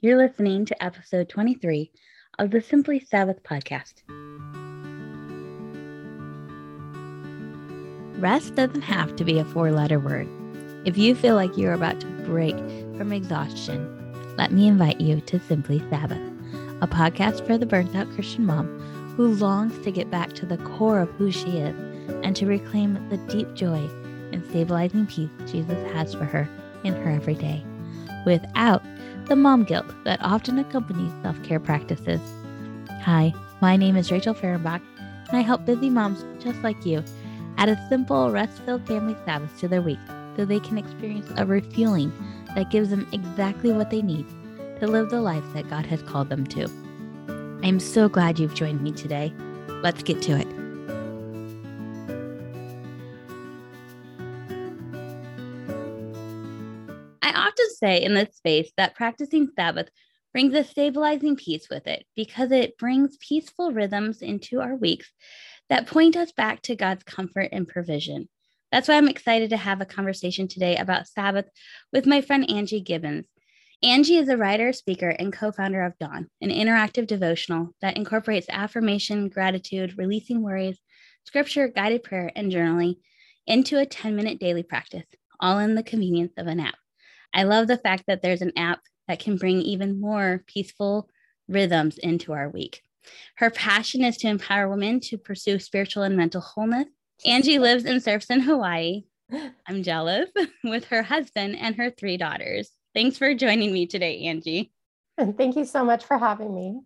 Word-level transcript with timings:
You're 0.00 0.16
listening 0.16 0.64
to 0.66 0.80
episode 0.80 1.28
23 1.28 1.90
of 2.38 2.52
the 2.52 2.60
Simply 2.60 3.00
Sabbath 3.00 3.42
podcast. 3.42 3.94
Rest 8.20 8.54
doesn't 8.54 8.82
have 8.82 9.16
to 9.16 9.24
be 9.24 9.40
a 9.40 9.44
four 9.46 9.72
letter 9.72 9.98
word. 9.98 10.28
If 10.84 10.96
you 10.96 11.16
feel 11.16 11.34
like 11.34 11.58
you're 11.58 11.72
about 11.72 11.98
to 11.98 12.06
break 12.06 12.54
from 12.96 13.12
exhaustion, 13.12 14.36
let 14.36 14.52
me 14.52 14.68
invite 14.68 15.00
you 15.00 15.20
to 15.22 15.40
Simply 15.40 15.80
Sabbath, 15.90 16.22
a 16.80 16.86
podcast 16.86 17.44
for 17.44 17.58
the 17.58 17.66
burnt 17.66 17.96
out 17.96 18.08
Christian 18.12 18.46
mom 18.46 18.68
who 19.16 19.34
longs 19.34 19.76
to 19.82 19.90
get 19.90 20.12
back 20.12 20.32
to 20.34 20.46
the 20.46 20.58
core 20.58 21.00
of 21.00 21.10
who 21.16 21.32
she 21.32 21.58
is 21.58 21.74
and 22.22 22.36
to 22.36 22.46
reclaim 22.46 23.08
the 23.08 23.16
deep 23.26 23.52
joy 23.54 23.90
and 24.32 24.46
stabilizing 24.48 25.06
peace 25.06 25.30
Jesus 25.50 25.92
has 25.92 26.14
for 26.14 26.24
her 26.24 26.48
in 26.84 26.94
her 26.94 27.10
everyday 27.10 27.64
without 28.24 28.82
the 29.28 29.36
mom 29.36 29.62
guilt 29.62 29.86
that 30.04 30.18
often 30.22 30.58
accompanies 30.58 31.12
self 31.22 31.40
care 31.42 31.60
practices. 31.60 32.20
Hi, 33.02 33.34
my 33.60 33.76
name 33.76 33.94
is 33.96 34.10
Rachel 34.10 34.34
Fahrenbach, 34.34 34.80
and 35.28 35.36
I 35.36 35.40
help 35.40 35.66
busy 35.66 35.90
moms 35.90 36.24
just 36.42 36.58
like 36.62 36.86
you 36.86 37.04
add 37.58 37.68
a 37.68 37.88
simple, 37.88 38.30
rest 38.30 38.62
filled 38.62 38.86
family 38.86 39.16
Sabbath 39.26 39.58
to 39.60 39.68
their 39.68 39.82
week 39.82 39.98
so 40.36 40.44
they 40.44 40.60
can 40.60 40.78
experience 40.78 41.30
a 41.36 41.44
refueling 41.44 42.10
that 42.54 42.70
gives 42.70 42.88
them 42.88 43.06
exactly 43.12 43.70
what 43.70 43.90
they 43.90 44.00
need 44.00 44.26
to 44.80 44.86
live 44.86 45.10
the 45.10 45.20
life 45.20 45.44
that 45.52 45.68
God 45.68 45.84
has 45.84 46.00
called 46.02 46.30
them 46.30 46.46
to. 46.46 46.66
I'm 47.62 47.80
so 47.80 48.08
glad 48.08 48.38
you've 48.38 48.54
joined 48.54 48.80
me 48.80 48.92
today. 48.92 49.34
Let's 49.82 50.02
get 50.02 50.22
to 50.22 50.38
it. 50.38 50.57
Say 57.78 58.02
in 58.02 58.14
this 58.14 58.36
space 58.36 58.70
that 58.76 58.94
practicing 58.94 59.48
Sabbath 59.54 59.88
brings 60.32 60.54
a 60.54 60.64
stabilizing 60.64 61.36
peace 61.36 61.68
with 61.70 61.86
it 61.86 62.04
because 62.14 62.52
it 62.52 62.78
brings 62.78 63.16
peaceful 63.16 63.72
rhythms 63.72 64.22
into 64.22 64.60
our 64.60 64.76
weeks 64.76 65.10
that 65.68 65.86
point 65.86 66.16
us 66.16 66.32
back 66.32 66.62
to 66.62 66.76
God's 66.76 67.02
comfort 67.04 67.48
and 67.52 67.66
provision. 67.66 68.28
That's 68.70 68.88
why 68.88 68.96
I'm 68.96 69.08
excited 69.08 69.50
to 69.50 69.56
have 69.56 69.80
a 69.80 69.86
conversation 69.86 70.46
today 70.46 70.76
about 70.76 71.08
Sabbath 71.08 71.46
with 71.92 72.06
my 72.06 72.20
friend 72.20 72.50
Angie 72.50 72.80
Gibbons. 72.80 73.26
Angie 73.82 74.16
is 74.16 74.28
a 74.28 74.36
writer, 74.36 74.72
speaker, 74.72 75.08
and 75.08 75.32
co 75.32 75.52
founder 75.52 75.84
of 75.84 75.96
Dawn, 75.98 76.28
an 76.40 76.50
interactive 76.50 77.06
devotional 77.06 77.70
that 77.80 77.96
incorporates 77.96 78.48
affirmation, 78.50 79.28
gratitude, 79.28 79.94
releasing 79.96 80.42
worries, 80.42 80.78
scripture, 81.24 81.68
guided 81.68 82.02
prayer, 82.02 82.30
and 82.34 82.52
journaling 82.52 82.96
into 83.46 83.78
a 83.78 83.86
10 83.86 84.16
minute 84.16 84.40
daily 84.40 84.64
practice, 84.64 85.06
all 85.40 85.58
in 85.58 85.74
the 85.74 85.82
convenience 85.82 86.32
of 86.36 86.48
an 86.48 86.60
app. 86.60 86.74
I 87.34 87.44
love 87.44 87.66
the 87.66 87.78
fact 87.78 88.04
that 88.06 88.22
there's 88.22 88.42
an 88.42 88.52
app 88.56 88.80
that 89.06 89.18
can 89.18 89.36
bring 89.36 89.60
even 89.62 90.00
more 90.00 90.44
peaceful 90.46 91.08
rhythms 91.48 91.98
into 91.98 92.32
our 92.32 92.48
week. 92.48 92.82
Her 93.36 93.50
passion 93.50 94.04
is 94.04 94.16
to 94.18 94.28
empower 94.28 94.68
women 94.68 95.00
to 95.00 95.18
pursue 95.18 95.58
spiritual 95.58 96.02
and 96.02 96.16
mental 96.16 96.40
wholeness. 96.40 96.88
Angie 97.24 97.58
lives 97.58 97.84
and 97.84 98.02
surfs 98.02 98.30
in 98.30 98.40
Hawaii. 98.40 99.04
I'm 99.66 99.82
jealous 99.82 100.30
with 100.64 100.84
her 100.86 101.02
husband 101.02 101.56
and 101.56 101.76
her 101.76 101.90
three 101.90 102.16
daughters. 102.16 102.70
Thanks 102.94 103.18
for 103.18 103.34
joining 103.34 103.72
me 103.72 103.86
today, 103.86 104.24
Angie. 104.24 104.72
And 105.16 105.36
thank 105.36 105.56
you 105.56 105.64
so 105.64 105.84
much 105.84 106.04
for 106.04 106.18
having 106.18 106.54
me. 106.54 106.80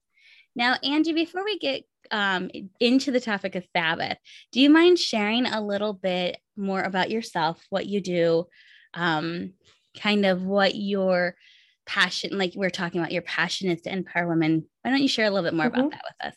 Now, 0.55 0.77
Angie, 0.83 1.13
before 1.13 1.45
we 1.45 1.59
get 1.59 1.85
um, 2.11 2.51
into 2.81 3.11
the 3.11 3.21
topic 3.21 3.55
of 3.55 3.67
Sabbath, 3.75 4.19
do 4.53 4.61
you 4.61 4.71
mind 4.71 4.99
sharing 4.99 5.47
a 5.47 5.61
little 5.61 5.93
bit 5.93 6.39
more 6.57 6.83
about 6.83 7.11
yourself, 7.11 7.65
what 7.71 7.87
you 7.87 8.01
do, 8.01 8.47
um, 8.95 9.53
kind 10.01 10.27
of 10.27 10.45
what 10.45 10.75
your 10.75 11.37
passion, 11.87 12.37
like 12.39 12.53
we're 12.55 12.71
talking 12.71 13.01
about 13.01 13.13
your 13.13 13.23
passion 13.23 13.71
is 13.71 13.83
to 13.83 13.93
empower 13.93 14.29
women. 14.29 14.65
Why 14.83 14.91
don't 14.91 15.03
you 15.03 15.09
share 15.09 15.27
a 15.27 15.31
little 15.31 15.49
bit 15.49 15.57
more 15.57 15.67
mm-hmm. 15.67 15.81
about 15.81 15.91
that 15.91 16.05
with 16.05 16.33
us? 16.33 16.37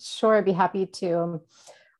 Sure, 0.00 0.36
I'd 0.36 0.44
be 0.44 0.52
happy 0.52 0.86
to. 0.86 1.40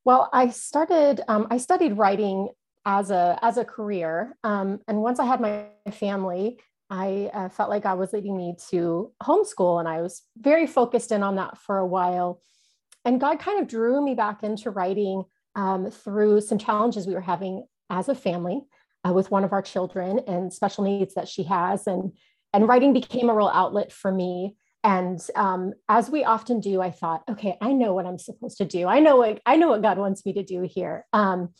Well, 0.04 0.28
I 0.32 0.50
started, 0.50 1.22
um, 1.28 1.46
I 1.50 1.56
studied 1.56 1.96
writing 1.96 2.48
as 2.86 3.10
a 3.10 3.38
as 3.40 3.56
a 3.56 3.64
career, 3.64 4.36
um, 4.44 4.80
and 4.86 5.00
once 5.00 5.18
I 5.18 5.24
had 5.24 5.40
my 5.40 5.64
family, 5.90 6.58
I 6.90 7.30
uh, 7.32 7.48
felt 7.48 7.70
like 7.70 7.84
God 7.84 7.98
was 7.98 8.12
leading 8.12 8.36
me 8.36 8.56
to 8.68 9.10
homeschool, 9.22 9.80
and 9.80 9.88
I 9.88 10.02
was 10.02 10.22
very 10.36 10.66
focused 10.66 11.10
in 11.10 11.22
on 11.22 11.36
that 11.36 11.56
for 11.58 11.78
a 11.78 11.86
while. 11.86 12.42
And 13.06 13.20
God 13.20 13.38
kind 13.38 13.60
of 13.60 13.68
drew 13.68 14.04
me 14.04 14.14
back 14.14 14.42
into 14.42 14.70
writing 14.70 15.24
um, 15.54 15.90
through 15.90 16.42
some 16.42 16.58
challenges 16.58 17.06
we 17.06 17.14
were 17.14 17.20
having 17.20 17.66
as 17.90 18.08
a 18.08 18.14
family 18.14 18.62
uh, 19.06 19.12
with 19.12 19.30
one 19.30 19.44
of 19.44 19.52
our 19.52 19.62
children 19.62 20.20
and 20.26 20.52
special 20.52 20.84
needs 20.84 21.14
that 21.14 21.28
she 21.28 21.44
has. 21.44 21.86
And, 21.86 22.12
and 22.52 22.68
writing 22.68 22.92
became 22.92 23.28
a 23.28 23.34
real 23.34 23.50
outlet 23.52 23.92
for 23.92 24.10
me. 24.10 24.56
And 24.82 25.18
um, 25.34 25.72
as 25.88 26.10
we 26.10 26.24
often 26.24 26.60
do, 26.60 26.82
I 26.82 26.90
thought, 26.90 27.22
okay, 27.28 27.56
I 27.60 27.72
know 27.72 27.94
what 27.94 28.06
I'm 28.06 28.18
supposed 28.18 28.58
to 28.58 28.64
do. 28.64 28.86
I 28.86 29.00
know 29.00 29.16
what 29.16 29.40
I 29.46 29.56
know 29.56 29.68
what 29.68 29.82
God 29.82 29.96
wants 29.96 30.26
me 30.26 30.34
to 30.34 30.42
do 30.42 30.62
here. 30.62 31.06
Um, 31.12 31.50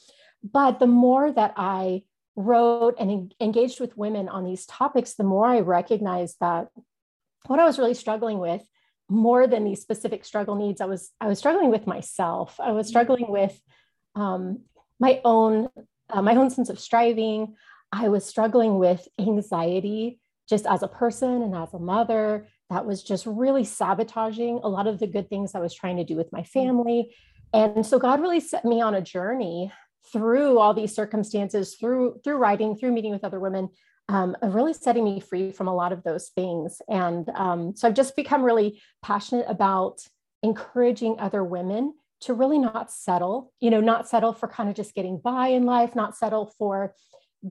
but 0.43 0.79
the 0.79 0.87
more 0.87 1.33
that 1.33 1.55
I 1.57 2.03
wrote 2.37 2.97
and 2.99 3.11
en- 3.11 3.31
engaged 3.41 3.81
with 3.81 3.97
women 3.97 4.29
on 4.29 4.45
these 4.45 4.67
topics, 4.67 5.15
the 5.15 5.25
more 5.25 5.47
I 5.47 5.61
recognized 5.61 6.37
that 6.41 6.69
what 7.47 7.61
I 7.61 7.65
was 7.65 7.79
really 7.79 7.95
struggling 7.95 8.39
with, 8.39 8.63
more 9.09 9.47
than 9.47 9.65
these 9.65 9.81
specific 9.81 10.25
struggle 10.25 10.55
needs, 10.55 10.83
I 10.83 10.87
was 10.87 11.11
I 11.19 11.27
was 11.27 11.39
struggling 11.39 11.71
with 11.71 11.87
myself. 11.87 12.59
I 12.61 12.73
was 12.73 12.89
struggling 12.89 13.27
with 13.29 13.59
um, 14.15 14.65
my 15.01 15.23
own 15.25 15.69
uh, 16.11 16.23
my 16.23 16.35
own 16.37 16.51
sense 16.51 16.69
of 16.69 16.81
striving. 16.81 17.55
I 17.93 18.09
was 18.09 18.25
struggling 18.25 18.79
with 18.79 19.07
anxiety 19.19 20.21
just 20.49 20.67
as 20.67 20.83
a 20.83 20.89
person 20.89 21.43
and 21.43 21.55
as 21.55 21.73
a 21.73 21.79
mother 21.79 22.49
that 22.71 22.87
was 22.87 23.03
just 23.03 23.27
really 23.27 23.65
sabotaging 23.65 24.61
a 24.63 24.69
lot 24.69 24.87
of 24.87 24.99
the 24.99 25.07
good 25.07 25.29
things 25.29 25.55
I 25.55 25.61
was 25.61 25.75
trying 25.75 25.97
to 25.99 26.05
do 26.05 26.17
with 26.17 26.33
my 26.33 26.43
family. 26.43 27.15
And 27.53 27.87
so 27.87 27.99
God 27.99 28.21
really 28.21 28.41
set 28.41 28.65
me 28.65 28.81
on 28.81 28.95
a 28.95 29.01
journey 29.01 29.73
through 30.13 30.59
all 30.59 30.75
these 30.75 30.95
circumstances, 30.95 31.77
through 31.77 32.21
through 32.25 32.37
writing, 32.37 32.77
through 32.77 32.93
meeting 32.93 33.13
with 33.13 33.25
other 33.25 33.41
women, 33.41 33.69
um, 34.09 34.37
of 34.43 34.55
really 34.55 34.75
setting 34.75 35.05
me 35.05 35.21
free 35.21 35.51
from 35.53 35.69
a 35.69 35.75
lot 35.75 35.93
of 35.93 36.03
those 36.03 36.29
things. 36.31 36.83
And 36.89 37.29
um, 37.35 37.75
so 37.77 37.89
I've 37.89 37.95
just 37.95 38.17
become 38.17 38.43
really 38.43 38.83
passionate 39.03 39.47
about 39.49 40.01
encouraging 40.43 41.17
other 41.19 41.43
women 41.43 41.95
to 42.25 42.35
really 42.35 42.59
not 42.59 42.91
settle, 42.91 43.53
you 43.61 43.71
know, 43.71 43.81
not 43.81 44.09
settle 44.09 44.33
for 44.33 44.49
kind 44.49 44.69
of 44.69 44.75
just 44.75 44.95
getting 44.95 45.19
by 45.19 45.49
in 45.49 45.65
life, 45.65 45.95
not 45.95 46.17
settle 46.17 46.53
for 46.59 46.95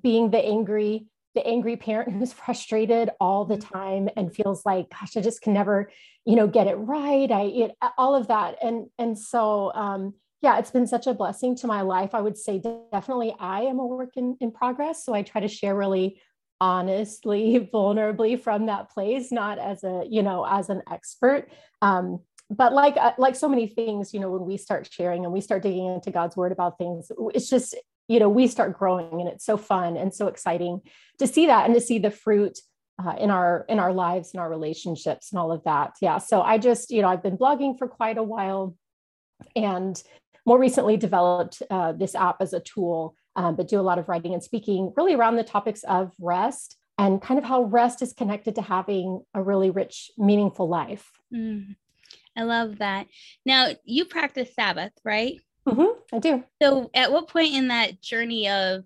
being 0.01 0.31
the 0.31 0.43
angry, 0.43 1.07
the 1.35 1.45
angry 1.45 1.77
parent 1.77 2.11
who's 2.11 2.33
frustrated 2.45 3.09
all 3.19 3.45
the 3.45 3.57
mm-hmm. 3.57 3.73
time 3.73 4.09
and 4.15 4.35
feels 4.35 4.65
like, 4.65 4.89
gosh, 4.89 5.15
I 5.15 5.21
just 5.21 5.41
can 5.41 5.53
never, 5.53 5.91
you 6.25 6.35
know, 6.35 6.47
get 6.47 6.67
it 6.67 6.75
right. 6.75 7.31
I, 7.31 7.41
it, 7.43 7.71
all 7.97 8.15
of 8.15 8.27
that. 8.27 8.57
And, 8.61 8.87
and 8.97 9.17
so, 9.17 9.71
um, 9.73 10.13
yeah, 10.41 10.57
it's 10.59 10.71
been 10.71 10.87
such 10.87 11.07
a 11.07 11.13
blessing 11.13 11.55
to 11.57 11.67
my 11.67 11.81
life. 11.81 12.13
I 12.13 12.21
would 12.21 12.37
say 12.37 12.61
definitely 12.91 13.33
I 13.39 13.61
am 13.61 13.79
a 13.79 13.85
work 13.85 14.17
in, 14.17 14.35
in 14.41 14.51
progress. 14.51 15.05
So 15.05 15.13
I 15.13 15.21
try 15.21 15.41
to 15.41 15.47
share 15.47 15.75
really 15.75 16.19
honestly, 16.59 17.69
vulnerably 17.73 18.39
from 18.39 18.67
that 18.67 18.89
place, 18.89 19.31
not 19.31 19.59
as 19.59 19.83
a, 19.83 20.03
you 20.09 20.23
know, 20.23 20.45
as 20.45 20.69
an 20.69 20.81
expert. 20.89 21.49
Um, 21.81 22.19
but 22.53 22.73
like 22.73 22.95
uh, 22.97 23.13
like 23.17 23.35
so 23.35 23.49
many 23.49 23.67
things 23.67 24.13
you 24.13 24.19
know 24.19 24.29
when 24.29 24.45
we 24.45 24.57
start 24.57 24.87
sharing 24.91 25.23
and 25.23 25.33
we 25.33 25.41
start 25.41 25.63
digging 25.63 25.85
into 25.85 26.11
god's 26.11 26.35
word 26.35 26.51
about 26.51 26.77
things 26.77 27.11
it's 27.33 27.49
just 27.49 27.75
you 28.07 28.19
know 28.19 28.29
we 28.29 28.47
start 28.47 28.77
growing 28.77 29.19
and 29.19 29.29
it's 29.29 29.45
so 29.45 29.57
fun 29.57 29.97
and 29.97 30.13
so 30.13 30.27
exciting 30.27 30.81
to 31.19 31.27
see 31.27 31.47
that 31.47 31.65
and 31.65 31.73
to 31.73 31.81
see 31.81 31.99
the 31.99 32.11
fruit 32.11 32.59
uh, 33.03 33.15
in 33.19 33.31
our 33.31 33.65
in 33.69 33.79
our 33.79 33.91
lives 33.91 34.31
and 34.33 34.41
our 34.41 34.49
relationships 34.49 35.31
and 35.31 35.39
all 35.39 35.51
of 35.51 35.63
that 35.63 35.93
yeah 36.01 36.17
so 36.17 36.41
i 36.41 36.57
just 36.57 36.91
you 36.91 37.01
know 37.01 37.07
i've 37.07 37.23
been 37.23 37.37
blogging 37.37 37.77
for 37.77 37.87
quite 37.87 38.17
a 38.17 38.23
while 38.23 38.75
and 39.55 40.03
more 40.45 40.59
recently 40.59 40.97
developed 40.97 41.63
uh, 41.69 41.93
this 41.93 42.15
app 42.15 42.41
as 42.41 42.53
a 42.53 42.59
tool 42.59 43.15
um, 43.35 43.55
but 43.55 43.67
do 43.67 43.79
a 43.79 43.81
lot 43.81 43.97
of 43.97 44.07
writing 44.07 44.33
and 44.33 44.43
speaking 44.43 44.93
really 44.95 45.15
around 45.15 45.37
the 45.37 45.43
topics 45.43 45.83
of 45.83 46.11
rest 46.19 46.77
and 46.99 47.21
kind 47.21 47.39
of 47.39 47.43
how 47.43 47.63
rest 47.63 48.01
is 48.01 48.13
connected 48.13 48.55
to 48.55 48.61
having 48.61 49.21
a 49.33 49.41
really 49.41 49.71
rich 49.71 50.11
meaningful 50.17 50.69
life 50.69 51.09
mm. 51.33 51.75
I 52.35 52.43
love 52.43 52.79
that. 52.79 53.07
Now, 53.45 53.69
you 53.83 54.05
practice 54.05 54.53
Sabbath, 54.55 54.91
right? 55.05 55.39
Mm-hmm, 55.67 56.15
I 56.15 56.19
do. 56.19 56.43
So, 56.61 56.89
at 56.93 57.11
what 57.11 57.29
point 57.29 57.53
in 57.53 57.69
that 57.69 58.01
journey 58.01 58.49
of 58.49 58.83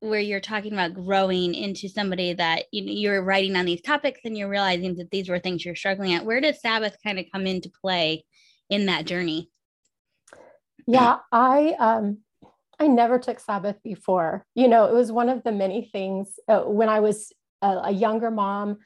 where 0.00 0.20
you're 0.20 0.40
talking 0.40 0.72
about 0.72 0.94
growing 0.94 1.54
into 1.54 1.88
somebody 1.88 2.32
that 2.32 2.64
you 2.72 2.84
know, 2.84 2.92
you're 2.92 3.22
writing 3.22 3.56
on 3.56 3.64
these 3.64 3.82
topics 3.82 4.20
and 4.24 4.38
you're 4.38 4.48
realizing 4.48 4.94
that 4.96 5.10
these 5.10 5.28
were 5.28 5.40
things 5.40 5.64
you're 5.64 5.74
struggling 5.74 6.14
at, 6.14 6.24
where 6.24 6.40
does 6.40 6.60
Sabbath 6.60 6.96
kind 7.04 7.18
of 7.18 7.26
come 7.32 7.46
into 7.46 7.70
play 7.82 8.24
in 8.70 8.86
that 8.86 9.06
journey? 9.06 9.50
Yeah, 10.86 11.18
I 11.32 11.74
um, 11.78 12.18
I 12.78 12.86
never 12.86 13.18
took 13.18 13.40
Sabbath 13.40 13.76
before. 13.82 14.46
You 14.54 14.68
know, 14.68 14.86
it 14.86 14.94
was 14.94 15.12
one 15.12 15.28
of 15.28 15.42
the 15.42 15.52
many 15.52 15.88
things 15.90 16.38
uh, 16.48 16.60
when 16.60 16.88
I 16.88 17.00
was 17.00 17.32
a, 17.60 17.68
a 17.84 17.90
younger 17.90 18.30
mom, 18.30 18.78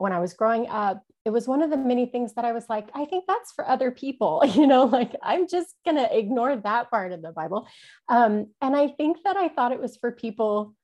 when 0.00 0.12
I 0.12 0.18
was 0.18 0.34
growing 0.34 0.68
up 0.68 1.02
it 1.24 1.30
was 1.30 1.46
one 1.46 1.62
of 1.62 1.70
the 1.70 1.76
many 1.76 2.06
things 2.06 2.32
that 2.34 2.44
I 2.44 2.52
was 2.52 2.64
like, 2.68 2.88
I 2.94 3.04
think 3.04 3.24
that's 3.26 3.52
for 3.52 3.68
other 3.68 3.90
people, 3.90 4.42
you 4.54 4.66
know, 4.66 4.84
like 4.84 5.14
I'm 5.22 5.48
just 5.48 5.74
going 5.84 5.96
to 5.96 6.18
ignore 6.18 6.56
that 6.56 6.90
part 6.90 7.12
of 7.12 7.22
the 7.22 7.32
Bible. 7.32 7.68
Um, 8.08 8.48
and 8.60 8.74
I 8.74 8.88
think 8.88 9.18
that 9.24 9.36
I 9.36 9.48
thought 9.48 9.72
it 9.72 9.80
was 9.80 9.96
for 9.96 10.12
people 10.12 10.74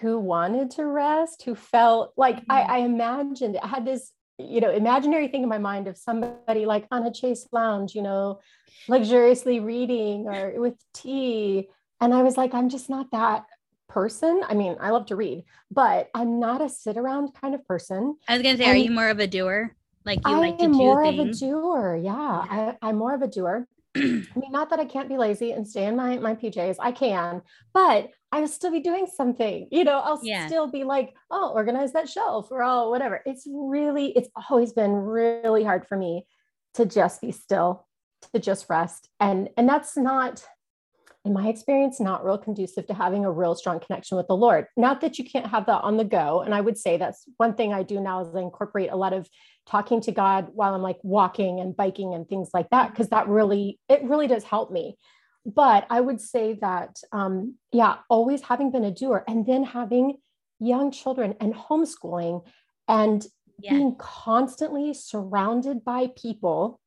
who 0.00 0.18
wanted 0.18 0.70
to 0.72 0.84
rest, 0.84 1.42
who 1.42 1.54
felt 1.54 2.12
like 2.16 2.36
mm-hmm. 2.36 2.52
I, 2.52 2.62
I 2.62 2.78
imagined 2.78 3.58
I 3.62 3.66
had 3.66 3.86
this, 3.86 4.12
you 4.38 4.60
know, 4.60 4.70
imaginary 4.70 5.28
thing 5.28 5.42
in 5.42 5.48
my 5.48 5.58
mind 5.58 5.88
of 5.88 5.96
somebody 5.96 6.64
like 6.64 6.86
on 6.90 7.06
a 7.06 7.12
chase 7.12 7.46
lounge, 7.52 7.94
you 7.94 8.02
know, 8.02 8.40
luxuriously 8.86 9.60
reading 9.60 10.28
or 10.28 10.60
with 10.60 10.74
tea. 10.94 11.68
And 12.00 12.14
I 12.14 12.22
was 12.22 12.36
like, 12.36 12.54
I'm 12.54 12.68
just 12.68 12.88
not 12.88 13.10
that 13.12 13.44
person. 13.98 14.42
I 14.48 14.54
mean, 14.54 14.76
I 14.78 14.90
love 14.90 15.06
to 15.06 15.16
read, 15.16 15.42
but 15.72 16.08
I'm 16.14 16.38
not 16.38 16.60
a 16.62 16.68
sit 16.68 16.96
around 16.96 17.34
kind 17.34 17.52
of 17.52 17.66
person. 17.66 18.16
I 18.28 18.34
was 18.34 18.44
gonna 18.44 18.56
say, 18.56 18.62
and 18.62 18.72
are 18.74 18.76
you 18.76 18.92
more 18.92 19.08
of 19.08 19.18
a 19.18 19.26
doer? 19.26 19.74
Like 20.06 20.20
you 20.24 20.34
I 20.34 20.38
like 20.38 20.58
to 20.58 20.66
do 20.66 20.72
more 20.72 21.04
things? 21.04 21.42
of 21.42 21.48
a 21.48 21.50
doer. 21.50 22.00
Yeah, 22.00 22.12
yeah. 22.12 22.74
I, 22.80 22.88
I'm 22.88 22.96
more 22.96 23.12
of 23.12 23.22
a 23.22 23.26
doer. 23.26 23.66
I 23.96 24.00
mean, 24.00 24.52
not 24.52 24.70
that 24.70 24.78
I 24.78 24.84
can't 24.84 25.08
be 25.08 25.16
lazy 25.16 25.50
and 25.50 25.66
stay 25.66 25.86
in 25.86 25.96
my 25.96 26.16
my 26.18 26.36
PJs. 26.36 26.76
I 26.78 26.92
can, 26.92 27.42
but 27.74 28.10
I 28.30 28.38
will 28.38 28.46
still 28.46 28.70
be 28.70 28.78
doing 28.78 29.08
something. 29.12 29.66
You 29.72 29.82
know, 29.82 29.98
I'll 29.98 30.20
yeah. 30.22 30.46
still 30.46 30.70
be 30.70 30.84
like, 30.84 31.12
oh, 31.32 31.50
organize 31.52 31.92
that 31.94 32.08
shelf 32.08 32.52
or 32.52 32.62
oh, 32.62 32.90
whatever. 32.90 33.20
It's 33.26 33.48
really, 33.50 34.12
it's 34.12 34.28
always 34.48 34.72
been 34.72 34.92
really 34.92 35.64
hard 35.64 35.88
for 35.88 35.96
me 35.96 36.24
to 36.74 36.86
just 36.86 37.20
be 37.20 37.32
still, 37.32 37.84
to 38.32 38.38
just 38.38 38.66
rest, 38.70 39.08
and 39.18 39.48
and 39.56 39.68
that's 39.68 39.96
not 39.96 40.46
in 41.24 41.32
my 41.32 41.48
experience, 41.48 42.00
not 42.00 42.24
real 42.24 42.38
conducive 42.38 42.86
to 42.86 42.94
having 42.94 43.24
a 43.24 43.30
real 43.30 43.54
strong 43.54 43.80
connection 43.80 44.16
with 44.16 44.28
the 44.28 44.36
Lord. 44.36 44.66
Not 44.76 45.00
that 45.00 45.18
you 45.18 45.24
can't 45.24 45.46
have 45.48 45.66
that 45.66 45.82
on 45.82 45.96
the 45.96 46.04
go. 46.04 46.40
And 46.40 46.54
I 46.54 46.60
would 46.60 46.78
say 46.78 46.96
that's 46.96 47.24
one 47.36 47.54
thing 47.54 47.72
I 47.72 47.82
do 47.82 48.00
now 48.00 48.20
is 48.20 48.34
I 48.34 48.40
incorporate 48.40 48.90
a 48.90 48.96
lot 48.96 49.12
of 49.12 49.28
talking 49.66 50.00
to 50.02 50.12
God 50.12 50.48
while 50.54 50.74
I'm 50.74 50.82
like 50.82 50.98
walking 51.02 51.60
and 51.60 51.76
biking 51.76 52.14
and 52.14 52.26
things 52.26 52.50
like 52.54 52.70
that, 52.70 52.90
because 52.90 53.08
that 53.08 53.28
really, 53.28 53.78
it 53.88 54.02
really 54.04 54.26
does 54.26 54.44
help 54.44 54.70
me. 54.70 54.96
But 55.44 55.86
I 55.90 56.00
would 56.00 56.20
say 56.20 56.54
that, 56.60 56.96
um, 57.12 57.56
yeah, 57.72 57.96
always 58.08 58.42
having 58.42 58.70
been 58.70 58.84
a 58.84 58.90
doer 58.90 59.24
and 59.26 59.44
then 59.44 59.64
having 59.64 60.16
young 60.60 60.90
children 60.90 61.34
and 61.40 61.54
homeschooling 61.54 62.44
and 62.86 63.26
yeah. 63.58 63.72
being 63.72 63.96
constantly 63.96 64.94
surrounded 64.94 65.84
by 65.84 66.10
people, 66.16 66.80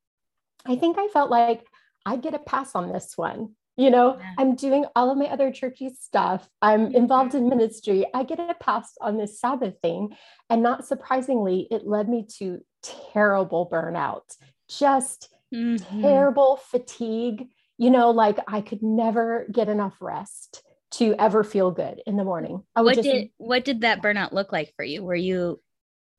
I 0.64 0.76
think 0.76 0.96
I 0.98 1.08
felt 1.08 1.30
like 1.30 1.64
I 2.04 2.16
get 2.16 2.34
a 2.34 2.38
pass 2.38 2.74
on 2.74 2.92
this 2.92 3.12
one 3.16 3.54
you 3.76 3.90
know 3.90 4.16
yeah. 4.18 4.32
i'm 4.38 4.54
doing 4.54 4.84
all 4.94 5.10
of 5.10 5.18
my 5.18 5.26
other 5.26 5.50
churchy 5.50 5.90
stuff. 5.90 6.48
I'm 6.60 6.86
mm-hmm. 6.86 6.96
involved 6.96 7.34
in 7.34 7.48
ministry. 7.48 8.06
I 8.14 8.24
get 8.24 8.38
a 8.38 8.54
pass 8.54 8.92
on 9.00 9.16
this 9.16 9.40
sabbath 9.40 9.74
thing. 9.82 10.16
And 10.50 10.62
not 10.62 10.86
surprisingly 10.86 11.66
it 11.70 11.86
led 11.86 12.08
me 12.08 12.26
to 12.38 12.60
terrible 12.82 13.68
burnout 13.70 14.36
just 14.68 15.28
mm-hmm. 15.54 16.02
terrible 16.02 16.56
fatigue. 16.56 17.48
You 17.78 17.90
know 17.90 18.10
like 18.10 18.38
i 18.46 18.60
could 18.60 18.82
never 18.82 19.46
get 19.50 19.68
enough 19.68 19.96
rest 20.00 20.62
to 20.92 21.14
ever 21.18 21.42
feel 21.42 21.70
good 21.70 22.02
in 22.06 22.16
the 22.16 22.24
morning. 22.24 22.62
What 22.74 22.96
just, 22.96 23.08
did 23.08 23.30
what 23.38 23.64
did 23.64 23.80
that 23.80 24.02
burnout 24.02 24.32
look 24.32 24.52
like 24.52 24.72
for 24.76 24.84
you? 24.84 25.02
Were 25.02 25.14
you 25.14 25.60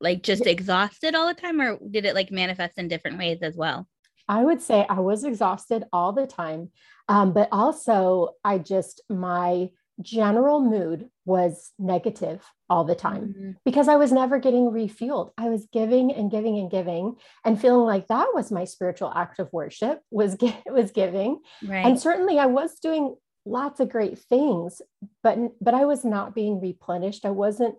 like 0.00 0.22
just 0.22 0.46
exhausted 0.46 1.14
all 1.14 1.28
the 1.28 1.40
time 1.40 1.60
or 1.60 1.78
did 1.90 2.04
it 2.04 2.14
like 2.14 2.30
manifest 2.30 2.78
in 2.78 2.88
different 2.88 3.18
ways 3.18 3.38
as 3.42 3.56
well 3.56 3.86
I 4.28 4.44
would 4.44 4.62
say 4.62 4.86
I 4.88 5.00
was 5.00 5.24
exhausted 5.24 5.84
all 5.92 6.12
the 6.12 6.26
time. 6.26 6.70
Um, 7.08 7.32
but 7.32 7.48
also, 7.52 8.30
I 8.44 8.58
just, 8.58 9.02
my 9.10 9.70
general 10.00 10.60
mood 10.60 11.08
was 11.24 11.70
negative 11.78 12.44
all 12.68 12.84
the 12.84 12.94
time 12.94 13.28
mm-hmm. 13.28 13.50
because 13.64 13.88
I 13.88 13.96
was 13.96 14.12
never 14.12 14.38
getting 14.38 14.70
refueled. 14.70 15.30
I 15.38 15.48
was 15.48 15.66
giving 15.72 16.12
and 16.12 16.30
giving 16.30 16.58
and 16.58 16.70
giving 16.70 17.16
and 17.44 17.60
feeling 17.60 17.86
like 17.86 18.08
that 18.08 18.28
was 18.34 18.50
my 18.50 18.64
spiritual 18.64 19.12
act 19.14 19.38
of 19.38 19.52
worship 19.52 20.00
was 20.10 20.36
was 20.66 20.90
giving. 20.90 21.40
Right. 21.64 21.86
And 21.86 22.00
certainly 22.00 22.38
I 22.38 22.46
was 22.46 22.74
doing 22.80 23.16
lots 23.46 23.80
of 23.80 23.90
great 23.90 24.18
things, 24.18 24.82
but 25.22 25.38
but 25.60 25.74
I 25.74 25.84
was 25.84 26.04
not 26.04 26.34
being 26.34 26.60
replenished. 26.60 27.24
I 27.24 27.30
wasn't 27.30 27.76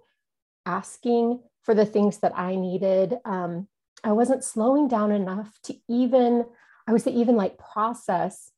asking 0.66 1.42
for 1.64 1.76
the 1.76 1.86
things 1.86 2.20
that 2.20 2.38
I 2.38 2.56
needed. 2.56 3.16
Um, 3.26 3.68
I 4.06 4.12
wasn't 4.12 4.44
slowing 4.44 4.88
down 4.88 5.12
enough 5.12 5.52
to 5.64 5.76
even 5.90 6.46
I 6.88 6.94
was 6.94 7.04
to 7.04 7.12
even 7.12 7.36
like 7.36 7.58
process 7.58 8.52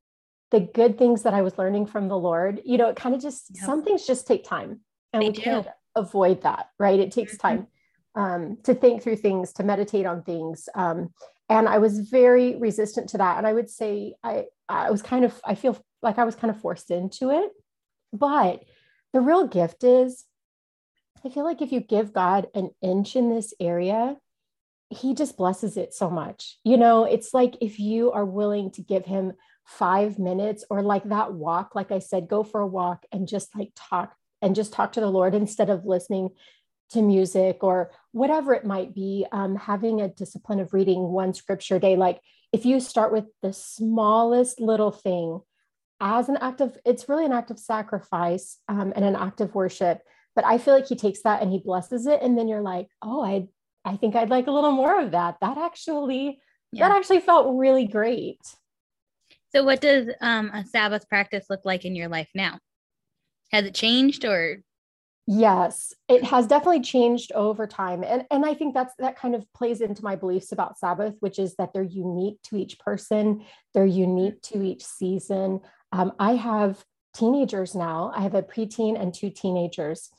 the 0.52 0.60
good 0.60 0.98
things 0.98 1.24
that 1.24 1.34
I 1.34 1.42
was 1.42 1.58
learning 1.58 1.88
from 1.88 2.08
the 2.08 2.18
Lord, 2.18 2.62
you 2.64 2.78
know, 2.78 2.90
it 2.90 2.96
kind 2.96 3.16
of 3.16 3.22
just 3.22 3.46
yep. 3.54 3.66
some 3.66 3.84
things 3.84 4.06
just 4.06 4.28
take 4.28 4.44
time 4.44 4.82
and 5.12 5.22
they 5.22 5.30
we 5.30 5.34
do. 5.34 5.42
can't 5.42 5.68
avoid 5.96 6.44
that, 6.44 6.68
right? 6.80 7.00
It 7.00 7.12
takes 7.12 7.38
mm-hmm. 7.38 7.48
time 7.48 7.68
um, 8.16 8.58
to 8.64 8.74
think 8.74 9.02
through 9.02 9.18
things, 9.18 9.54
to 9.54 9.64
meditate 9.64 10.06
on 10.06 10.24
things. 10.24 10.70
Um, 10.74 11.10
and 11.50 11.68
I 11.68 11.78
was 11.80 12.00
very 12.00 12.56
resistant 12.56 13.10
to 13.10 13.18
that. 13.20 13.38
And 13.38 13.48
I 13.48 13.54
would 13.54 13.70
say 13.70 14.16
I, 14.24 14.46
I 14.70 14.92
was 14.92 15.02
kind 15.02 15.26
of, 15.26 15.40
I 15.46 15.56
feel 15.56 15.78
like 16.02 16.18
I 16.18 16.24
was 16.24 16.36
kind 16.36 16.52
of 16.52 16.62
forced 16.62 16.92
into 16.92 17.32
it. 17.32 17.52
But 18.14 18.64
the 19.14 19.22
real 19.22 19.48
gift 19.48 19.84
is, 19.84 20.26
I 21.26 21.30
feel 21.30 21.44
like 21.44 21.62
if 21.62 21.72
you 21.72 21.80
give 21.80 22.14
God 22.14 22.48
an 22.54 22.72
inch 22.82 23.16
in 23.16 23.30
this 23.30 23.54
area, 23.60 24.18
he 24.90 25.14
just 25.14 25.38
blesses 25.38 25.78
it 25.78 25.94
so 25.94 26.10
much. 26.10 26.58
You 26.64 26.78
know, 26.78 27.04
it's 27.04 27.34
like 27.34 27.58
if 27.62 27.80
you 27.80 28.12
are 28.12 28.26
willing 28.26 28.72
to 28.72 28.82
give 28.82 29.06
him 29.06 29.34
five 29.66 30.18
minutes 30.18 30.64
or 30.70 30.82
like 30.82 31.04
that 31.10 31.34
walk, 31.34 31.76
like 31.76 31.92
I 31.92 32.00
said, 32.00 32.30
go 32.30 32.44
for 32.44 32.62
a 32.62 32.68
walk 32.68 33.06
and 33.12 33.28
just 33.28 33.56
like 33.56 33.72
talk 33.76 34.16
and 34.42 34.56
just 34.56 34.72
talk 34.72 34.94
to 34.94 35.02
the 35.02 35.10
Lord 35.10 35.36
instead 35.36 35.70
of 35.70 35.86
listening 35.86 36.30
to 36.92 37.02
music 37.02 37.64
or 37.64 37.92
whatever 38.12 38.54
it 38.54 38.66
might 38.66 38.96
be. 38.96 39.26
Um, 39.32 39.58
having 39.58 40.00
a 40.00 40.08
discipline 40.08 40.60
of 40.60 40.74
reading 40.74 41.00
one 41.00 41.34
scripture 41.34 41.80
day, 41.80 41.98
like 41.98 42.22
if 42.54 42.66
you 42.66 42.80
start 42.80 43.12
with 43.12 43.26
the 43.42 43.52
smallest 43.52 44.62
little 44.62 44.92
thing 44.92 45.42
as 46.00 46.30
an 46.30 46.38
act 46.38 46.62
of, 46.62 46.78
it's 46.86 47.10
really 47.10 47.26
an 47.26 47.34
act 47.34 47.52
of 47.52 47.60
sacrifice 47.60 48.58
um, 48.70 48.94
and 48.96 49.04
an 49.04 49.16
act 49.16 49.42
of 49.42 49.54
worship. 49.54 50.02
But 50.36 50.46
I 50.46 50.60
feel 50.60 50.74
like 50.74 50.88
he 50.88 50.96
takes 50.96 51.24
that 51.24 51.42
and 51.42 51.52
he 51.52 51.60
blesses 51.60 52.06
it. 52.06 52.22
And 52.22 52.38
then 52.38 52.48
you're 52.48 52.62
like, 52.62 52.88
oh, 53.02 53.26
I, 53.26 53.48
I 53.88 53.96
think 53.96 54.16
I'd 54.16 54.30
like 54.30 54.48
a 54.48 54.52
little 54.52 54.74
more 54.74 55.00
of 55.02 55.12
that. 55.12 55.38
That 55.40 55.58
actually, 55.58 56.40
yeah. 56.74 56.90
that 56.90 56.98
actually 56.98 57.22
felt 57.22 57.58
really 57.58 57.88
great. 57.88 58.42
So, 59.56 59.64
what 59.64 59.80
does 59.80 60.10
um, 60.20 60.52
a 60.54 60.66
Sabbath 60.66 61.08
practice 61.08 61.46
look 61.50 61.62
like 61.64 61.86
in 61.86 61.96
your 61.96 62.10
life 62.10 62.28
now? 62.36 62.60
Has 63.52 63.66
it 63.66 63.74
changed 63.74 64.26
or? 64.26 64.58
Yes, 65.30 65.94
it 66.08 66.24
has 66.24 66.48
definitely 66.48 66.82
changed 66.82 67.34
over 67.34 67.68
time. 67.68 68.04
And, 68.04 68.26
and 68.32 68.46
I 68.46 68.54
think 68.54 68.74
that's 68.74 68.94
that 69.00 69.18
kind 69.18 69.36
of 69.36 69.46
plays 69.54 69.82
into 69.82 70.04
my 70.04 70.16
beliefs 70.16 70.54
about 70.54 70.78
Sabbath, 70.78 71.16
which 71.20 71.38
is 71.38 71.56
that 71.56 71.74
they're 71.74 71.84
unique 71.84 72.42
to 72.44 72.56
each 72.56 72.80
person, 72.80 73.44
they're 73.74 73.86
unique 73.86 74.42
to 74.44 74.64
each 74.64 74.86
season. 74.86 75.60
Um, 75.92 76.14
I 76.18 76.36
have 76.36 76.84
teenagers 77.14 77.76
now, 77.76 78.12
I 78.16 78.22
have 78.22 78.36
a 78.36 78.44
preteen 78.44 79.00
and 79.00 79.14
two 79.14 79.30
teenagers. 79.30 80.10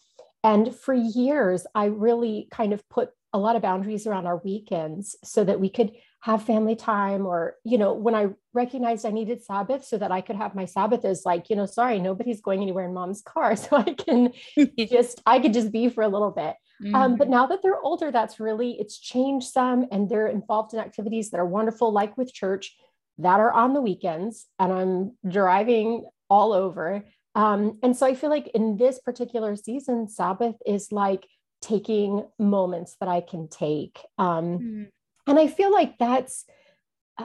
And 0.45 0.75
for 0.75 0.93
years, 0.93 1.67
I 1.75 1.87
really 1.87 2.47
kind 2.51 2.75
of 2.75 2.87
put 2.91 3.11
a 3.33 3.39
lot 3.39 3.57
of 3.57 3.63
boundaries 3.63 4.07
around 4.07 4.27
our 4.27 4.39
weekends 4.39 5.17
so 5.23 5.45
that 5.45 5.61
we 5.61 5.69
could 5.69 5.93
have 6.21 6.43
family 6.43 6.75
time 6.75 7.27
or 7.27 7.55
you 7.65 7.79
know 7.79 7.95
when 7.95 8.15
i 8.15 8.27
recognized 8.53 9.07
i 9.07 9.11
needed 9.11 9.43
sabbath 9.43 9.85
so 9.85 9.97
that 9.97 10.11
i 10.11 10.21
could 10.21 10.35
have 10.35 10.55
my 10.55 10.65
sabbath 10.65 11.05
is 11.05 11.23
like 11.25 11.49
you 11.49 11.55
know 11.55 11.67
sorry 11.67 12.01
nobody's 12.01 12.41
going 12.41 12.61
anywhere 12.61 12.87
in 12.87 12.95
mom's 12.95 13.23
car 13.23 13.55
so 13.65 13.77
i 13.77 13.95
can 13.95 14.33
just 14.79 15.23
i 15.27 15.39
could 15.39 15.53
just 15.53 15.71
be 15.71 15.89
for 15.89 16.03
a 16.03 16.09
little 16.09 16.31
bit 16.31 16.57
mm-hmm. 16.83 16.95
um, 16.95 17.17
but 17.17 17.25
mm-hmm. 17.25 17.35
now 17.35 17.47
that 17.47 17.61
they're 17.63 17.81
older 17.81 18.11
that's 18.11 18.41
really 18.41 18.73
it's 18.81 18.99
changed 18.99 19.49
some 19.49 19.87
and 19.93 20.09
they're 20.09 20.27
involved 20.27 20.75
in 20.75 20.81
activities 20.81 21.31
that 21.31 21.41
are 21.41 21.47
wonderful 21.47 21.93
like 21.93 22.17
with 22.17 22.33
church 22.33 22.77
that 23.19 23.41
are 23.41 23.53
on 23.53 23.75
the 23.75 23.81
weekends 23.81 24.47
and 24.59 24.73
i'm 24.73 25.17
driving 25.31 26.05
all 26.29 26.53
over 26.53 27.05
um, 27.35 27.79
and 27.85 27.97
so 27.97 28.07
i 28.07 28.15
feel 28.15 28.31
like 28.31 28.49
in 28.49 28.77
this 28.77 28.99
particular 28.99 29.55
season 29.55 30.09
sabbath 30.09 30.57
is 30.67 30.91
like 30.91 31.27
taking 31.61 32.25
moments 32.39 32.97
that 33.01 33.09
i 33.09 33.21
can 33.21 33.49
take 33.49 33.99
um, 34.19 34.45
mm-hmm. 34.45 34.83
and 35.27 35.39
i 35.39 35.47
feel 35.47 35.73
like 35.73 35.99
that's 35.99 36.45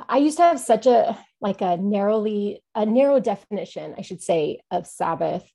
i 0.09 0.17
used 0.17 0.37
to 0.37 0.43
have 0.43 0.59
such 0.59 0.85
a 0.85 1.17
like 1.41 1.61
a 1.61 1.77
narrowly 1.77 2.63
a 2.75 2.85
narrow 2.85 3.19
definition 3.19 3.95
i 3.97 4.01
should 4.01 4.21
say 4.21 4.59
of 4.71 4.87
sabbath 4.87 5.49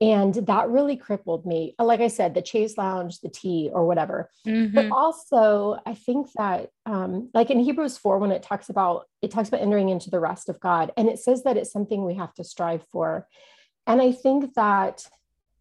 and 0.00 0.32
that 0.46 0.68
really 0.68 0.96
crippled 0.96 1.44
me. 1.44 1.74
Like 1.78 2.00
i 2.00 2.08
said 2.08 2.34
the 2.34 2.42
chase 2.42 2.78
lounge 2.78 3.20
the 3.20 3.28
tea 3.28 3.70
or 3.72 3.86
whatever. 3.86 4.30
Mm-hmm. 4.46 4.74
but 4.74 4.90
also 4.90 5.78
i 5.86 5.94
think 5.94 6.28
that 6.36 6.70
um, 6.86 7.30
like 7.34 7.50
in 7.50 7.60
hebrews 7.60 7.98
4 7.98 8.18
when 8.18 8.30
it 8.30 8.42
talks 8.42 8.68
about 8.68 9.06
it 9.22 9.30
talks 9.30 9.48
about 9.48 9.60
entering 9.60 9.88
into 9.88 10.10
the 10.10 10.20
rest 10.20 10.48
of 10.48 10.60
god 10.60 10.92
and 10.96 11.08
it 11.08 11.18
says 11.18 11.42
that 11.42 11.56
it's 11.56 11.72
something 11.72 12.04
we 12.04 12.14
have 12.14 12.34
to 12.34 12.44
strive 12.44 12.84
for. 12.92 13.26
And 13.86 14.00
i 14.00 14.12
think 14.12 14.54
that 14.54 15.04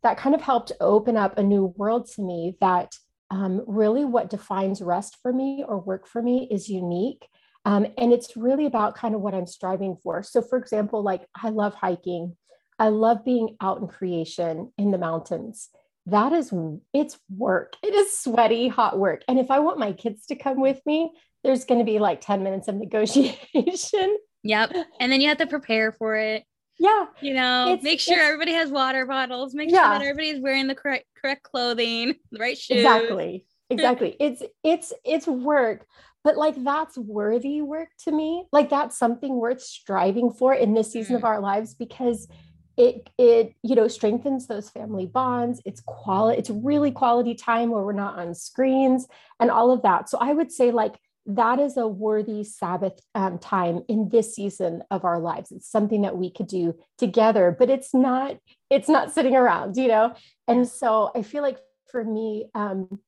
that 0.04 0.18
kind 0.18 0.36
of 0.36 0.42
helped 0.42 0.72
open 0.80 1.18
up 1.18 1.38
a 1.38 1.44
new 1.44 1.74
world 1.78 2.10
to 2.16 2.22
me 2.22 2.56
that 2.62 2.94
um, 3.30 3.64
really 3.68 4.06
what 4.06 4.30
defines 4.30 4.82
rest 4.82 5.18
for 5.22 5.34
me 5.34 5.64
or 5.68 5.80
work 5.80 6.08
for 6.08 6.22
me 6.22 6.48
is 6.50 6.70
unique. 6.70 7.28
Um, 7.66 7.88
and 7.98 8.14
it's 8.14 8.38
really 8.38 8.66
about 8.66 8.96
kind 8.96 9.14
of 9.14 9.22
what 9.22 9.34
I'm 9.34 9.48
striving 9.48 9.98
for. 10.02 10.24
So, 10.24 10.42
for 10.42 10.58
example, 10.58 11.04
like 11.04 11.26
I 11.36 11.50
love 11.50 11.74
hiking, 11.74 12.38
I 12.80 12.90
love 12.90 13.26
being 13.26 13.58
out 13.60 13.82
in 13.82 13.88
creation 13.88 14.72
in 14.78 14.92
the 14.92 14.98
mountains. 14.98 15.70
That 16.06 16.32
is, 16.32 16.54
it's 16.94 17.20
work. 17.30 17.74
It 17.84 17.94
is 17.94 18.18
sweaty, 18.18 18.70
hot 18.70 18.98
work. 18.98 19.24
And 19.28 19.38
if 19.38 19.52
I 19.52 19.60
want 19.60 19.80
my 19.80 19.92
kids 19.92 20.26
to 20.28 20.36
come 20.36 20.62
with 20.62 20.80
me, 20.86 21.12
there's 21.44 21.66
going 21.66 21.80
to 21.80 21.86
be 21.86 22.00
like 22.00 22.22
10 22.22 22.44
minutes 22.44 22.70
of 22.70 22.76
negotiation. 22.76 24.18
Yep. 24.44 24.74
And 25.02 25.12
then 25.12 25.20
you 25.20 25.28
have 25.28 25.40
to 25.40 25.48
prepare 25.48 25.92
for 25.92 26.16
it. 26.16 26.44
Yeah. 26.80 27.06
You 27.22 27.34
know, 27.34 27.70
It's- 27.70 27.84
make 27.84 28.00
sure 28.00 28.20
everybody 28.20 28.54
has 28.54 28.70
water 28.70 29.06
bottles, 29.06 29.54
make 29.56 29.72
Yeah. 29.72 29.84
sure 29.84 30.00
that 30.00 30.02
everybody's 30.02 30.42
wearing 30.42 30.68
the 30.68 30.76
correct 30.76 31.06
correct 31.20 31.44
clothing, 31.44 32.16
the 32.32 32.40
right 32.40 32.58
shoes. 32.58 32.78
exactly. 32.78 33.46
Exactly. 33.70 34.16
It's 34.22 34.42
it's 34.64 34.94
it's 35.04 35.28
work 35.28 35.86
but 36.28 36.36
like 36.36 36.62
that's 36.62 36.98
worthy 36.98 37.62
work 37.62 37.88
to 38.04 38.12
me. 38.12 38.44
Like 38.52 38.70
that's 38.70 38.98
something 38.98 39.38
worth 39.38 39.62
striving 39.62 40.30
for 40.30 40.54
in 40.54 40.74
this 40.74 40.92
season 40.92 41.16
of 41.16 41.22
mm-hmm. 41.22 41.28
our 41.28 41.40
lives 41.40 41.74
because 41.74 42.28
it 42.76 43.10
it 43.18 43.54
you 43.64 43.76
know 43.76 43.88
strengthens 43.88 44.46
those 44.46 44.70
family 44.70 45.06
bonds. 45.06 45.62
It's 45.64 45.80
quality 45.86 46.38
it's 46.38 46.50
really 46.50 46.92
quality 46.92 47.34
time 47.34 47.70
where 47.70 47.82
we're 47.82 47.94
not 47.94 48.20
on 48.20 48.36
screens 48.36 49.08
and 49.40 49.50
all 49.50 49.72
of 49.72 49.84
that. 49.84 50.10
So 50.10 50.18
i 50.20 50.34
would 50.34 50.52
say 50.52 50.72
like 50.72 50.96
that 51.28 51.60
is 51.60 51.78
a 51.78 51.88
worthy 51.88 52.44
sabbath 52.44 53.00
um, 53.14 53.38
time 53.38 53.84
in 53.88 54.10
this 54.10 54.34
season 54.34 54.82
of 54.90 55.06
our 55.06 55.20
lives. 55.20 55.52
It's 55.52 55.70
something 55.70 56.02
that 56.02 56.18
we 56.18 56.32
could 56.32 56.48
do 56.48 56.76
together 56.98 57.56
but 57.58 57.70
it's 57.70 57.94
not 57.94 58.38
it's 58.70 58.90
not 58.90 59.14
sitting 59.14 59.36
around 59.36 59.78
you 59.78 59.88
know? 59.88 60.14
And 60.48 60.68
so 60.68 61.12
i 61.16 61.22
feel 61.22 61.44
like 61.44 61.60
for 61.92 62.04
me 62.04 62.50
um, 62.56 63.00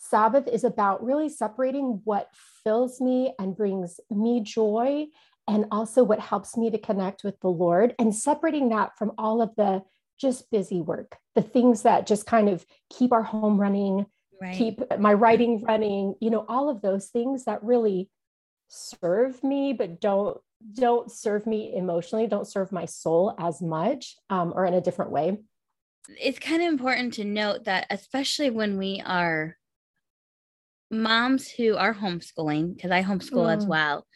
Sabbath 0.00 0.48
is 0.48 0.64
about 0.64 1.04
really 1.04 1.28
separating 1.28 2.00
what 2.04 2.28
fills 2.64 3.00
me 3.00 3.34
and 3.38 3.56
brings 3.56 4.00
me 4.10 4.40
joy, 4.40 5.06
and 5.46 5.66
also 5.70 6.02
what 6.02 6.18
helps 6.18 6.56
me 6.56 6.70
to 6.70 6.78
connect 6.78 7.22
with 7.22 7.38
the 7.40 7.48
Lord, 7.48 7.94
and 7.98 8.14
separating 8.14 8.70
that 8.70 8.96
from 8.96 9.12
all 9.18 9.42
of 9.42 9.54
the 9.56 9.82
just 10.18 10.50
busy 10.50 10.80
work, 10.80 11.18
the 11.34 11.42
things 11.42 11.82
that 11.82 12.06
just 12.06 12.26
kind 12.26 12.48
of 12.48 12.64
keep 12.88 13.12
our 13.12 13.22
home 13.22 13.60
running, 13.60 14.06
Right. 14.40 14.56
keep 14.56 14.80
my 14.98 15.12
writing 15.12 15.60
running, 15.62 16.14
you 16.20 16.30
know, 16.30 16.46
all 16.48 16.68
of 16.70 16.80
those 16.80 17.08
things 17.08 17.44
that 17.44 17.62
really 17.62 18.08
serve 18.68 19.42
me, 19.44 19.72
but 19.72 20.00
don't 20.00 20.38
don't 20.74 21.10
serve 21.10 21.46
me 21.46 21.74
emotionally, 21.74 22.26
don't 22.26 22.46
serve 22.46 22.70
my 22.72 22.84
soul 22.84 23.34
as 23.38 23.62
much, 23.62 24.16
um, 24.28 24.52
or 24.54 24.64
in 24.66 24.74
a 24.74 24.80
different 24.80 25.10
way. 25.10 25.38
it's 26.18 26.38
kind 26.38 26.60
of 26.62 26.68
important 26.68 27.14
to 27.14 27.24
note 27.24 27.64
that 27.64 27.86
especially 27.90 28.50
when 28.50 28.76
we 28.78 29.00
are 29.06 29.56
moms 30.90 31.48
who 31.48 31.76
are 31.76 31.94
homeschooling 31.94 32.74
because 32.74 32.90
i 32.90 33.02
homeschool 33.02 33.52
as 33.54 33.64
Mm. 33.64 33.68
well 33.68 34.06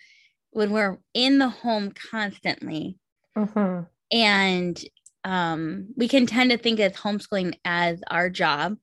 when 0.50 0.72
we're 0.72 0.98
in 1.12 1.38
the 1.38 1.48
home 1.48 1.92
constantly 1.92 2.98
Mhm. 3.36 3.86
and 4.10 4.84
um, 5.24 5.88
we 5.96 6.08
can 6.08 6.26
tend 6.26 6.50
to 6.50 6.58
think 6.58 6.80
of 6.80 6.92
homeschooling 6.94 7.58
as 7.64 8.02
our 8.10 8.28
job 8.28 8.76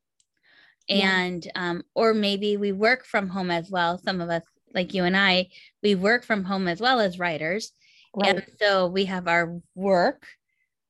Yeah. 0.88 1.18
and 1.20 1.52
um, 1.56 1.84
or 1.96 2.14
maybe 2.14 2.58
we 2.58 2.72
work 2.72 3.06
from 3.06 3.28
home 3.30 3.52
as 3.52 3.70
well 3.70 3.98
some 3.98 4.22
of 4.22 4.30
us 4.30 4.44
like 4.74 4.94
you 4.94 5.04
and 5.04 5.16
i 5.18 5.48
we 5.84 5.96
work 5.96 6.24
from 6.26 6.44
home 6.44 6.68
as 6.68 6.80
well 6.82 7.00
as 7.00 7.20
writers 7.20 7.72
Right. 8.16 8.36
and 8.36 8.46
so 8.62 8.88
we 8.88 9.06
have 9.06 9.28
our 9.28 9.62
work, 9.74 10.28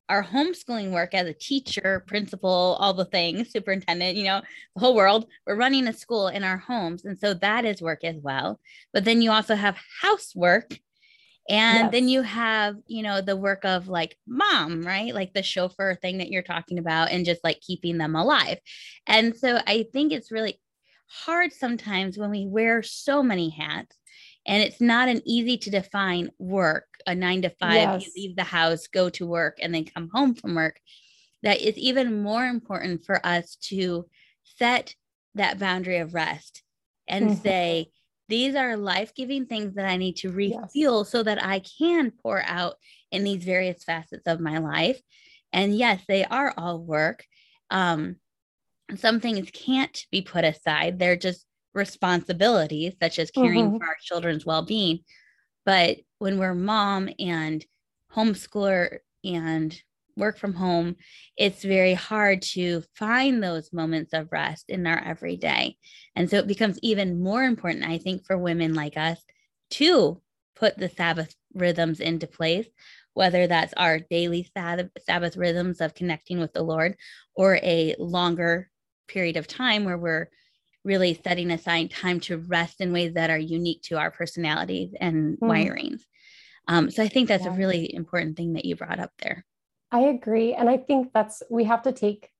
our 0.08 0.24
homeschooling 0.24 0.90
work 0.90 1.14
as 1.14 1.26
a 1.28 1.32
teacher, 1.32 2.02
principal, 2.06 2.76
all 2.80 2.94
the 2.94 3.04
things, 3.04 3.50
superintendent, 3.50 4.16
you 4.16 4.24
know, 4.24 4.42
the 4.74 4.80
whole 4.80 4.94
world. 4.96 5.26
We're 5.46 5.54
running 5.54 5.86
a 5.86 5.92
school 5.92 6.28
in 6.28 6.42
our 6.42 6.58
homes. 6.58 7.04
And 7.04 7.18
so 7.18 7.34
that 7.34 7.64
is 7.64 7.80
work 7.80 8.02
as 8.04 8.16
well. 8.20 8.60
But 8.92 9.04
then 9.04 9.22
you 9.22 9.30
also 9.30 9.54
have 9.54 9.76
housework. 10.02 10.78
And 11.48 11.90
then 11.90 12.08
you 12.08 12.22
have, 12.22 12.76
you 12.86 13.02
know, 13.02 13.20
the 13.20 13.36
work 13.36 13.64
of 13.64 13.88
like 13.88 14.16
mom, 14.26 14.82
right? 14.82 15.14
Like 15.14 15.34
the 15.34 15.42
chauffeur 15.42 15.96
thing 15.96 16.18
that 16.18 16.30
you're 16.30 16.42
talking 16.42 16.78
about 16.78 17.10
and 17.10 17.26
just 17.26 17.42
like 17.44 17.60
keeping 17.60 17.98
them 17.98 18.14
alive. 18.14 18.58
And 19.06 19.36
so 19.36 19.58
I 19.66 19.86
think 19.92 20.12
it's 20.12 20.30
really 20.30 20.60
hard 21.08 21.52
sometimes 21.52 22.16
when 22.16 22.30
we 22.30 22.46
wear 22.46 22.82
so 22.82 23.22
many 23.22 23.50
hats 23.50 23.98
and 24.46 24.62
it's 24.62 24.80
not 24.80 25.08
an 25.08 25.20
easy 25.26 25.58
to 25.58 25.70
define 25.70 26.30
work 26.38 26.86
a 27.06 27.14
nine 27.14 27.42
to 27.42 27.50
five 27.50 27.90
Yes. 27.90 27.92
you 27.92 28.10
leave 28.16 28.34
the 28.36 28.44
house 28.44 28.86
go 28.86 29.10
to 29.10 29.26
work 29.26 29.58
and 29.60 29.74
then 29.74 29.84
come 29.84 30.08
home 30.14 30.34
from 30.34 30.54
work 30.54 30.80
that 31.42 31.60
it's 31.60 31.78
even 31.78 32.22
more 32.22 32.44
important 32.46 33.04
for 33.04 33.24
us 33.26 33.56
to 33.56 34.06
set 34.44 34.94
that 35.34 35.58
boundary 35.58 35.98
of 35.98 36.14
rest 36.14 36.62
and 37.08 37.30
Mhm. 37.30 37.32
say 37.32 37.88
these 38.32 38.54
are 38.54 38.76
life-giving 38.76 39.46
things 39.46 39.74
that 39.74 39.86
i 39.86 39.96
need 39.96 40.16
to 40.16 40.28
Yes. 40.28 40.60
refuel 40.62 41.04
so 41.04 41.22
that 41.22 41.42
i 41.44 41.60
can 41.78 42.10
pour 42.10 42.42
out 42.42 42.76
in 43.10 43.24
these 43.24 43.44
various 43.44 43.84
facets 43.84 44.26
of 44.26 44.40
my 44.40 44.58
life 44.58 45.00
and 45.52 45.76
yes 45.76 46.02
they 46.08 46.24
are 46.24 46.54
all 46.56 46.78
work 46.82 47.26
um 47.70 48.16
some 48.96 49.20
things 49.20 49.50
can't 49.52 50.06
be 50.10 50.22
put 50.22 50.44
aside 50.44 50.98
they're 50.98 51.16
just 51.16 51.46
responsibilities 51.74 52.94
such 53.02 53.18
as 53.18 53.30
caring 53.30 53.70
Mhm. 53.70 53.78
for 53.78 53.86
our 53.86 53.96
children's 54.02 54.46
well-being 54.46 55.00
but 55.64 55.98
when 56.18 56.38
we're 56.38 56.54
mom 56.54 57.08
and 57.18 57.64
homeschooler 58.14 58.98
and 59.24 59.80
work 60.16 60.38
from 60.38 60.54
home 60.54 60.96
it's 61.36 61.62
very 61.62 61.94
hard 61.94 62.42
to 62.42 62.82
find 62.94 63.42
those 63.42 63.72
moments 63.72 64.12
of 64.12 64.30
rest 64.32 64.66
in 64.68 64.86
our 64.86 64.98
everyday 65.04 65.76
and 66.16 66.28
so 66.28 66.38
it 66.38 66.46
becomes 66.46 66.78
even 66.82 67.22
more 67.22 67.44
important 67.44 67.84
i 67.84 67.98
think 67.98 68.24
for 68.24 68.36
women 68.38 68.74
like 68.74 68.96
us 68.96 69.22
to 69.70 70.20
put 70.54 70.76
the 70.78 70.88
sabbath 70.88 71.34
rhythms 71.54 72.00
into 72.00 72.26
place 72.26 72.66
whether 73.14 73.46
that's 73.46 73.74
our 73.76 73.98
daily 73.98 74.48
sabbath, 74.56 74.90
sabbath 75.04 75.36
rhythms 75.36 75.80
of 75.80 75.94
connecting 75.94 76.38
with 76.38 76.52
the 76.52 76.62
lord 76.62 76.96
or 77.34 77.56
a 77.56 77.94
longer 77.98 78.70
period 79.08 79.36
of 79.36 79.46
time 79.46 79.84
where 79.84 79.98
we're 79.98 80.28
really 80.84 81.14
setting 81.22 81.50
aside 81.50 81.90
time 81.90 82.18
to 82.20 82.38
rest 82.38 82.80
in 82.80 82.92
ways 82.92 83.14
that 83.14 83.30
are 83.30 83.38
unique 83.38 83.82
to 83.82 83.96
our 83.96 84.10
personalities 84.10 84.92
and 85.00 85.38
Mm. 85.38 85.48
wirings. 85.48 86.02
Um, 86.68 86.90
so 86.90 87.02
I 87.02 87.08
think 87.08 87.28
that's 87.28 87.44
Yeah. 87.44 87.54
a 87.54 87.56
really 87.56 87.92
important 87.94 88.36
thing 88.36 88.54
that 88.54 88.64
you 88.64 88.76
brought 88.76 88.98
up 88.98 89.12
there. 89.18 89.44
I 89.92 90.00
agree. 90.00 90.54
And 90.54 90.68
I 90.70 90.78
think 90.78 91.12
that's, 91.12 91.42
we 91.50 91.64
have 91.64 91.82
to 91.82 91.92
take, 91.92 92.30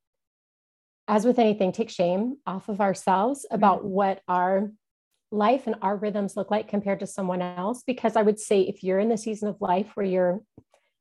as 1.06 1.25
with 1.26 1.38
anything, 1.38 1.71
take 1.71 1.90
shame 1.90 2.38
off 2.47 2.68
of 2.71 2.80
ourselves 2.80 3.44
about 3.50 3.85
what 3.85 4.23
our 4.26 4.73
life 5.30 5.66
and 5.66 5.76
our 5.82 5.97
rhythms 5.97 6.37
look 6.37 6.50
like 6.50 6.66
compared 6.66 7.00
to 7.00 7.06
someone 7.06 7.42
else. 7.42 7.82
Because 7.87 8.16
I 8.16 8.23
would 8.23 8.40
say 8.40 8.62
if 8.62 8.82
you're 8.82 8.99
in 8.99 9.11
the 9.11 9.18
season 9.18 9.49
of 9.49 9.61
life 9.61 9.90
where 9.94 10.06
you're 10.06 10.40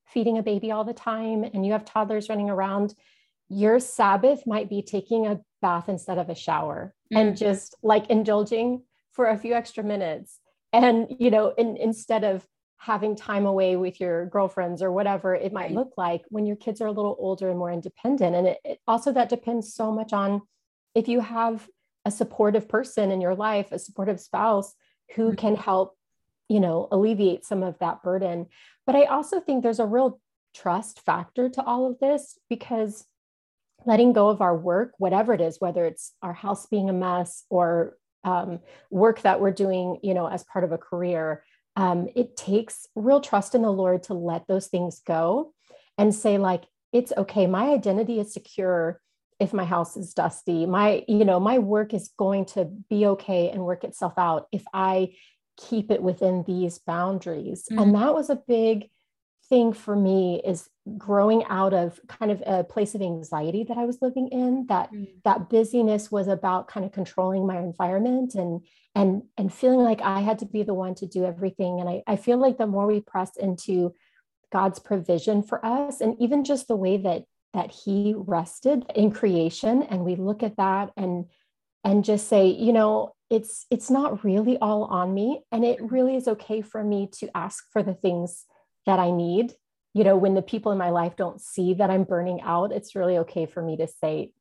feeding 0.06 0.38
a 0.38 0.44
baby 0.44 0.72
all 0.72 0.84
the 0.84 0.94
time 0.94 1.46
and 1.46 1.66
you 1.66 1.72
have 1.72 1.86
toddlers 1.86 2.28
running 2.28 2.50
around, 2.50 2.94
your 3.48 3.80
Sabbath 3.80 4.44
might 4.46 4.70
be 4.70 4.82
taking 4.82 5.28
a 5.28 5.40
bath 5.62 5.88
instead 5.88 6.18
of 6.18 6.30
a 6.30 6.36
shower 6.36 6.94
and 7.12 7.34
Mhm. 7.34 7.38
just 7.38 7.76
like 7.82 8.10
indulging 8.10 8.84
for 9.12 9.28
a 9.28 9.38
few 9.38 9.54
extra 9.54 9.84
minutes. 9.84 10.40
And, 10.74 11.08
you 11.20 11.32
know, 11.32 11.50
in, 11.50 11.78
instead 11.78 12.24
of 12.24 12.48
having 12.82 13.16
time 13.16 13.46
away 13.46 13.76
with 13.76 14.02
your 14.02 14.26
girlfriends 14.26 14.82
or 14.82 14.92
whatever 14.92 15.36
it 15.36 15.54
might 15.54 15.70
look 15.72 15.92
like 15.98 16.24
when 16.30 16.48
your 16.48 16.56
kids 16.56 16.82
are 16.82 16.88
a 16.88 16.92
little 16.92 17.16
older 17.20 17.48
and 17.48 17.60
more 17.60 17.72
independent. 17.72 18.36
And 18.36 18.48
it, 18.48 18.58
it 18.66 18.80
also 18.88 19.12
that 19.14 19.30
depends 19.30 19.76
so 19.76 19.92
much 19.92 20.14
on 20.14 20.42
if 20.96 21.08
you 21.08 21.20
have 21.20 21.70
a 22.06 22.10
supportive 22.10 22.68
person 22.68 23.12
in 23.12 23.22
your 23.22 23.36
life, 23.36 23.72
a 23.72 23.78
supportive 23.78 24.20
spouse 24.20 24.74
who 25.16 25.32
Mhm. 25.32 25.38
can 25.38 25.56
help, 25.58 25.96
you 26.50 26.60
know, 26.60 26.88
alleviate 26.92 27.46
some 27.46 27.62
of 27.62 27.78
that 27.78 28.02
burden. 28.02 28.48
But 28.88 28.96
I 28.96 29.04
also 29.04 29.40
think 29.40 29.62
there's 29.62 29.80
a 29.80 29.86
real 29.86 30.20
trust 30.56 31.02
factor 31.02 31.50
to 31.50 31.64
all 31.64 31.86
of 31.86 32.00
this 32.00 32.40
because 32.50 33.06
letting 33.86 34.12
go 34.12 34.30
of 34.30 34.42
our 34.42 34.58
work, 34.58 34.96
whatever 34.98 35.34
it 35.34 35.42
is, 35.42 35.62
whether 35.62 35.86
it's 35.86 36.14
our 36.24 36.34
house 36.34 36.66
being 36.66 36.90
a 36.90 36.94
mess 36.94 37.46
or 37.52 37.96
um, 38.24 38.60
work 38.90 39.22
that 39.22 39.40
we're 39.40 39.52
doing, 39.52 40.00
you 40.02 40.16
know, 40.16 40.28
as 40.28 40.44
part 40.44 40.64
of 40.64 40.72
a 40.72 40.78
career, 40.80 41.44
um, 41.76 42.10
it 42.16 42.36
takes 42.36 42.88
real 42.96 43.22
trust 43.22 43.56
in 43.56 43.62
the 43.62 43.72
Lord 43.72 44.04
to 44.04 44.14
let 44.14 44.48
those 44.48 44.68
things 44.68 45.02
go 45.06 45.54
and 45.98 46.14
say, 46.14 46.38
like, 46.38 46.66
it's 46.92 47.14
okay. 47.18 47.48
My 47.48 47.70
identity 47.70 48.20
is 48.20 48.34
secure 48.34 49.02
if 49.40 49.54
my 49.54 49.66
house 49.66 49.98
is 49.98 50.14
dusty. 50.14 50.66
My, 50.66 51.04
you 51.08 51.26
know, 51.26 51.40
my 51.40 51.58
work 51.58 51.94
is 51.94 52.12
going 52.18 52.46
to 52.46 52.66
be 52.90 53.08
okay 53.08 53.50
and 53.50 53.64
work 53.66 53.84
itself 53.84 54.14
out 54.18 54.48
if 54.52 54.64
I 54.74 55.14
keep 55.58 55.90
it 55.90 56.04
within 56.04 56.44
these 56.46 56.78
boundaries. 56.80 57.68
Mhm. 57.72 57.82
And 57.82 57.96
that 57.96 58.14
was 58.14 58.30
a 58.30 58.36
big 58.48 58.91
thing 59.52 59.74
for 59.74 59.96
me 59.98 60.42
is 60.46 60.70
growing 60.98 61.44
out 61.50 61.74
of 61.74 62.00
kind 62.08 62.32
of 62.32 62.42
a 62.48 62.64
place 62.64 62.96
of 62.96 63.02
anxiety 63.02 63.66
that 63.66 63.78
I 63.78 63.86
was 63.86 64.02
living 64.02 64.30
in 64.30 64.66
that 64.70 64.90
Mm. 64.92 65.08
that 65.26 65.50
busyness 65.50 66.10
was 66.10 66.28
about 66.28 66.68
kind 66.68 66.86
of 66.86 66.92
controlling 66.94 67.46
my 67.46 67.58
environment 67.60 68.34
and 68.34 68.66
and 68.96 69.24
and 69.38 69.54
feeling 69.54 69.84
like 69.90 70.02
I 70.02 70.22
had 70.22 70.40
to 70.40 70.46
be 70.46 70.64
the 70.64 70.74
one 70.74 70.96
to 70.96 71.06
do 71.06 71.26
everything. 71.26 71.80
And 71.82 71.90
I, 71.90 72.02
I 72.08 72.16
feel 72.16 72.38
like 72.38 72.58
the 72.58 72.66
more 72.76 72.88
we 72.88 73.02
press 73.02 73.32
into 73.38 73.94
God's 74.52 74.80
provision 74.80 75.44
for 75.44 75.64
us 75.66 76.02
and 76.02 76.16
even 76.20 76.44
just 76.44 76.68
the 76.68 76.82
way 76.86 76.96
that 76.98 77.26
that 77.54 77.72
he 77.72 78.16
rested 78.16 78.86
in 78.96 79.12
creation 79.12 79.84
and 79.84 80.06
we 80.06 80.16
look 80.16 80.42
at 80.44 80.58
that 80.58 80.92
and 80.96 81.26
and 81.84 82.06
just 82.06 82.28
say 82.30 82.48
you 82.48 82.74
know 82.74 83.14
it's 83.30 83.66
it's 83.70 83.90
not 83.90 84.24
really 84.24 84.58
all 84.60 84.84
on 84.86 85.14
me. 85.14 85.42
And 85.52 85.64
it 85.64 85.92
really 85.92 86.16
is 86.16 86.28
okay 86.28 86.62
for 86.62 86.84
me 86.84 87.10
to 87.20 87.30
ask 87.36 87.66
for 87.72 87.82
the 87.84 87.94
things 87.94 88.46
that 88.86 89.00
I 89.00 89.12
need 89.12 89.54
you 89.94 90.04
know 90.04 90.18
when 90.18 90.36
the 90.36 90.42
people 90.42 90.72
in 90.72 90.78
my 90.78 90.90
life 90.90 91.16
don't 91.16 91.42
see 91.42 91.74
that 91.76 91.90
I'm 91.90 92.04
burning 92.04 92.42
out 92.42 92.72
it's 92.72 92.96
really 92.96 93.18
okay 93.20 93.46
for 93.46 93.62
me 93.62 93.78
to 93.78 93.88
say 93.88 94.32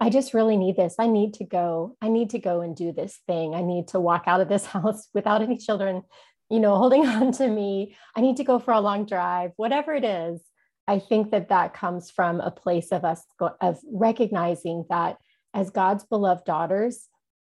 I 0.00 0.10
just 0.10 0.34
really 0.34 0.56
need 0.56 0.76
this. 0.76 0.96
I 0.98 1.06
need 1.06 1.34
to 1.34 1.44
go. 1.44 1.96
I 2.02 2.08
need 2.08 2.30
to 2.30 2.38
go 2.38 2.60
and 2.60 2.76
do 2.76 2.92
this 2.92 3.18
thing. 3.26 3.54
I 3.54 3.62
need 3.62 3.88
to 3.88 4.00
walk 4.00 4.24
out 4.26 4.40
of 4.40 4.48
this 4.48 4.66
house 4.76 5.08
without 5.14 5.42
any 5.42 5.56
children, 5.56 6.02
you 6.50 6.60
know, 6.60 6.76
holding 6.76 7.06
on 7.06 7.32
to 7.32 7.48
me. 7.48 7.96
I 8.14 8.20
need 8.20 8.36
to 8.36 8.44
go 8.44 8.58
for 8.58 8.72
a 8.72 8.80
long 8.80 9.06
drive, 9.06 9.52
whatever 9.56 9.94
it 9.94 10.04
is. 10.04 10.42
I 10.88 11.00
think 11.00 11.32
that 11.32 11.48
that 11.48 11.74
comes 11.74 12.10
from 12.10 12.40
a 12.40 12.50
place 12.50 12.92
of 12.92 13.04
us 13.04 13.24
of 13.60 13.80
recognizing 13.90 14.84
that 14.88 15.16
as 15.52 15.70
God's 15.70 16.04
beloved 16.04 16.44
daughters, 16.44 17.08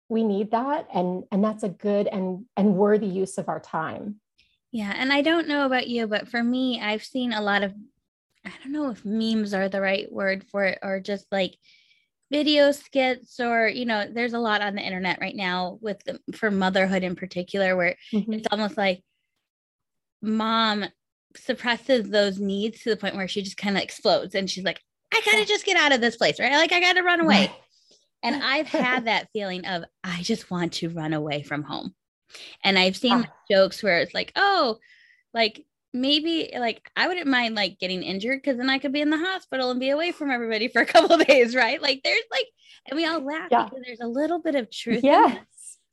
we 0.07 0.23
need 0.23 0.51
that 0.51 0.87
and 0.93 1.25
and 1.33 1.43
that's 1.43 1.63
a 1.63 1.69
good 1.69 2.07
and 2.07 2.45
and 2.55 2.75
worthy 2.75 3.07
use 3.07 3.37
of 3.37 3.49
our 3.49 3.59
time. 3.59 4.21
Yeah, 4.71 4.93
and 4.95 5.13
I 5.13 5.21
don't 5.21 5.47
know 5.47 5.65
about 5.65 5.88
you, 5.88 6.07
but 6.07 6.27
for 6.27 6.43
me, 6.43 6.81
I've 6.81 7.03
seen 7.03 7.33
a 7.33 7.41
lot 7.41 7.63
of 7.63 7.74
I 8.45 8.51
don't 8.63 8.71
know 8.71 8.89
if 8.89 9.03
memes 9.03 9.53
are 9.53 9.67
the 9.67 9.81
right 9.81 10.12
word 10.12 10.45
for 10.50 10.63
it 10.65 10.79
or 10.81 11.00
just 11.00 11.25
like 11.31 11.57
video 12.31 12.71
skits 12.71 13.39
or 13.39 13.67
you 13.67 13.86
know 13.86 14.05
there's 14.12 14.33
a 14.33 14.39
lot 14.39 14.62
on 14.62 14.75
the 14.75 14.81
internet 14.81 15.19
right 15.21 15.36
now 15.36 15.77
with 15.81 16.01
the, 16.03 16.19
for 16.33 16.51
motherhood 16.51 17.03
in 17.03 17.15
particular 17.15 17.75
where 17.75 17.95
mm-hmm. 18.13 18.33
it's 18.33 18.47
almost 18.51 18.77
like 18.77 19.01
mom 20.21 20.86
suppresses 21.36 22.09
those 22.09 22.39
needs 22.39 22.81
to 22.81 22.89
the 22.89 22.97
point 22.97 23.15
where 23.15 23.27
she 23.27 23.41
just 23.41 23.57
kind 23.57 23.77
of 23.77 23.83
explodes 23.83 24.36
and 24.36 24.50
she's 24.50 24.63
like 24.63 24.81
i 25.13 25.21
gotta 25.25 25.45
just 25.45 25.65
get 25.65 25.77
out 25.77 25.93
of 25.93 26.01
this 26.01 26.17
place 26.17 26.39
right? 26.39 26.53
Like 26.53 26.71
i 26.71 26.79
gotta 26.79 27.03
run 27.03 27.21
away. 27.21 27.51
And 28.24 28.43
i've 28.43 28.67
had 28.67 29.05
that 29.05 29.29
feeling 29.31 29.65
of 29.65 29.83
i 30.03 30.24
just 30.24 30.50
want 30.50 30.74
to 30.74 30.89
run 30.89 31.13
away 31.13 31.43
from 31.43 31.62
home 31.62 31.93
and 32.63 32.77
i've 32.77 32.98
seen 32.98 33.25
ah. 33.27 33.34
jokes 33.50 33.81
where 33.81 34.00
it's 34.00 34.13
like 34.13 34.31
oh 34.36 34.77
like 35.34 35.65
maybe 35.93 36.50
like 36.57 36.89
I 36.96 37.07
wouldn't 37.07 37.27
mind 37.27 37.55
like 37.55 37.79
getting 37.79 38.03
injured 38.03 38.39
because 38.41 38.57
then 38.57 38.69
I 38.69 38.79
could 38.79 38.93
be 38.93 39.01
in 39.01 39.10
the 39.10 39.17
hospital 39.17 39.72
and 39.72 39.79
be 39.79 39.89
away 39.89 40.12
from 40.12 40.31
everybody 40.31 40.67
for 40.67 40.81
a 40.81 40.86
couple 40.86 41.13
of 41.13 41.25
days, 41.27 41.55
right? 41.55 41.81
Like 41.81 42.01
there's 42.03 42.24
like, 42.31 42.48
and 42.88 42.98
we 42.98 43.05
all 43.05 43.19
laugh 43.19 43.50
yeah. 43.51 43.65
because 43.65 43.84
there's 43.86 44.00
a 44.00 44.07
little 44.07 44.39
bit 44.39 44.55
of 44.55 44.72
truth. 44.72 45.03
Yes. 45.03 45.39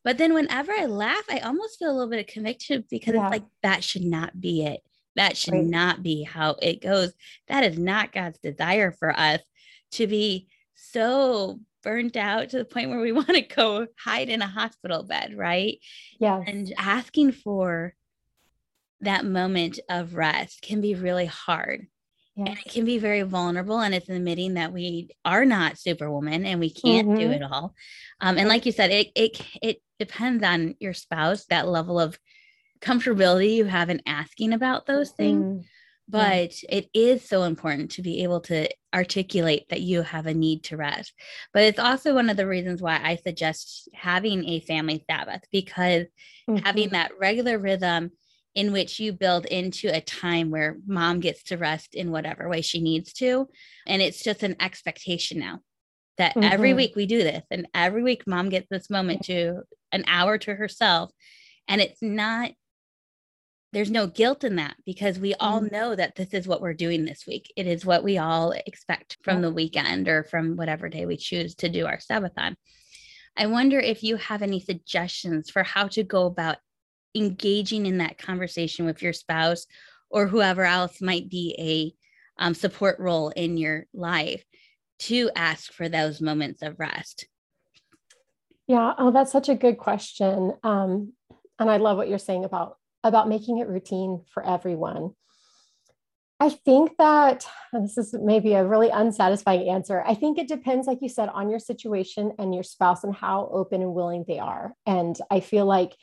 But 0.05 0.19
then 0.19 0.35
whenever 0.35 0.71
I 0.73 0.85
laugh, 0.85 1.25
I 1.31 1.39
almost 1.39 1.79
feel 1.79 1.91
a 1.91 1.95
little 1.95 2.11
bit 2.11 2.21
of 2.21 2.27
conviction 2.27 2.85
because 2.91 3.15
yeah. 3.15 3.27
it's 3.27 3.33
like 3.33 3.45
that 3.63 3.83
should 3.83 4.05
not 4.05 4.39
be 4.39 4.65
it. 4.65 4.81
That 5.17 5.37
should 5.37 5.55
right. 5.55 5.65
not 5.65 6.03
be 6.03 6.25
how 6.25 6.57
it 6.61 6.83
goes. 6.83 7.13
That 7.49 7.65
is 7.65 7.79
not 7.79 8.13
God's 8.13 8.39
desire 8.39 8.93
for 8.93 9.19
us 9.19 9.41
to 9.93 10.07
be 10.07 10.49
so 10.75 11.61
burnt 11.85 12.17
out 12.17 12.51
to 12.51 12.59
the 12.59 12.65
point 12.65 12.91
where 12.91 13.01
we 13.01 13.13
want 13.21 13.29
to 13.29 13.43
go 13.43 13.87
hide 13.99 14.29
in 14.29 14.43
a 14.43 14.47
hospital 14.47 15.05
bed, 15.05 15.37
right? 15.37 15.79
Yeah. 16.19 16.43
And 16.45 16.73
asking 16.77 17.33
for 17.33 17.95
that 19.01 19.25
moment 19.25 19.79
of 19.89 20.15
rest 20.15 20.63
can 20.63 20.81
be 20.81 20.95
really 20.95 21.27
hard. 21.27 21.87
Yes. 22.37 22.49
And 22.49 22.59
it 22.59 22.73
can 22.73 22.85
be 22.85 22.99
very 22.99 23.23
vulnerable. 23.23 23.81
And 23.81 23.95
it's 23.95 24.09
admitting 24.09 24.55
that 24.55 24.73
we 24.73 25.11
are 25.25 25.45
not 25.45 25.79
superwoman 25.79 26.45
and 26.45 26.59
we 26.59 26.71
can't 26.71 27.09
mm-hmm. 27.09 27.21
do 27.21 27.31
it 27.31 27.43
all. 27.43 27.75
Um, 28.21 28.39
and 28.39 28.49
like 28.49 28.67
you 28.67 28.73
said, 28.73 28.91
it, 28.91 29.13
it, 29.15 29.41
it 29.63 29.83
depends 30.01 30.43
on 30.43 30.75
your 30.81 30.95
spouse, 30.95 31.45
that 31.47 31.69
level 31.69 32.01
of 32.01 32.19
comfortability 32.81 33.55
you 33.55 33.67
have 33.67 33.89
in 33.89 34.03
asking 34.07 34.53
about 34.53 34.87
those 34.87 35.11
things. 35.11 35.45
Mm-hmm. 35.45 35.61
But 36.07 36.53
it 36.69 36.89
is 36.93 37.27
so 37.27 37.45
important 37.45 37.93
to 37.93 38.03
be 38.03 38.23
able 38.25 38.41
to 38.43 38.69
articulate 38.95 39.69
that 39.71 39.81
you 39.81 40.03
have 40.03 40.27
a 40.27 40.35
need 40.35 40.65
to 40.65 40.77
rest. 40.77 41.15
But 41.53 41.63
it's 41.63 41.79
also 41.79 42.15
one 42.15 42.29
of 42.29 42.37
the 42.37 42.47
reasons 42.47 42.83
why 42.83 43.01
I 43.03 43.17
suggest 43.17 43.89
having 43.95 44.47
a 44.47 44.61
family 44.61 45.05
Sabbath 45.11 45.43
because 45.51 46.05
mm-hmm. 46.49 46.57
having 46.57 46.91
that 46.91 47.13
regular 47.19 47.59
rhythm 47.59 48.11
in 48.55 48.73
which 48.73 49.01
you 49.01 49.13
build 49.13 49.47
into 49.47 49.89
a 49.89 50.01
time 50.01 50.51
where 50.51 50.77
mom 50.87 51.21
gets 51.21 51.43
to 51.45 51.57
rest 51.57 51.95
in 51.95 52.11
whatever 52.11 52.49
way 52.49 52.61
she 52.61 52.81
needs 52.81 53.13
to. 53.15 53.49
And 53.87 54.01
it's 54.01 54.23
just 54.23 54.43
an 54.43 54.57
expectation 54.61 55.41
now 55.41 55.61
that 56.19 56.35
mm-hmm. 56.35 56.53
every 56.53 56.75
week 56.75 56.95
we 56.95 57.07
do 57.07 57.19
this 57.19 57.43
and 57.51 57.67
every 57.75 58.03
week 58.03 58.27
mom 58.27 58.49
gets 58.49 58.69
this 58.71 58.89
moment 58.89 59.23
to 59.25 59.63
an 59.91 60.05
hour 60.07 60.39
to 60.39 60.55
herself. 60.55 61.11
And 61.67 61.81
it's 61.81 62.01
not, 62.01 62.53
there's 63.75 63.91
no 63.91 64.07
guilt 64.07 64.45
in 64.45 64.57
that 64.57 64.77
because 64.87 65.19
we 65.19 65.35
all 65.35 65.61
mm-hmm. 65.61 65.75
know 65.75 65.97
that 65.97 66.15
this 66.15 66.33
is 66.33 66.47
what 66.47 66.61
we're 66.61 66.75
doing 66.75 67.05
this 67.05 67.25
week. 67.27 67.53
It 67.57 67.67
is 67.67 67.85
what 67.85 68.05
we 68.05 68.19
all 68.19 68.53
expect 68.53 69.19
from 69.23 69.43
the 69.43 69.53
weekend 69.53 70.09
or 70.09 70.23
from 70.23 70.57
whatever 70.57 70.89
day 70.89 71.07
we 71.07 71.17
choose 71.17 71.55
to 71.57 71.69
do 71.69 71.87
our 71.87 72.01
Sabbath 72.01 72.33
on. 72.37 72.57
I 73.37 73.47
wonder 73.47 73.81
if 73.81 74.05
you 74.05 74.17
have 74.17 74.43
any 74.43 74.61
suggestions 74.61 75.51
for 75.51 75.65
how 75.65 75.89
to 75.89 76.05
go 76.05 76.27
about 76.27 76.59
engaging 77.17 77.87
in 77.87 77.99
that 77.99 78.17
conversation 78.17 78.87
with 78.87 79.03
your 79.03 79.13
spouse 79.13 79.67
or 80.09 80.29
whoever 80.29 80.65
else 80.65 81.01
might 81.01 81.29
be 81.29 81.57
a 81.59 82.43
um, 82.43 82.55
support 82.55 82.99
role 83.01 83.31
in 83.31 83.57
your 83.57 83.87
life 83.93 84.45
to 85.01 85.31
ask 85.35 85.73
for 85.73 85.89
those 85.89 86.21
moments 86.21 86.63
of 86.63 86.79
rest? 86.79 87.27
Yeah, 88.69 88.95
oh, 88.97 89.11
that's 89.11 89.33
such 89.33 89.49
a 89.49 89.55
good 89.55 89.79
question. 89.79 90.55
Um, 90.63 91.13
and 91.59 91.69
I 91.69 91.79
love 91.79 91.97
what 91.97 92.09
you're 92.09 92.19
saying 92.19 92.45
about 92.45 92.79
about 93.05 93.29
making 93.29 93.59
it 93.59 93.69
routine 93.69 94.25
for 94.33 94.45
everyone. 94.45 95.15
I 96.41 96.51
think 96.51 96.97
that 96.99 97.47
this 97.73 97.97
is 97.97 98.15
maybe 98.21 98.55
a 98.55 98.67
really 98.67 98.91
unsatisfying 98.91 99.69
answer. 99.69 100.03
I 100.05 100.15
think 100.15 100.39
it 100.39 100.49
depends, 100.49 100.87
like 100.87 100.99
you 101.01 101.09
said, 101.09 101.29
on 101.29 101.49
your 101.49 101.61
situation 101.61 102.33
and 102.39 102.53
your 102.53 102.65
spouse 102.65 103.05
and 103.05 103.15
how 103.15 103.49
open 103.53 103.83
and 103.83 103.95
willing 103.95 104.25
they 104.27 104.41
are. 104.41 104.75
And 104.85 105.17
I 105.31 105.41
feel 105.41 105.65
like 105.65 105.95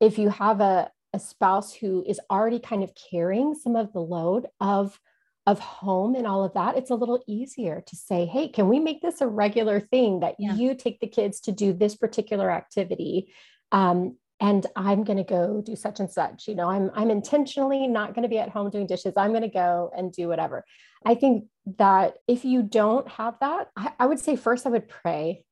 if 0.00 0.16
you 0.16 0.28
have 0.28 0.60
a, 0.60 0.90
a 1.12 1.18
spouse 1.18 1.74
who 1.74 2.04
is 2.06 2.20
already 2.30 2.60
kind 2.60 2.84
of 2.84 2.92
carrying 3.10 3.54
some 3.54 3.74
of 3.74 3.92
the 3.92 4.00
load 4.00 4.46
of 4.60 4.98
of 5.46 5.58
home 5.58 6.14
and 6.14 6.26
all 6.26 6.44
of 6.44 6.52
that 6.52 6.76
it's 6.76 6.90
a 6.90 6.94
little 6.94 7.24
easier 7.26 7.82
to 7.86 7.96
say 7.96 8.26
hey 8.26 8.46
can 8.46 8.68
we 8.68 8.78
make 8.78 9.00
this 9.00 9.22
a 9.22 9.26
regular 9.26 9.80
thing 9.80 10.20
that 10.20 10.34
yeah. 10.38 10.54
you 10.54 10.74
take 10.74 11.00
the 11.00 11.06
kids 11.06 11.40
to 11.40 11.50
do 11.50 11.72
this 11.72 11.96
particular 11.96 12.50
activity 12.50 13.32
um, 13.72 14.16
and 14.40 14.66
i'm 14.74 15.04
going 15.04 15.18
to 15.18 15.24
go 15.24 15.60
do 15.60 15.76
such 15.76 16.00
and 16.00 16.10
such 16.10 16.48
you 16.48 16.54
know 16.54 16.68
i'm 16.68 16.90
i'm 16.94 17.10
intentionally 17.10 17.86
not 17.86 18.14
going 18.14 18.22
to 18.22 18.28
be 18.28 18.38
at 18.38 18.48
home 18.48 18.70
doing 18.70 18.86
dishes. 18.86 19.14
I'm 19.16 19.30
going 19.30 19.42
to 19.42 19.48
go 19.48 19.90
and 19.96 20.12
do 20.12 20.28
whatever. 20.28 20.64
I 21.04 21.14
think 21.14 21.46
that 21.78 22.14
if 22.26 22.44
you 22.44 22.62
don't 22.62 23.08
have 23.08 23.36
that 23.40 23.68
I, 23.76 23.92
I 23.98 24.06
would 24.06 24.18
say 24.18 24.36
first 24.36 24.66
i 24.66 24.70
would 24.70 24.88
pray. 24.88 25.44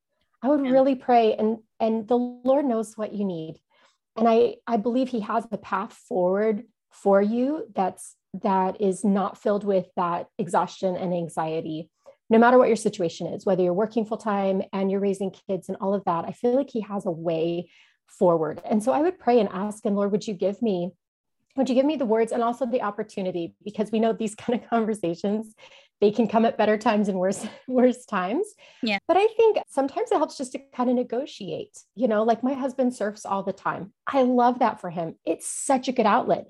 I 0.43 0.49
would 0.49 0.65
yeah. 0.65 0.73
really 0.73 0.95
pray 0.95 1.35
and 1.35 1.59
and 1.79 2.09
the 2.09 2.17
lord 2.17 2.65
knows 2.65 2.97
what 2.97 3.13
you 3.13 3.25
need. 3.25 3.61
And 4.17 4.29
i 4.29 4.57
i 4.67 4.77
believe 4.77 5.09
he 5.09 5.21
has 5.21 5.47
a 5.53 5.59
path 5.59 5.93
forward 5.93 6.65
for 6.91 7.21
you 7.21 7.67
that's 7.75 8.17
that 8.43 8.81
is 8.81 9.05
not 9.05 9.39
filled 9.39 9.65
with 9.65 9.87
that 9.97 10.29
exhaustion 10.39 10.97
and 10.97 11.15
anxiety. 11.15 11.91
No 12.31 12.39
matter 12.39 12.59
what 12.59 12.69
your 12.69 12.77
situation 12.77 13.27
is 13.29 13.47
whether 13.47 13.63
you're 13.63 13.73
working 13.73 14.05
full 14.05 14.19
time 14.19 14.63
and 14.73 14.91
you're 14.91 15.01
raising 15.01 15.31
kids 15.31 15.69
and 15.69 15.79
all 15.81 15.95
of 15.95 16.05
that 16.05 16.27
i 16.27 16.33
feel 16.33 16.55
like 16.55 16.69
he 16.71 16.83
has 16.83 17.07
a 17.07 17.11
way 17.11 17.71
forward. 18.09 18.61
And 18.65 18.83
so 18.83 18.93
i 18.93 19.01
would 19.01 19.19
pray 19.19 19.41
and 19.41 19.49
ask 19.53 19.85
and 19.85 19.97
lord 19.97 20.13
would 20.13 20.27
you 20.27 20.35
give 20.35 20.61
me 20.63 20.93
would 21.57 21.69
you 21.69 21.75
give 21.75 21.87
me 21.87 21.97
the 21.97 22.07
words 22.07 22.31
and 22.31 22.43
also 22.43 22.67
the 22.67 22.83
opportunity? 22.83 23.55
Because 23.65 23.91
we 23.91 23.99
know 23.99 24.13
these 24.13 24.35
kind 24.43 24.61
of 24.61 24.69
conversations 24.69 25.55
they 26.01 26.13
can 26.13 26.29
come 26.29 26.45
at 26.45 26.57
better 26.57 26.79
times 26.79 27.09
and 27.09 27.19
worse 27.19 27.45
worse 27.69 28.07
times. 28.07 28.47
Yeah. 28.83 28.99
But 29.09 29.17
i 29.17 29.27
think 29.37 29.59
sometimes 29.69 30.13
it 30.13 30.17
helps 30.17 30.39
just 30.39 30.53
to 30.53 30.61
kind 30.73 30.89
of 30.89 30.97
negotiate 30.97 31.77
you 31.95 32.09
know 32.09 32.23
like 32.23 32.43
my 32.43 32.55
husband 32.55 32.95
surfs 32.95 33.27
all 33.27 33.43
the 33.43 33.53
time. 33.53 33.93
I 34.07 34.23
love 34.23 34.61
that 34.61 34.81
for 34.81 34.91
him. 34.91 35.17
It's 35.27 35.51
such 35.51 35.89
a 35.89 35.93
good 35.93 36.07
outlet 36.07 36.47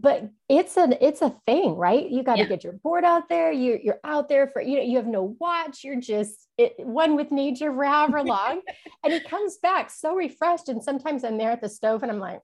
but 0.00 0.30
it's 0.48 0.76
an 0.76 0.94
it's 1.00 1.22
a 1.22 1.34
thing 1.46 1.76
right? 1.76 2.08
You 2.08 2.22
got 2.22 2.36
to 2.36 2.42
yeah. 2.42 2.48
get 2.48 2.64
your 2.64 2.74
board 2.74 3.04
out 3.04 3.28
there. 3.28 3.52
You, 3.52 3.78
you're 3.82 4.00
out 4.04 4.28
there 4.28 4.46
for 4.46 4.62
you 4.62 4.76
know 4.76 4.82
you 4.82 4.96
have 4.96 5.06
no 5.06 5.36
watch. 5.40 5.84
You're 5.84 6.00
just 6.00 6.48
it, 6.56 6.74
one 6.78 7.16
with 7.16 7.30
nature 7.30 7.72
for 7.72 7.84
however 7.84 8.22
long. 8.22 8.60
And 9.04 9.12
he 9.12 9.20
comes 9.20 9.58
back 9.58 9.90
so 9.90 10.14
refreshed 10.14 10.68
and 10.68 10.82
sometimes 10.82 11.24
i'm 11.24 11.38
there 11.38 11.52
at 11.52 11.60
the 11.60 11.68
stove 11.68 12.02
and 12.02 12.10
i'm 12.10 12.18
like 12.18 12.40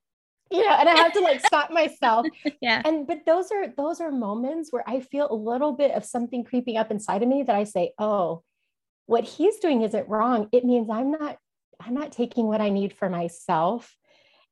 you 0.50 0.64
know 0.64 0.72
and 0.72 0.88
i 0.88 0.94
have 0.94 1.12
to 1.12 1.20
like 1.20 1.40
stop 1.46 1.70
myself. 1.70 2.26
Yeah. 2.60 2.80
And 2.84 3.06
but 3.06 3.26
those 3.26 3.50
are 3.50 3.68
those 3.68 4.00
are 4.00 4.10
moments 4.10 4.72
where 4.72 4.84
i 4.88 5.00
feel 5.00 5.28
a 5.30 5.34
little 5.34 5.72
bit 5.72 5.90
of 5.90 6.04
something 6.04 6.44
creeping 6.44 6.76
up 6.76 6.90
inside 6.90 7.22
of 7.22 7.28
me 7.28 7.42
that 7.42 7.56
i 7.56 7.64
say 7.64 7.92
oh 7.98 8.42
what 9.06 9.24
he's 9.24 9.58
doing 9.58 9.82
isn't 9.82 10.08
wrong. 10.08 10.48
It 10.52 10.64
means 10.64 10.88
i'm 10.90 11.10
not 11.10 11.38
i'm 11.80 11.94
not 11.94 12.12
taking 12.12 12.46
what 12.46 12.60
i 12.60 12.70
need 12.70 12.92
for 12.92 13.10
myself 13.10 13.94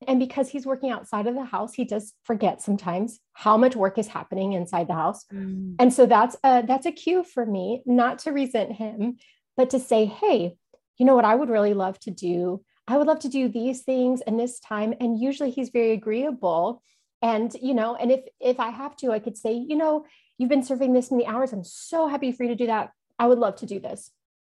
and 0.09 0.19
because 0.19 0.49
he's 0.49 0.67
working 0.67 0.91
outside 0.91 1.27
of 1.27 1.35
the 1.35 1.45
house 1.45 1.75
he 1.75 1.85
does 1.85 2.15
forget 2.25 2.61
sometimes 2.61 3.21
how 3.33 3.57
much 3.57 3.77
work 3.77 3.99
is 3.99 4.07
happening 4.07 4.53
inside 4.53 4.89
the 4.89 4.95
house 4.95 5.25
mm. 5.33 5.75
and 5.79 5.93
so 5.93 6.07
that's 6.07 6.37
a 6.45 6.63
that's 6.67 6.87
a 6.87 6.93
cue 6.93 7.25
for 7.25 7.45
me 7.45 7.83
not 7.87 8.19
to 8.19 8.33
resent 8.33 8.73
him 8.73 9.17
but 9.57 9.71
to 9.71 9.79
say 9.79 10.05
hey 10.05 10.55
you 10.99 11.07
know 11.07 11.15
what 11.15 11.25
i 11.25 11.35
would 11.35 11.49
really 11.49 11.75
love 11.75 11.99
to 11.99 12.11
do 12.11 12.63
I 12.89 12.97
would 12.97 13.07
love 13.07 13.21
to 13.21 13.29
do 13.29 13.49
these 13.49 13.83
things 13.83 14.21
and 14.23 14.39
this 14.39 14.59
time. 14.59 14.95
And 15.01 15.19
usually 15.19 15.51
he's 15.51 15.71
very 15.71 15.93
agreeable. 15.93 16.83
And, 17.21 17.55
you 17.61 17.75
know, 17.75 17.95
and 17.95 18.11
if 18.11 18.21
if 18.41 18.59
I 18.59 18.71
have 18.71 18.97
to, 18.97 19.13
I 19.13 19.21
could 19.21 19.37
say, 19.37 19.53
you 19.53 19.77
know, 19.77 20.05
you've 20.39 20.49
been 20.49 20.65
serving 20.65 20.93
this 20.93 21.11
many 21.11 21.27
hours. 21.27 21.53
I'm 21.53 21.65
so 21.65 22.09
happy 22.09 22.33
for 22.33 22.43
you 22.43 22.51
to 22.51 22.57
do 22.57 22.67
that. 22.67 22.91
I 23.19 23.27
would 23.27 23.39
love 23.39 23.57
to 23.57 23.67
do 23.67 23.79
this. 23.79 24.11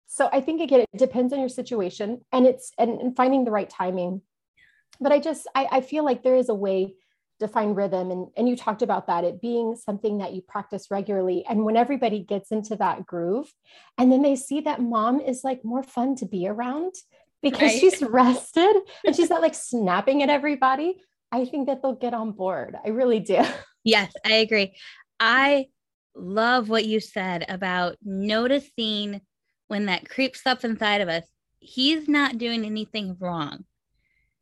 So 0.07 0.29
I 0.33 0.41
think 0.41 0.61
again, 0.61 0.81
it 0.81 0.99
depends 0.99 1.33
on 1.33 1.41
your 1.41 1.49
situation 1.49 2.21
and 2.33 2.47
it's 2.47 2.73
and, 2.79 3.01
and 3.01 3.17
finding 3.17 3.45
the 3.45 3.51
right 3.51 3.69
timing. 3.69 4.23
But 5.01 5.13
I 5.13 5.21
just 5.21 5.47
I, 5.55 5.69
I 5.71 5.81
feel 5.81 6.05
like 6.05 6.23
there 6.23 6.37
is 6.37 6.49
a 6.49 6.55
way 6.55 6.95
to 7.41 7.47
find 7.47 7.77
rhythm 7.77 8.11
and, 8.11 8.27
and 8.37 8.49
you 8.49 8.57
talked 8.57 8.83
about 8.83 9.07
that 9.07 9.23
it 9.23 9.41
being 9.41 9.77
something 9.77 10.19
that 10.19 10.33
you 10.33 10.43
practice 10.43 10.91
regularly 10.91 11.45
and 11.49 11.65
when 11.65 11.77
everybody 11.77 12.19
gets 12.19 12.51
into 12.51 12.75
that 12.75 13.07
groove 13.07 13.55
and 13.97 14.11
then 14.11 14.23
they 14.23 14.35
see 14.35 14.61
that 14.61 14.83
mom 14.83 15.21
is 15.21 15.45
like 15.45 15.65
more 15.65 15.85
fun 15.85 16.17
to 16.17 16.27
be 16.27 16.49
around 16.49 16.93
because 17.43 17.73
right. 17.73 17.81
she's 17.81 18.03
rested 18.11 18.77
and 19.05 19.15
she's 19.15 19.31
not 19.31 19.43
like 19.43 19.55
snapping 19.55 20.23
at 20.23 20.31
everybody, 20.31 21.01
I 21.31 21.45
think 21.45 21.67
that 21.67 21.83
they'll 21.83 21.95
get 21.95 22.15
on 22.15 22.33
board. 22.33 22.77
I 22.85 22.89
really 22.91 23.21
do. 23.21 23.43
Yes, 23.85 24.13
I 24.27 24.33
agree. 24.33 24.77
I 25.19 25.69
love 26.15 26.69
what 26.69 26.85
you 26.85 27.01
said 27.01 27.47
about 27.49 27.97
noticing 28.03 29.23
when 29.69 29.87
that 29.87 30.07
creeps 30.07 30.43
up 30.45 30.63
inside 30.63 31.01
of 31.01 31.09
us. 31.09 31.25
He's 31.61 32.07
not 32.07 32.37
doing 32.37 32.67
anything 32.67 33.17
wrong. 33.19 33.65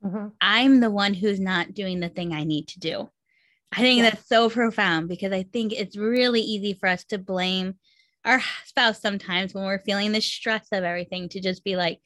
Mm-hmm. 0.05 0.29
I'm 0.41 0.81
the 0.81 0.91
one 0.91 1.15
who's 1.15 1.41
not 1.41 1.75
doing 1.75 2.01
the 2.01 2.09
thing 2.09 2.33
I 2.33 2.45
need 2.45 2.69
to 2.69 2.81
do. 2.81 3.11
I 3.73 3.81
think 3.81 3.99
yeah. 3.99 4.11
that's 4.11 4.29
so 4.29 4.49
profound 4.49 5.09
because 5.09 5.33
I 5.33 5.43
think 5.43 5.73
it's 5.73 5.97
really 5.97 6.41
easy 6.41 6.75
for 6.75 6.89
us 6.89 7.05
to 7.07 7.19
blame 7.19 7.75
our 8.25 8.41
spouse 8.65 9.01
sometimes 9.01 9.55
when 9.55 9.65
we're 9.65 9.79
feeling 9.79 10.13
the 10.13 10.21
stress 10.21 10.67
of 10.73 10.85
everything 10.85 11.29
to 11.31 11.41
just 11.41 11.65
be 11.65 11.77
like, 11.77 12.01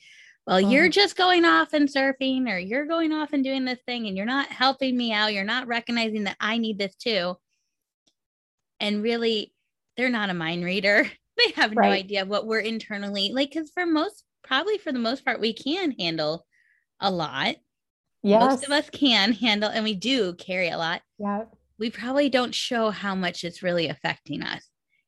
well, 0.47 0.61
you're 0.61 0.85
mm-hmm. 0.85 0.91
just 0.91 1.17
going 1.17 1.45
off 1.45 1.73
and 1.73 1.89
surfing 1.89 2.49
or 2.49 2.59
you're 2.59 2.87
going 2.87 3.13
off 3.13 3.33
and 3.33 3.45
doing 3.45 3.65
this 3.65 3.79
thing 3.87 4.07
and 4.07 4.17
you're 4.17 4.27
not 4.27 4.49
helping 4.49 4.97
me 4.97 5.13
out. 5.13 5.33
You're 5.33 5.45
not 5.45 5.67
recognizing 5.67 6.25
that 6.25 6.37
I 6.41 6.59
need 6.59 6.79
this 6.79 6.95
too. 6.97 7.37
And 8.81 9.03
really, 9.03 9.53
they're 9.97 10.09
not 10.09 10.31
a 10.31 10.35
mind 10.35 10.65
reader. 10.65 11.11
They 11.37 11.53
have 11.53 11.73
right. 11.75 11.87
no 11.87 11.93
idea 11.95 12.27
what 12.27 12.47
we're 12.47 12.59
internally 12.59 13.31
like, 13.33 13.49
because 13.49 13.71
for 13.71 13.87
most, 13.87 14.25
probably 14.45 14.77
for 14.77 14.93
the 14.93 14.99
most 14.99 15.25
part, 15.25 15.41
we 15.41 15.55
can 15.55 15.93
handle 15.93 16.45
a 17.01 17.11
lot. 17.11 17.55
Yes. 18.23 18.43
Most 18.43 18.65
of 18.65 18.71
us 18.71 18.91
can 18.91 19.33
handle, 19.33 19.71
and 19.71 19.85
we 19.85 19.95
do 19.95 20.35
carry 20.35 20.69
a 20.69 20.79
lot. 20.79 21.03
Yeah. 21.19 21.45
We 21.79 21.91
probably 21.91 22.29
don't 22.29 22.55
show 22.55 22.91
how 22.91 23.15
much 23.15 23.45
it's 23.45 23.63
really 23.63 23.89
affecting 23.89 24.43
us. 24.43 24.63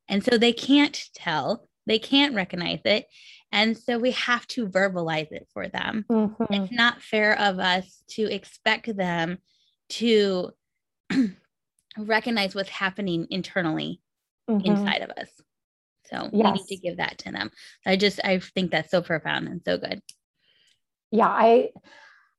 And 0.07 0.23
so 0.23 0.37
they 0.37 0.53
can't 0.53 0.99
tell, 1.13 1.67
they 1.85 1.99
can't 1.99 2.33
recognize 2.33 2.81
it. 2.85 3.05
And 3.51 3.77
so 3.77 3.99
we 3.99 4.11
have 4.11 4.47
to 4.47 4.67
verbalize 4.67 5.31
it 5.31 5.47
for 5.53 5.67
them. 5.67 6.05
Mm-hmm. 6.09 6.53
It's 6.53 6.71
not 6.71 7.03
fair 7.03 7.39
of 7.39 7.59
us 7.59 8.03
to 8.11 8.23
expect 8.23 8.95
them 8.97 9.37
to 9.89 10.51
recognize 11.97 12.55
what's 12.55 12.69
happening 12.69 13.27
internally 13.29 14.01
mm-hmm. 14.49 14.65
inside 14.65 15.03
of 15.03 15.11
us. 15.11 15.29
So 16.05 16.29
yes. 16.31 16.31
we 16.33 16.51
need 16.51 16.67
to 16.67 16.77
give 16.77 16.97
that 16.97 17.19
to 17.19 17.31
them. 17.31 17.51
I 17.85 17.95
just 17.95 18.19
I 18.23 18.39
think 18.39 18.71
that's 18.71 18.91
so 18.91 19.01
profound 19.01 19.47
and 19.47 19.61
so 19.63 19.77
good. 19.77 20.01
Yeah, 21.11 21.27
I 21.27 21.69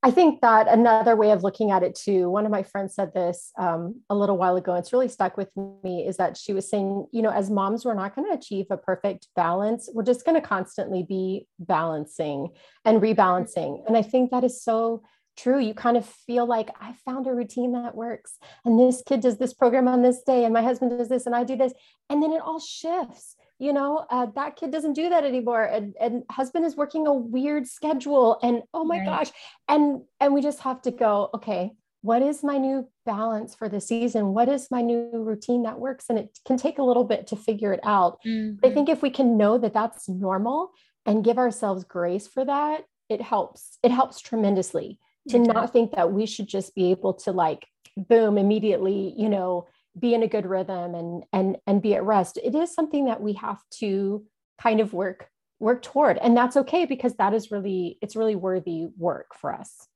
I 0.04 0.10
think 0.10 0.42
that 0.42 0.68
another 0.68 1.16
way 1.16 1.30
of 1.30 1.42
looking 1.42 1.70
at 1.70 1.82
it 1.82 1.94
too, 1.94 2.28
one 2.28 2.44
of 2.44 2.52
my 2.52 2.62
friends 2.62 2.94
said 2.94 3.14
this 3.14 3.50
um, 3.58 4.02
a 4.10 4.14
little 4.14 4.36
while 4.36 4.54
ago. 4.54 4.74
It's 4.74 4.92
really 4.92 5.08
stuck 5.08 5.38
with 5.38 5.48
me 5.82 6.06
is 6.06 6.18
that 6.18 6.36
she 6.36 6.52
was 6.52 6.68
saying, 6.68 7.06
you 7.10 7.22
know, 7.22 7.30
as 7.30 7.50
moms, 7.50 7.86
we're 7.86 7.94
not 7.94 8.14
going 8.14 8.30
to 8.30 8.36
achieve 8.36 8.66
a 8.68 8.76
perfect 8.76 9.28
balance. 9.34 9.88
We're 9.94 10.02
just 10.02 10.26
going 10.26 10.38
to 10.38 10.46
constantly 10.46 11.04
be 11.04 11.46
balancing 11.58 12.50
and 12.84 13.00
rebalancing. 13.00 13.82
And 13.86 13.96
I 13.96 14.02
think 14.02 14.30
that 14.30 14.44
is 14.44 14.62
so 14.62 15.02
true. 15.38 15.58
You 15.58 15.72
kind 15.72 15.96
of 15.96 16.04
feel 16.04 16.44
like 16.44 16.68
I 16.78 16.92
found 17.06 17.26
a 17.26 17.32
routine 17.32 17.72
that 17.72 17.94
works. 17.94 18.36
And 18.66 18.78
this 18.78 19.02
kid 19.06 19.22
does 19.22 19.38
this 19.38 19.54
program 19.54 19.88
on 19.88 20.02
this 20.02 20.22
day, 20.22 20.44
and 20.44 20.52
my 20.52 20.62
husband 20.62 20.98
does 20.98 21.08
this, 21.08 21.24
and 21.24 21.34
I 21.34 21.44
do 21.44 21.56
this. 21.56 21.72
And 22.10 22.22
then 22.22 22.30
it 22.30 22.42
all 22.42 22.60
shifts 22.60 23.33
you 23.58 23.72
know 23.72 24.06
uh, 24.10 24.26
that 24.34 24.56
kid 24.56 24.70
doesn't 24.70 24.94
do 24.94 25.08
that 25.08 25.24
anymore. 25.24 25.64
And, 25.64 25.94
and 26.00 26.22
husband 26.30 26.64
is 26.64 26.76
working 26.76 27.06
a 27.06 27.12
weird 27.12 27.66
schedule. 27.66 28.38
And 28.42 28.62
oh 28.72 28.84
my 28.84 28.98
right. 28.98 29.06
gosh. 29.06 29.30
And 29.68 30.02
and 30.20 30.34
we 30.34 30.42
just 30.42 30.60
have 30.60 30.82
to 30.82 30.90
go 30.90 31.30
okay 31.34 31.72
what 32.02 32.20
is 32.20 32.44
my 32.44 32.58
new 32.58 32.86
balance 33.06 33.54
for 33.54 33.66
the 33.66 33.80
season? 33.80 34.34
What 34.34 34.50
is 34.50 34.70
my 34.70 34.82
new 34.82 35.08
routine 35.14 35.62
that 35.62 35.80
works? 35.80 36.04
And 36.10 36.18
it 36.18 36.38
can 36.46 36.58
take 36.58 36.78
a 36.78 36.82
little 36.82 37.04
bit 37.04 37.28
to 37.28 37.36
figure 37.36 37.72
it 37.72 37.80
out. 37.82 38.18
Mm-hmm. 38.26 38.66
i 38.66 38.70
think 38.70 38.90
if 38.90 39.00
we 39.00 39.08
can 39.08 39.38
know 39.38 39.56
that 39.56 39.72
that's 39.72 40.06
normal 40.06 40.72
and 41.06 41.24
give 41.24 41.38
ourselves 41.38 41.82
grace 41.84 42.26
for 42.28 42.44
that 42.44 42.84
it 43.08 43.20
helps. 43.20 43.78
It 43.82 43.90
helps 43.90 44.20
tremendously 44.20 44.98
to 45.28 45.38
not 45.38 45.72
think 45.72 45.92
that 45.92 46.12
we 46.12 46.26
should 46.26 46.46
just 46.46 46.74
be 46.74 46.90
able 46.90 47.14
to 47.14 47.32
like 47.32 47.66
boom 47.96 48.36
immediately 48.36 49.14
you 49.16 49.28
know 49.28 49.66
be 49.98 50.14
in 50.14 50.22
a 50.22 50.28
good 50.28 50.46
rhythm 50.46 50.94
and 50.94 51.24
and 51.32 51.56
and 51.66 51.80
be 51.80 51.94
at 51.94 52.04
rest 52.04 52.36
it 52.42 52.54
is 52.54 52.74
something 52.74 53.04
that 53.04 53.20
we 53.20 53.34
have 53.34 53.62
to 53.70 54.24
kind 54.60 54.80
of 54.80 54.92
work 54.92 55.28
work 55.60 55.82
toward. 55.82 56.18
And 56.18 56.36
that's 56.36 56.56
okay 56.56 56.84
because 56.84 57.14
that 57.16 57.34
is 57.34 57.50
really 57.50 57.98
it's 58.00 58.16
really 58.16 58.36
worthy 58.36 58.86
work 58.96 59.34
for 59.34 59.52
us. 59.52 59.88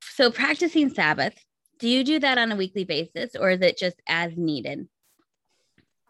So 0.00 0.30
practicing 0.30 0.90
sabbath 0.90 1.34
do 1.78 1.88
you 1.88 2.04
do 2.04 2.18
that 2.20 2.38
on 2.38 2.50
a 2.50 2.56
weekly 2.56 2.84
basis 2.84 3.36
or 3.36 3.50
is 3.50 3.60
it 3.60 3.76
just 3.76 4.00
as 4.08 4.36
needed? 4.36 4.88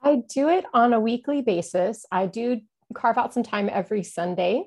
I 0.01 0.23
do 0.33 0.49
it 0.49 0.65
on 0.73 0.93
a 0.93 1.01
weekly 1.01 1.43
basis. 1.43 2.07
I 2.13 2.27
do 2.27 2.61
carve 2.95 3.19
out 3.19 3.35
some 3.35 3.43
time 3.43 3.69
every 3.73 4.05
sunday. 4.05 4.65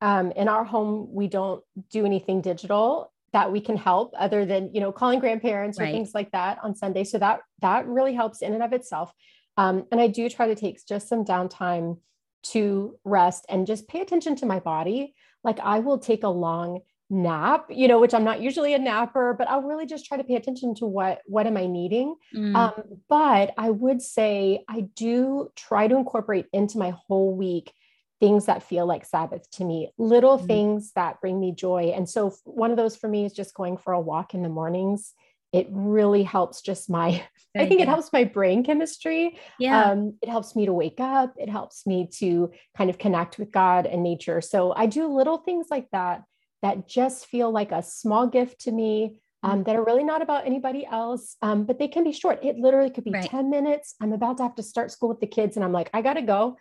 Um, 0.00 0.30
in 0.32 0.48
our 0.48 0.64
home 0.64 1.08
we 1.12 1.26
don't 1.26 1.62
do 1.90 2.06
anything 2.06 2.40
digital 2.40 3.12
that 3.32 3.52
we 3.52 3.60
can 3.60 3.76
help 3.76 4.12
other 4.18 4.44
than 4.44 4.70
you 4.72 4.80
know 4.80 4.92
calling 4.92 5.18
grandparents 5.18 5.78
or 5.78 5.84
right. 5.84 5.92
things 5.92 6.12
like 6.14 6.30
that 6.32 6.58
on 6.62 6.74
sunday 6.74 7.04
so 7.04 7.18
that 7.18 7.40
that 7.60 7.86
really 7.86 8.14
helps 8.14 8.42
in 8.42 8.52
and 8.54 8.62
of 8.62 8.72
itself 8.72 9.12
um, 9.56 9.84
and 9.92 10.00
i 10.00 10.06
do 10.06 10.28
try 10.28 10.46
to 10.46 10.54
take 10.54 10.78
just 10.86 11.08
some 11.08 11.24
downtime 11.24 11.98
to 12.42 12.96
rest 13.04 13.44
and 13.48 13.66
just 13.66 13.88
pay 13.88 14.00
attention 14.00 14.36
to 14.36 14.46
my 14.46 14.60
body 14.60 15.14
like 15.44 15.58
i 15.60 15.78
will 15.78 15.98
take 15.98 16.22
a 16.22 16.28
long 16.28 16.80
nap 17.10 17.66
you 17.70 17.88
know 17.88 17.98
which 17.98 18.12
i'm 18.12 18.24
not 18.24 18.40
usually 18.42 18.74
a 18.74 18.78
napper 18.78 19.34
but 19.36 19.48
i'll 19.48 19.62
really 19.62 19.86
just 19.86 20.04
try 20.04 20.18
to 20.18 20.24
pay 20.24 20.34
attention 20.34 20.74
to 20.74 20.84
what 20.84 21.20
what 21.24 21.46
am 21.46 21.56
i 21.56 21.66
needing 21.66 22.14
mm. 22.34 22.54
um, 22.54 22.82
but 23.08 23.52
i 23.56 23.70
would 23.70 24.02
say 24.02 24.62
i 24.68 24.80
do 24.94 25.48
try 25.56 25.88
to 25.88 25.96
incorporate 25.96 26.46
into 26.52 26.76
my 26.76 26.90
whole 26.90 27.34
week 27.34 27.72
things 28.20 28.46
that 28.46 28.62
feel 28.62 28.86
like 28.86 29.04
Sabbath 29.04 29.48
to 29.52 29.64
me, 29.64 29.92
little 29.96 30.38
mm-hmm. 30.38 30.46
things 30.46 30.92
that 30.92 31.20
bring 31.20 31.38
me 31.38 31.52
joy. 31.52 31.92
And 31.94 32.08
so 32.08 32.34
one 32.44 32.70
of 32.70 32.76
those 32.76 32.96
for 32.96 33.08
me 33.08 33.24
is 33.24 33.32
just 33.32 33.54
going 33.54 33.76
for 33.76 33.92
a 33.92 34.00
walk 34.00 34.34
in 34.34 34.42
the 34.42 34.48
mornings. 34.48 35.14
It 35.52 35.68
really 35.70 36.24
helps 36.24 36.60
just 36.60 36.90
my, 36.90 37.24
I 37.56 37.66
think 37.66 37.80
it 37.80 37.88
helps 37.88 38.12
my 38.12 38.24
brain 38.24 38.64
chemistry. 38.64 39.38
Yeah. 39.58 39.84
Um, 39.84 40.14
it 40.20 40.28
helps 40.28 40.56
me 40.56 40.66
to 40.66 40.72
wake 40.72 41.00
up. 41.00 41.34
It 41.38 41.48
helps 41.48 41.86
me 41.86 42.08
to 42.18 42.50
kind 42.76 42.90
of 42.90 42.98
connect 42.98 43.38
with 43.38 43.50
God 43.50 43.86
and 43.86 44.02
nature. 44.02 44.40
So 44.40 44.74
I 44.74 44.86
do 44.86 45.06
little 45.06 45.38
things 45.38 45.66
like 45.70 45.88
that 45.92 46.24
that 46.62 46.88
just 46.88 47.26
feel 47.26 47.50
like 47.52 47.72
a 47.72 47.82
small 47.82 48.26
gift 48.26 48.62
to 48.62 48.72
me. 48.72 49.20
Um, 49.44 49.62
that 49.62 49.76
are 49.76 49.84
really 49.84 50.02
not 50.02 50.20
about 50.20 50.46
anybody 50.46 50.84
else, 50.84 51.36
um, 51.42 51.62
but 51.62 51.78
they 51.78 51.86
can 51.86 52.02
be 52.02 52.10
short. 52.10 52.40
It 52.42 52.56
literally 52.56 52.90
could 52.90 53.04
be 53.04 53.12
right. 53.12 53.30
10 53.30 53.48
minutes. 53.48 53.94
I'm 54.02 54.12
about 54.12 54.38
to 54.38 54.42
have 54.42 54.56
to 54.56 54.64
start 54.64 54.90
school 54.90 55.08
with 55.08 55.20
the 55.20 55.28
kids, 55.28 55.54
and 55.54 55.64
I'm 55.64 55.70
like, 55.70 55.88
I 55.94 56.02
got 56.02 56.14
to 56.14 56.22
go 56.22 56.56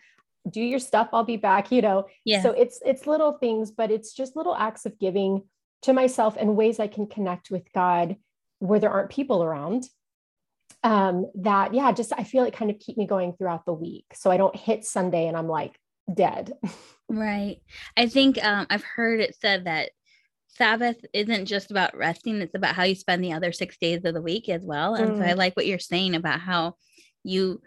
do 0.50 0.62
your 0.62 0.80
stuff 0.80 1.10
i'll 1.14 1.24
be 1.24 1.38
back 1.38 1.72
you 1.72 1.82
know? 1.82 2.06
Yeah. 2.26 2.42
So 2.42 2.52
it's 2.52 2.80
it's 2.86 3.08
little 3.08 3.34
things 3.34 3.72
but 3.72 3.92
it's 3.92 4.14
just 4.14 4.36
little 4.36 4.56
acts 4.56 4.86
of 4.86 5.00
giving 5.00 5.44
to 5.84 5.94
myself 5.94 6.38
and 6.40 6.56
ways 6.56 6.80
i 6.80 6.88
can 6.88 7.08
connect 7.08 7.52
with 7.52 7.72
god 7.74 8.16
where 8.60 8.80
there 8.80 8.90
aren't 8.90 9.12
people 9.12 9.44
around 9.44 9.88
um 10.84 11.30
that 11.36 11.74
yeah 11.74 11.92
just 11.92 12.14
i 12.18 12.24
feel 12.24 12.44
it 12.44 12.54
kind 12.54 12.72
of 12.72 12.80
keep 12.80 12.98
me 12.98 13.06
going 13.08 13.34
throughout 13.34 13.66
the 13.66 13.74
week. 13.74 14.06
So 14.14 14.32
i 14.32 14.38
don't 14.38 14.56
hit 14.56 14.86
sunday 14.86 15.28
and 15.28 15.38
i'm 15.38 15.48
like 15.48 15.78
dead. 16.14 16.54
Right. 17.10 17.62
I 17.96 18.08
think 18.08 18.44
um 18.44 18.68
i've 18.70 18.84
heard 18.84 19.22
it 19.22 19.38
said 19.40 19.64
that 19.64 19.92
sabbath 20.50 20.98
isn't 21.14 21.46
just 21.46 21.72
about 21.72 21.96
resting 21.96 22.42
it's 22.42 22.54
about 22.54 22.76
how 22.76 22.84
you 22.84 22.96
spend 22.96 23.24
the 23.24 23.32
other 23.32 23.54
six 23.54 23.78
days 23.78 24.04
of 24.04 24.14
the 24.14 24.22
week 24.22 24.50
as 24.50 24.66
well. 24.66 24.96
And 24.96 25.12
mm. 25.12 25.18
so 25.18 25.24
i 25.24 25.30
mm. 25.30 25.38
like 25.38 25.56
what 25.56 25.66
you're 25.68 25.80
saying 25.80 26.16
about 26.16 26.42
how 26.42 26.76
you 27.24 27.62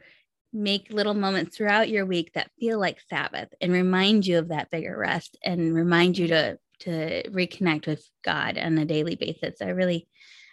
make 0.52 0.92
little 0.92 1.14
moments 1.14 1.56
throughout 1.56 1.88
your 1.88 2.06
week 2.06 2.32
that 2.34 2.50
feel 2.58 2.78
like 2.78 3.00
Sabbath 3.08 3.48
and 3.60 3.72
remind 3.72 4.26
you 4.26 4.38
of 4.38 4.48
that 4.48 4.70
bigger 4.70 4.96
rest 4.96 5.36
and 5.44 5.74
remind 5.74 6.18
you 6.18 6.28
to 6.28 6.58
to 6.80 7.22
reconnect 7.30 7.86
with 7.86 8.02
God 8.24 8.56
on 8.56 8.78
a 8.78 8.86
daily 8.86 9.14
basis. 9.14 9.60
I 9.60 9.68
really 9.68 10.08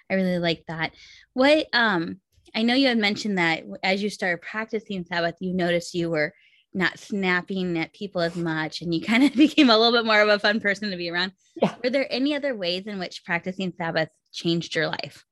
I 0.10 0.16
really 0.16 0.40
like 0.40 0.64
that. 0.68 0.92
What 1.34 1.68
um 1.74 2.20
I 2.56 2.64
know 2.64 2.76
you 2.76 2.88
had 2.88 2.98
mentioned 2.98 3.38
that 3.38 3.64
as 3.84 4.02
you 4.02 4.10
started 4.10 4.42
practicing 4.42 5.04
Sabbath, 5.06 5.36
you 5.40 5.54
noticed 5.54 5.94
you 5.94 6.10
were 6.10 6.34
not 6.74 7.00
snapping 7.00 7.78
at 7.78 7.94
people 7.94 8.22
as 8.22 8.36
much 8.36 8.82
and 8.82 8.94
you 8.94 9.02
kind 9.06 9.24
of 9.24 9.34
became 9.34 9.70
a 9.70 9.78
little 9.78 9.98
bit 9.98 10.06
more 10.06 10.22
of 10.22 10.30
a 10.30 10.40
fun 10.40 10.60
person 10.60 10.92
to 10.92 10.98
be 10.98 11.10
around. 11.10 11.32
Yeah. 11.56 11.74
Were 11.84 11.90
there 11.90 12.08
any 12.10 12.36
other 12.36 12.56
ways 12.56 12.84
in 12.86 13.00
which 13.00 13.26
practicing 13.26 13.74
Sabbath 13.78 14.10
changed 14.32 14.76
your 14.76 14.88
life? 14.88 15.26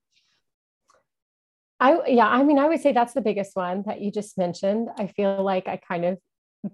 I 1.79 1.99
yeah, 2.07 2.27
I 2.27 2.43
mean, 2.43 2.57
I 2.57 2.67
would 2.67 2.81
say 2.81 2.91
that's 2.91 3.13
the 3.13 3.21
biggest 3.21 3.55
one 3.55 3.83
that 3.85 4.01
you 4.01 4.11
just 4.11 4.37
mentioned. 4.37 4.89
I 4.97 5.07
feel 5.07 5.43
like 5.43 5.67
I 5.67 5.77
kind 5.77 6.05
of 6.05 6.17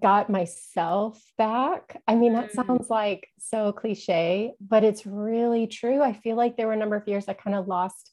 got 0.01 0.29
myself 0.29 1.21
back. 1.37 2.01
I 2.07 2.15
mean, 2.15 2.33
that 2.33 2.51
mm. 2.51 2.65
sounds 2.65 2.89
like 2.89 3.27
so 3.39 3.71
cliche, 3.71 4.53
but 4.61 4.83
it's 4.83 5.05
really 5.05 5.67
true. 5.67 6.01
I 6.01 6.13
feel 6.13 6.35
like 6.35 6.55
there 6.55 6.67
were 6.67 6.73
a 6.73 6.77
number 6.77 6.95
of 6.95 7.07
years 7.07 7.25
I 7.27 7.33
kind 7.33 7.55
of 7.55 7.67
lost 7.67 8.11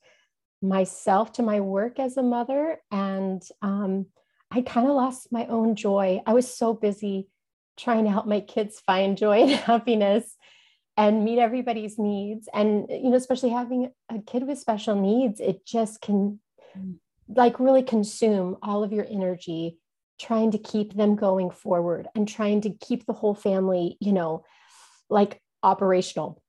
myself 0.61 1.33
to 1.35 1.43
my 1.43 1.61
work 1.61 2.01
as 2.01 2.17
a 2.17 2.23
mother, 2.23 2.79
and 2.91 3.43
um, 3.63 4.07
I 4.51 4.63
kind 4.63 4.89
of 4.89 4.95
lost 4.95 5.31
my 5.31 5.47
own 5.47 5.77
joy. 5.77 6.23
I 6.27 6.33
was 6.33 6.53
so 6.53 6.73
busy 6.73 7.29
trying 7.77 8.05
to 8.05 8.11
help 8.11 8.27
my 8.27 8.41
kids 8.41 8.81
find 8.81 9.17
joy 9.17 9.43
and 9.43 9.51
happiness 9.53 10.37
and 10.97 11.25
meet 11.25 11.39
everybody's 11.39 11.97
needs 11.97 12.49
and 12.53 12.87
you 12.91 13.11
know 13.11 13.17
especially 13.17 13.51
having 13.51 13.91
a 14.11 14.19
kid 14.19 14.45
with 14.47 14.59
special 14.59 15.01
needs 15.01 15.39
it 15.39 15.65
just 15.65 16.01
can 16.01 16.41
like 17.29 17.61
really 17.61 17.83
consume 17.83 18.57
all 18.63 18.83
of 18.83 18.93
your 18.93 19.07
energy 19.09 19.79
trying 20.19 20.51
to 20.51 20.59
keep 20.59 20.95
them 20.95 21.15
going 21.15 21.51
forward 21.51 22.09
and 22.15 22.29
trying 22.29 22.61
to 22.63 22.71
keep 22.71 23.07
the 23.07 23.13
whole 23.13 23.35
family, 23.35 23.97
you 24.01 24.13
know, 24.13 24.45
like 25.09 25.41
operational. 25.63 26.43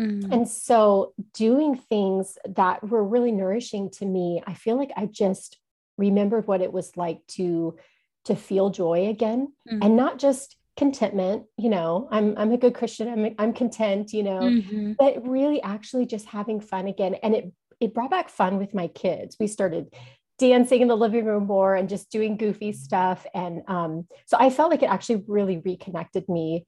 Mm-hmm. 0.00 0.32
And 0.32 0.48
so 0.48 1.12
doing 1.34 1.76
things 1.76 2.38
that 2.46 2.88
were 2.88 3.04
really 3.04 3.32
nourishing 3.32 3.90
to 3.92 4.06
me, 4.06 4.42
I 4.46 4.54
feel 4.54 4.76
like 4.76 4.92
I 4.96 5.06
just 5.06 5.58
remembered 5.98 6.46
what 6.46 6.62
it 6.62 6.72
was 6.72 6.96
like 6.96 7.24
to 7.28 7.76
to 8.24 8.34
feel 8.34 8.70
joy 8.70 9.08
again 9.08 9.52
mm-hmm. 9.68 9.82
and 9.82 9.96
not 9.96 10.18
just 10.18 10.56
contentment 10.76 11.44
you 11.58 11.68
know 11.68 12.08
i'm 12.10 12.36
i'm 12.38 12.52
a 12.52 12.56
good 12.56 12.74
christian 12.74 13.08
i'm 13.08 13.34
i'm 13.38 13.52
content 13.52 14.12
you 14.12 14.22
know 14.22 14.40
mm-hmm. 14.40 14.92
but 14.98 15.26
really 15.28 15.60
actually 15.62 16.06
just 16.06 16.26
having 16.26 16.60
fun 16.60 16.86
again 16.86 17.14
and 17.22 17.34
it 17.34 17.52
it 17.80 17.94
brought 17.94 18.10
back 18.10 18.28
fun 18.28 18.58
with 18.58 18.74
my 18.74 18.88
kids. 18.88 19.36
We 19.40 19.46
started 19.46 19.92
dancing 20.40 20.80
in 20.80 20.88
the 20.88 20.96
living 20.96 21.26
room 21.26 21.46
more 21.46 21.74
and 21.74 21.88
just 21.88 22.10
doing 22.10 22.38
goofy 22.38 22.72
stuff. 22.72 23.26
And 23.34 23.62
um, 23.68 24.06
so 24.26 24.38
i 24.40 24.48
felt 24.48 24.70
like 24.70 24.82
it 24.82 24.90
actually 24.90 25.22
really 25.28 25.58
reconnected 25.58 26.28
me 26.28 26.66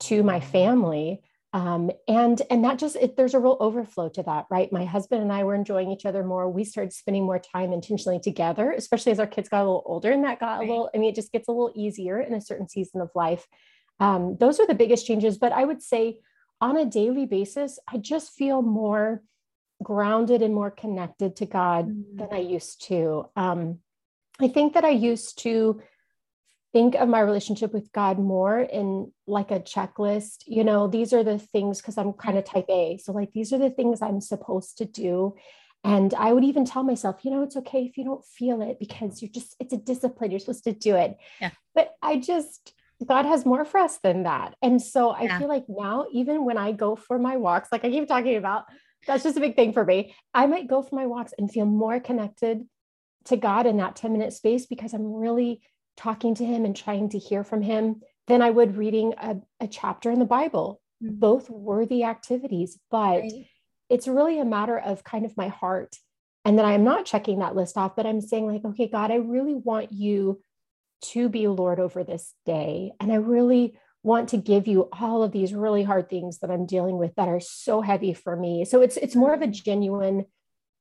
to 0.00 0.22
my 0.22 0.40
family. 0.40 1.22
Um, 1.54 1.90
and 2.08 2.42
and 2.50 2.64
that 2.64 2.78
just 2.78 2.96
it, 2.96 3.16
there's 3.16 3.32
a 3.34 3.38
real 3.38 3.56
overflow 3.60 4.08
to 4.10 4.24
that 4.24 4.46
right? 4.50 4.72
My 4.72 4.84
husband 4.84 5.22
and 5.22 5.32
i 5.32 5.44
were 5.44 5.54
enjoying 5.54 5.90
each 5.90 6.04
other 6.04 6.24
more. 6.24 6.50
We 6.50 6.64
started 6.64 6.92
spending 6.92 7.24
more 7.24 7.38
time 7.38 7.72
intentionally 7.72 8.20
together 8.20 8.72
especially 8.72 9.12
as 9.12 9.20
our 9.20 9.26
kids 9.26 9.48
got 9.48 9.60
a 9.60 9.66
little 9.66 9.84
older 9.86 10.10
and 10.10 10.24
that 10.24 10.40
got 10.40 10.58
a 10.58 10.66
little 10.66 10.90
i 10.94 10.98
mean 10.98 11.10
it 11.10 11.14
just 11.14 11.32
gets 11.32 11.48
a 11.48 11.52
little 11.52 11.72
easier 11.76 12.20
in 12.20 12.34
a 12.34 12.40
certain 12.40 12.68
season 12.68 13.00
of 13.00 13.10
life. 13.14 13.46
Um, 14.00 14.36
those 14.38 14.58
are 14.58 14.66
the 14.66 14.74
biggest 14.74 15.06
changes. 15.06 15.38
But 15.38 15.52
i 15.52 15.64
would 15.64 15.82
say 15.82 16.18
on 16.60 16.76
a 16.76 16.84
daily 16.84 17.24
basis 17.24 17.78
i 17.88 17.96
just 17.96 18.32
feel 18.32 18.60
more 18.60 19.22
grounded 19.82 20.42
and 20.42 20.54
more 20.54 20.70
connected 20.70 21.36
to 21.36 21.46
god 21.46 21.88
mm-hmm. 21.88 22.16
than 22.16 22.28
i 22.32 22.38
used 22.38 22.86
to 22.86 23.26
um, 23.36 23.78
i 24.40 24.48
think 24.48 24.74
that 24.74 24.84
i 24.84 24.90
used 24.90 25.38
to 25.38 25.80
think 26.74 26.96
of 26.96 27.08
my 27.08 27.20
relationship 27.20 27.72
with 27.72 27.92
God 27.92 28.18
more 28.18 28.58
in 28.58 29.12
like 29.28 29.52
a 29.52 29.60
checklist. 29.60 30.42
You 30.44 30.64
know, 30.64 30.88
these 30.88 31.12
are 31.12 31.22
the 31.22 31.38
things 31.38 31.80
because 31.80 31.96
I'm 31.96 32.12
kind 32.12 32.36
of 32.36 32.44
type 32.44 32.66
A. 32.68 32.98
So, 32.98 33.12
like, 33.12 33.32
these 33.32 33.52
are 33.52 33.58
the 33.58 33.70
things 33.70 34.02
I'm 34.02 34.20
supposed 34.20 34.78
to 34.78 34.84
do. 34.84 35.36
And 35.84 36.12
I 36.14 36.32
would 36.32 36.42
even 36.42 36.64
tell 36.64 36.82
myself, 36.82 37.20
you 37.22 37.30
know, 37.30 37.44
it's 37.44 37.56
okay 37.58 37.84
if 37.84 37.96
you 37.96 38.02
don't 38.02 38.24
feel 38.24 38.60
it 38.60 38.80
because 38.80 39.22
you're 39.22 39.30
just, 39.30 39.54
it's 39.60 39.72
a 39.72 39.76
discipline. 39.76 40.32
You're 40.32 40.40
supposed 40.40 40.64
to 40.64 40.72
do 40.72 40.96
it. 40.96 41.16
Yeah. 41.40 41.50
But 41.76 41.94
I 42.02 42.16
just, 42.16 42.74
God 43.06 43.24
has 43.24 43.46
more 43.46 43.64
for 43.64 43.78
us 43.78 43.98
than 43.98 44.24
that. 44.24 44.56
And 44.60 44.82
so 44.82 45.10
I 45.10 45.22
yeah. 45.22 45.38
feel 45.38 45.48
like 45.48 45.66
now, 45.68 46.06
even 46.12 46.44
when 46.44 46.58
I 46.58 46.72
go 46.72 46.96
for 46.96 47.20
my 47.20 47.36
walks, 47.36 47.68
like 47.70 47.84
I 47.84 47.90
keep 47.90 48.08
talking 48.08 48.36
about, 48.36 48.64
that's 49.06 49.24
just 49.24 49.36
a 49.36 49.40
big 49.40 49.56
thing 49.56 49.72
for 49.72 49.84
me. 49.84 50.14
I 50.32 50.46
might 50.46 50.68
go 50.68 50.82
for 50.82 50.94
my 50.94 51.06
walks 51.06 51.32
and 51.36 51.50
feel 51.50 51.66
more 51.66 52.00
connected 52.00 52.66
to 53.26 53.36
God 53.36 53.66
in 53.66 53.78
that 53.78 53.96
10 53.96 54.12
minute 54.12 54.32
space 54.32 54.66
because 54.66 54.92
I'm 54.92 55.12
really 55.14 55.62
talking 55.96 56.34
to 56.36 56.44
him 56.44 56.64
and 56.64 56.76
trying 56.76 57.10
to 57.10 57.18
hear 57.18 57.44
from 57.44 57.62
him 57.62 58.02
than 58.26 58.42
I 58.42 58.50
would 58.50 58.76
reading 58.76 59.14
a, 59.18 59.36
a 59.60 59.68
chapter 59.68 60.10
in 60.10 60.18
the 60.18 60.24
Bible. 60.24 60.80
Mm-hmm. 61.02 61.16
Both 61.16 61.50
worthy 61.50 62.04
activities, 62.04 62.78
but 62.90 63.20
right. 63.20 63.32
it's 63.88 64.08
really 64.08 64.38
a 64.38 64.44
matter 64.44 64.78
of 64.78 65.04
kind 65.04 65.24
of 65.24 65.36
my 65.36 65.48
heart. 65.48 65.96
And 66.44 66.58
then 66.58 66.66
I'm 66.66 66.84
not 66.84 67.06
checking 67.06 67.38
that 67.38 67.56
list 67.56 67.76
off, 67.76 67.96
but 67.96 68.06
I'm 68.06 68.20
saying, 68.20 68.46
like, 68.46 68.64
okay, 68.64 68.86
God, 68.86 69.10
I 69.10 69.16
really 69.16 69.54
want 69.54 69.92
you 69.92 70.42
to 71.12 71.28
be 71.28 71.48
Lord 71.48 71.80
over 71.80 72.04
this 72.04 72.34
day. 72.46 72.92
And 73.00 73.12
I 73.12 73.16
really 73.16 73.78
want 74.04 74.28
to 74.28 74.36
give 74.36 74.68
you 74.68 74.88
all 74.92 75.24
of 75.24 75.32
these 75.32 75.52
really 75.52 75.82
hard 75.82 76.08
things 76.08 76.38
that 76.38 76.50
I'm 76.50 76.66
dealing 76.66 76.98
with 76.98 77.14
that 77.16 77.26
are 77.26 77.40
so 77.40 77.80
heavy 77.80 78.14
for 78.14 78.36
me. 78.36 78.64
So 78.64 78.82
it's 78.82 78.96
it's 78.96 79.16
more 79.16 79.34
of 79.34 79.42
a 79.42 79.48
genuine 79.48 80.26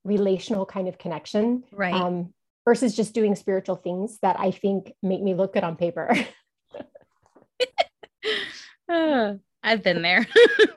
relational 0.04 0.68
kind 0.68 0.88
of 0.88 1.00
connection. 1.00 1.64
Right. 1.72 1.94
Um, 1.94 2.34
versus 2.66 2.96
just 2.96 3.14
doing 3.14 3.36
spiritual 3.36 3.76
things 3.76 4.20
that 4.22 4.40
I 4.40 4.52
think 4.52 4.94
make 5.02 5.22
me 5.22 5.34
look 5.34 5.54
good 5.54 5.64
on 5.64 5.76
paper. 5.76 6.16
I've 9.64 9.82
been 9.82 10.02
there. 10.02 10.28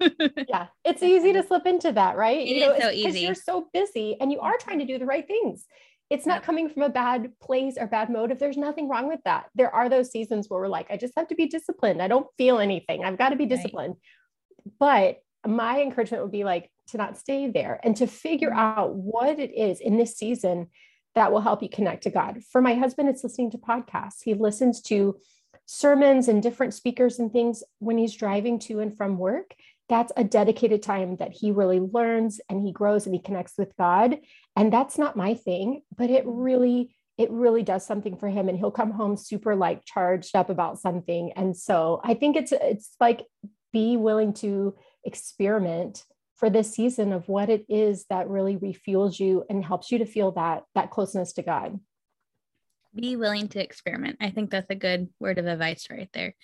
yeah, 0.48 0.66
it's 0.84 1.02
easy 1.02 1.32
to 1.32 1.42
slip 1.44 1.66
into 1.66 1.92
that, 1.92 2.16
right? 2.16 2.38
It 2.38 2.46
you 2.46 2.60
know, 2.60 2.78
so 2.78 2.90
because 2.90 3.20
you're 3.20 3.34
so 3.34 3.66
busy 3.72 4.16
and 4.20 4.30
you 4.30 4.40
are 4.40 4.56
trying 4.58 4.78
to 4.78 4.86
do 4.86 4.98
the 4.98 5.06
right 5.06 5.26
things. 5.26 5.64
It's 6.08 6.26
not 6.26 6.44
coming 6.44 6.68
from 6.68 6.82
a 6.82 6.88
bad 6.88 7.32
place 7.40 7.76
or 7.78 7.86
bad 7.86 8.10
motive. 8.10 8.38
There's 8.38 8.56
nothing 8.56 8.88
wrong 8.88 9.08
with 9.08 9.20
that. 9.24 9.46
There 9.54 9.74
are 9.74 9.88
those 9.88 10.10
seasons 10.10 10.48
where 10.48 10.60
we're 10.60 10.68
like, 10.68 10.90
I 10.90 10.96
just 10.96 11.14
have 11.16 11.28
to 11.28 11.34
be 11.34 11.46
disciplined. 11.46 12.00
I 12.00 12.08
don't 12.08 12.28
feel 12.38 12.58
anything. 12.58 13.04
I've 13.04 13.18
got 13.18 13.30
to 13.30 13.36
be 13.36 13.46
disciplined. 13.46 13.96
Right. 14.80 15.16
But 15.44 15.50
my 15.50 15.80
encouragement 15.80 16.22
would 16.22 16.32
be 16.32 16.44
like 16.44 16.70
to 16.88 16.96
not 16.96 17.16
stay 17.16 17.50
there 17.50 17.80
and 17.82 17.96
to 17.96 18.06
figure 18.06 18.50
mm-hmm. 18.50 18.58
out 18.58 18.94
what 18.94 19.38
it 19.38 19.52
is 19.52 19.80
in 19.80 19.96
this 19.96 20.16
season 20.16 20.68
that 21.14 21.32
will 21.32 21.40
help 21.40 21.62
you 21.62 21.68
connect 21.68 22.04
to 22.04 22.10
God. 22.10 22.42
For 22.52 22.60
my 22.60 22.74
husband, 22.74 23.08
it's 23.08 23.24
listening 23.24 23.50
to 23.52 23.58
podcasts. 23.58 24.22
He 24.22 24.34
listens 24.34 24.80
to 24.82 25.16
sermons 25.64 26.28
and 26.28 26.42
different 26.42 26.74
speakers 26.74 27.18
and 27.18 27.32
things 27.32 27.64
when 27.78 27.98
he's 27.98 28.14
driving 28.14 28.58
to 28.60 28.80
and 28.80 28.96
from 28.96 29.18
work. 29.18 29.54
That's 29.88 30.12
a 30.16 30.24
dedicated 30.24 30.82
time 30.82 31.16
that 31.16 31.32
he 31.32 31.52
really 31.52 31.80
learns 31.80 32.40
and 32.48 32.64
he 32.64 32.72
grows 32.72 33.06
and 33.06 33.14
he 33.14 33.20
connects 33.20 33.54
with 33.56 33.76
God. 33.76 34.18
And 34.56 34.72
that's 34.72 34.98
not 34.98 35.16
my 35.16 35.34
thing, 35.34 35.82
but 35.96 36.10
it 36.10 36.26
mm-hmm. 36.26 36.38
really, 36.38 36.96
it 37.18 37.30
really 37.30 37.62
does 37.62 37.86
something 37.86 38.16
for 38.16 38.28
him. 38.28 38.48
And 38.48 38.58
he'll 38.58 38.70
come 38.70 38.90
home 38.90 39.16
super 39.16 39.54
like 39.54 39.84
charged 39.84 40.34
up 40.34 40.50
about 40.50 40.80
something. 40.80 41.32
And 41.36 41.56
so 41.56 42.00
I 42.02 42.14
think 42.14 42.36
it's 42.36 42.52
it's 42.52 42.96
like 43.00 43.24
be 43.72 43.96
willing 43.96 44.32
to 44.32 44.74
experiment 45.04 46.04
for 46.36 46.50
this 46.50 46.74
season 46.74 47.12
of 47.12 47.28
what 47.28 47.48
it 47.48 47.64
is 47.68 48.04
that 48.10 48.28
really 48.28 48.56
refuels 48.56 49.18
you 49.18 49.44
and 49.48 49.64
helps 49.64 49.90
you 49.90 49.98
to 49.98 50.06
feel 50.06 50.32
that 50.32 50.64
that 50.74 50.90
closeness 50.90 51.32
to 51.34 51.42
God. 51.42 51.78
Be 52.94 53.16
willing 53.16 53.48
to 53.48 53.62
experiment. 53.62 54.16
I 54.20 54.30
think 54.30 54.50
that's 54.50 54.70
a 54.70 54.74
good 54.74 55.08
word 55.20 55.38
of 55.38 55.46
advice 55.46 55.88
right 55.90 56.08
there. 56.12 56.34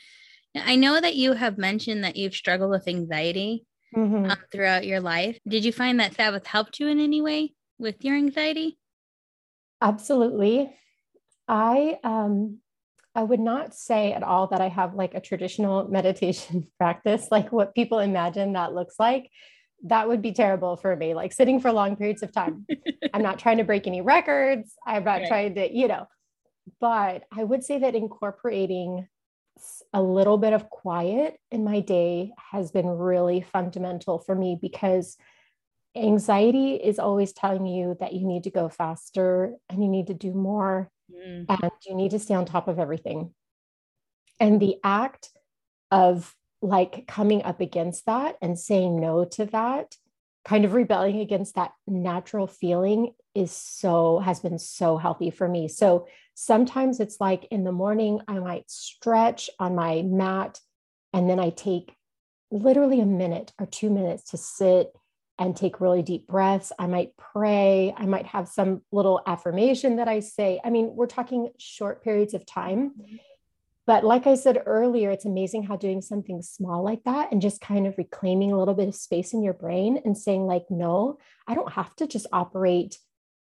I 0.55 0.77
know 0.77 1.01
that 1.01 1.17
you 1.17 1.33
have 1.33 1.59
mentioned 1.59 2.05
that 2.05 2.17
you've 2.17 2.35
struggled 2.35 2.71
with 2.71 2.89
anxiety 2.89 3.65
mm-hmm. 3.97 4.31
um, 4.31 4.39
throughout 4.51 4.87
your 4.87 5.01
life. 5.01 5.39
Did 5.47 5.65
you 5.65 5.73
find 5.73 5.99
that 6.01 6.15
Sabbath 6.15 6.47
helped 6.47 6.79
you 6.79 6.89
in 6.89 7.01
any 7.01 7.21
way 7.21 7.55
with 7.79 8.05
your 8.05 8.17
anxiety? 8.17 8.79
Absolutely. 9.81 10.75
I 11.49 11.99
um 12.05 12.59
I 13.15 13.23
would 13.23 13.41
not 13.41 13.75
say 13.75 14.13
at 14.13 14.23
all 14.23 14.47
that 14.49 14.61
I 14.61 14.69
have 14.69 14.95
like 14.95 15.15
a 15.15 15.21
traditional 15.21 15.89
meditation 15.91 16.67
practice, 16.79 17.29
like 17.31 17.53
what 17.53 17.75
people 17.75 17.99
imagine 17.99 18.53
that 18.55 18.75
looks 18.75 18.97
like 18.99 19.31
that 19.85 20.09
would 20.09 20.23
be 20.23 20.33
terrible 20.33 20.77
for 20.77 20.95
me 20.97 21.15
like 21.15 21.33
sitting 21.33 21.61
for 21.61 21.73
long 21.73 21.97
periods 21.97 22.23
of 22.23 22.33
time 22.33 22.67
i'm 23.13 23.23
not 23.23 23.39
trying 23.39 23.59
to 23.59 23.65
break 23.65 23.87
any 23.87 24.01
records 24.01 24.75
i'm 24.87 25.05
not 25.05 25.21
right. 25.21 25.29
trying 25.29 25.55
to 25.55 25.77
you 25.77 25.89
know 25.89 26.07
but 26.81 27.25
i 27.33 27.43
would 27.43 27.65
say 27.65 27.79
that 27.79 27.95
incorporating 27.95 29.07
a 29.93 30.03
little 30.03 30.39
bit 30.39 30.53
of 30.53 30.71
quiet 30.71 31.39
in 31.51 31.65
my 31.65 31.81
day 31.81 32.33
has 32.51 32.71
been 32.71 32.87
really 32.87 33.41
fundamental 33.41 34.19
for 34.19 34.35
me 34.35 34.59
because 34.61 35.17
anxiety 35.95 36.75
is 36.75 36.99
always 36.99 37.33
telling 37.33 37.67
you 37.67 37.97
that 38.01 38.15
you 38.15 38.27
need 38.27 38.45
to 38.45 38.51
go 38.51 38.69
faster 38.69 39.55
and 39.69 39.83
you 39.83 39.89
need 39.89 40.07
to 40.07 40.15
do 40.15 40.33
more 40.33 40.91
mm. 41.11 41.45
and 41.49 41.71
you 41.87 41.95
need 41.95 42.13
to 42.13 42.19
stay 42.19 42.35
on 42.35 42.47
top 42.47 42.69
of 42.69 42.79
everything 42.79 43.35
and 44.41 44.61
the 44.61 44.77
act 44.83 45.29
of 45.91 46.35
like 46.63 47.07
coming 47.07 47.43
up 47.43 47.61
against 47.61 48.07
that 48.07 48.37
and 48.41 48.59
saying 48.59 48.99
no 48.99 49.25
to 49.25 49.45
that 49.47 49.97
kind 50.45 50.65
of 50.65 50.75
rebelling 50.75 51.21
against 51.21 51.55
that 51.55 51.73
natural 51.87 52.47
feeling 52.47 53.13
is 53.35 53.53
so 53.53 54.19
has 54.19 54.41
been 54.41 54.59
so 54.59 54.97
healthy 54.97 55.31
for 55.31 55.49
me 55.49 55.69
so 55.69 56.07
sometimes 56.35 57.01
it's 57.01 57.21
like 57.21 57.47
in 57.51 57.65
the 57.65 57.73
morning 57.73 58.21
i 58.29 58.39
might 58.39 58.71
stretch 58.71 59.51
on 59.59 59.75
my 59.75 60.03
mat 60.03 60.61
and 61.13 61.29
then 61.29 61.39
i 61.39 61.51
take 61.51 61.95
literally 62.51 63.01
a 63.01 63.07
minute 63.07 63.53
or 63.59 63.67
2 63.67 63.91
minutes 63.91 64.31
to 64.31 64.37
sit 64.37 64.93
and 65.39 65.57
take 65.57 65.81
really 65.81 66.03
deep 66.03 66.27
breaths. 66.27 66.73
I 66.79 66.87
might 66.87 67.17
pray. 67.17 67.95
I 67.97 68.05
might 68.05 68.27
have 68.27 68.49
some 68.49 68.83
little 68.93 69.21
affirmation 69.27 69.97
that 69.97 70.07
i 70.07 70.21
say. 70.21 70.61
I 70.63 70.71
mean 70.71 70.95
we're 70.95 71.07
talking 71.07 71.49
short 71.59 72.05
periods 72.05 72.35
of 72.35 72.47
time. 72.47 72.91
Mm-hmm. 72.91 73.17
But 73.85 74.05
like 74.05 74.29
I 74.29 74.37
said 74.37 74.63
earlier, 74.65 75.11
it's 75.11 75.25
amazing 75.25 75.65
how 75.65 75.77
doing 75.77 76.03
something 76.03 76.41
small 76.43 76.85
like 76.85 77.03
that 77.05 77.33
and 77.33 77.43
just 77.43 77.61
kind 77.61 77.87
of 77.87 77.99
reclaiming 77.99 78.53
a 78.53 78.59
little 78.59 78.75
bit 78.75 78.87
of 78.87 78.95
space 78.95 79.33
in 79.33 79.43
your 79.43 79.55
brain 79.55 80.01
and 80.05 80.17
saying, 80.17 80.47
like, 80.47 80.67
no, 80.71 81.19
I 81.49 81.55
don't 81.55 81.73
have 81.73 81.95
to 81.97 82.07
just 82.07 82.29
operate 82.33 82.99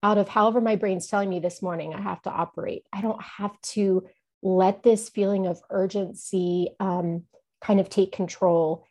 out 0.04 0.18
of 0.18 0.30
however 0.30 0.62
my 0.62 0.76
brain's 0.76 1.08
telling 1.08 1.30
me 1.30 1.40
this 1.40 1.62
morning 1.62 1.94
I 1.94 2.02
have 2.02 2.22
to 2.24 2.30
operate. 2.30 2.84
I 2.94 3.02
don't 3.02 3.22
have 3.22 3.60
to 3.74 4.06
let 4.44 4.84
this 4.84 5.10
feeling 5.10 5.48
of 5.48 5.60
urgency 5.70 6.70
um, 6.80 7.24
kind 7.62 7.80
of 7.80 7.90
take 7.90 8.12
control. 8.12 8.86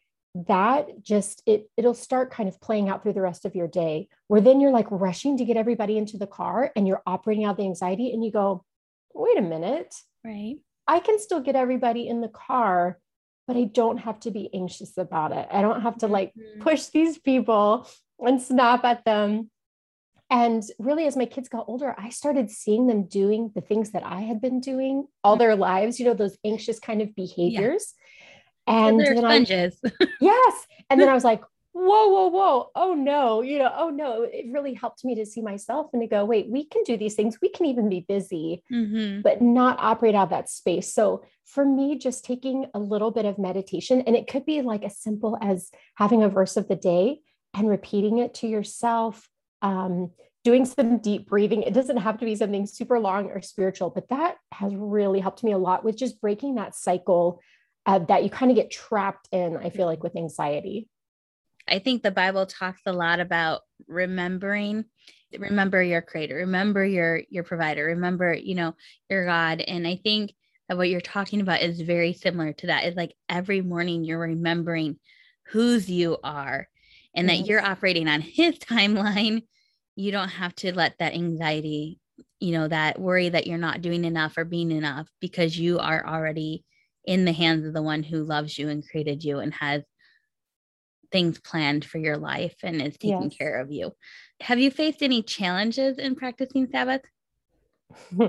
That 0.49 1.01
just 1.01 1.43
it 1.47 1.71
it'll 1.77 1.95
start 1.95 2.33
kind 2.33 2.49
of 2.49 2.61
playing 2.61 2.89
out 2.89 3.03
through 3.03 3.13
the 3.13 3.21
rest 3.21 3.45
of 3.45 3.55
your 3.55 3.69
day, 3.69 4.09
where 4.27 4.41
then 4.41 4.61
you're 4.61 4.73
like 4.73 4.91
rushing 4.91 5.37
to 5.37 5.45
get 5.45 5.57
everybody 5.57 5.97
into 5.97 6.19
the 6.19 6.27
car 6.27 6.73
and 6.75 6.89
you're 6.89 7.03
operating 7.07 7.45
out 7.45 7.57
the 7.57 7.63
anxiety, 7.63 8.13
and 8.13 8.25
you 8.25 8.33
go, 8.33 8.65
wait 9.15 9.39
a 9.39 9.43
minute, 9.43 9.95
right? 10.25 10.57
I 10.89 10.99
can 10.99 11.21
still 11.21 11.41
get 11.41 11.55
everybody 11.55 12.09
in 12.09 12.21
the 12.21 12.29
car, 12.29 12.99
but 13.47 13.57
I 13.57 13.65
don't 13.65 13.99
have 13.99 14.19
to 14.21 14.33
be 14.33 14.51
anxious 14.53 14.99
about 14.99 15.31
it. 15.31 15.47
I 15.53 15.63
don't 15.63 15.83
have 15.83 15.99
to 15.99 16.09
like 16.09 16.33
mm-hmm. 16.35 16.63
push 16.63 16.87
these 16.87 17.17
people 17.17 17.89
and 18.19 18.43
snap 18.43 18.85
at 18.85 19.05
them. 19.05 19.51
And 20.35 20.65
really, 20.81 21.07
as 21.07 21.17
my 21.17 21.27
kids 21.27 21.49
got 21.49 21.67
older, 21.69 21.95
I 21.97 22.09
started 22.09 22.51
seeing 22.51 22.89
them 22.89 23.05
doing 23.05 23.53
the 23.55 23.61
things 23.61 23.93
that 23.93 24.03
I 24.05 24.23
had 24.23 24.41
been 24.41 24.59
doing 24.59 25.07
all 25.23 25.37
their 25.37 25.55
lives, 25.55 26.01
you 26.01 26.07
know, 26.07 26.15
those 26.15 26.37
anxious 26.45 26.81
kind 26.81 27.01
of 27.01 27.15
behaviors. 27.15 27.95
Yeah. 28.67 28.87
And 28.89 28.99
then 28.99 29.19
sponges. 29.19 29.79
I, 29.85 30.09
yes. 30.21 30.67
And 30.91 31.01
then 31.01 31.09
I 31.09 31.15
was 31.15 31.23
like, 31.23 31.41
whoa, 31.73 32.09
whoa, 32.09 32.27
whoa, 32.29 32.71
oh 32.75 32.95
no, 32.95 33.43
you 33.43 33.59
know, 33.59 33.73
oh 33.77 33.91
no, 33.91 34.23
it 34.23 34.47
really 34.51 34.75
helped 34.75 35.05
me 35.05 35.15
to 35.17 35.27
see 35.27 35.41
myself 35.41 35.91
and 35.93 36.03
to 36.03 36.09
go, 36.09 36.25
wait, 36.25 36.49
we 36.49 36.65
can 36.65 36.83
do 36.83 36.97
these 36.97 37.15
things. 37.15 37.39
We 37.41 37.49
can 37.49 37.67
even 37.67 37.89
be 37.89 38.01
busy, 38.01 38.65
mm-hmm. 38.73 39.21
but 39.21 39.41
not 39.41 39.79
operate 39.79 40.17
out 40.17 40.25
of 40.25 40.31
that 40.31 40.49
space. 40.49 40.93
So 40.93 41.25
for 41.45 41.65
me, 41.65 41.97
just 41.97 42.25
taking 42.25 42.67
a 42.75 42.81
little 42.81 43.13
bit 43.13 43.25
of 43.25 43.39
meditation, 43.39 44.03
and 44.03 44.17
it 44.17 44.27
could 44.27 44.47
be 44.47 44.63
like 44.63 44.83
as 44.83 44.99
simple 44.99 45.39
as 45.41 45.71
having 45.97 46.25
a 46.25 46.29
verse 46.29 46.57
of 46.57 46.67
the 46.67 46.77
day 46.77 47.21
and 47.55 47.69
repeating 47.69 48.19
it 48.19 48.35
to 48.35 48.49
yourself. 48.49 49.29
Um, 49.65 50.11
doing 50.45 50.67
some 50.67 50.99
deep 50.99 51.27
breathing. 51.27 51.63
It 51.63 51.73
doesn't 51.73 51.97
have 51.97 52.19
to 52.19 52.27
be 52.27 52.37
something 52.37 52.67
super 52.67 53.01
long 53.01 53.31
or 53.31 53.41
spiritual, 53.41 53.89
but 53.91 54.11
that 54.11 54.37
has 54.53 54.75
really 54.77 55.19
helped 55.19 55.43
me 55.43 55.53
a 55.53 55.59
lot 55.59 55.85
with 55.85 55.97
just 55.97 56.21
breaking 56.21 56.57
that 56.57 56.75
cycle 56.75 57.41
uh, 57.87 57.99
that 58.01 58.23
you 58.23 58.31
kind 58.31 58.51
of 58.51 58.57
get 58.57 58.71
trapped 58.71 59.29
in, 59.33 59.57
I 59.57 59.71
feel 59.71 59.87
like, 59.87 60.03
with 60.03 60.17
anxiety. 60.17 60.89
I 61.67 61.79
think 61.79 62.03
the 62.03 62.11
Bible 62.11 62.45
talks 62.45 62.83
a 62.85 62.93
lot 62.93 63.21
about 63.21 63.63
remembering 63.89 64.85
remember 65.39 65.83
your 65.83 66.03
creator 66.03 66.37
remember 66.37 66.85
your 66.85 67.23
your 67.29 67.43
provider 67.43 67.87
remember 67.87 68.33
you 68.33 68.55
know 68.55 68.75
your 69.11 69.25
god 69.25 69.61
and 69.61 69.87
i 69.87 69.97
think 69.97 70.33
that 70.69 70.77
what 70.77 70.89
you're 70.89 71.01
talking 71.01 71.41
about 71.41 71.61
is 71.61 71.81
very 71.81 72.13
similar 72.13 72.53
to 72.53 72.69
that 72.69 72.85
it's 72.85 72.97
like 72.97 73.15
every 73.29 73.61
morning 73.61 74.05
you're 74.05 74.19
remembering 74.19 74.97
whose 75.47 75.91
you 75.91 76.17
are 76.23 76.69
and 77.15 77.29
that 77.29 77.39
mm-hmm. 77.39 77.47
you're 77.47 77.65
operating 77.65 78.09
on 78.09 78.21
his 78.21 78.59
timeline 78.59 79.43
you 79.97 80.11
don't 80.11 80.29
have 80.29 80.55
to 80.57 80.75
let 80.75 80.95
that 80.99 81.15
anxiety 81.15 81.99
you 82.41 82.53
know 82.53 82.69
that 82.69 82.99
worry 82.99 83.29
that 83.29 83.47
you're 83.47 83.59
not 83.59 83.83
doing 83.83 84.05
enough 84.05 84.37
or 84.37 84.45
being 84.45 84.71
enough 84.71 85.09
because 85.21 85.59
you 85.59 85.79
are 85.79 86.07
already 86.07 86.65
in 87.05 87.25
the 87.25 87.33
hands 87.33 87.67
of 87.67 87.75
the 87.75 87.83
one 87.83 88.03
who 88.03 88.23
loves 88.23 88.59
you 88.59 88.69
and 88.69 88.89
created 88.89 89.23
you 89.23 89.39
and 89.39 89.53
has 89.55 89.83
things 91.13 91.39
planned 91.39 91.85
for 91.85 91.99
your 91.99 92.17
life 92.17 92.57
and 92.63 92.83
is 92.83 92.97
taking 92.97 93.31
yes. 93.31 93.37
care 93.37 93.61
of 93.61 93.71
you. 93.71 93.93
Have 94.41 94.59
you 94.59 94.71
faced 94.71 95.03
any 95.03 95.23
challenges 95.23 95.99
in 95.99 96.17
practicing 96.17 96.67
Sabbath? 96.67 97.03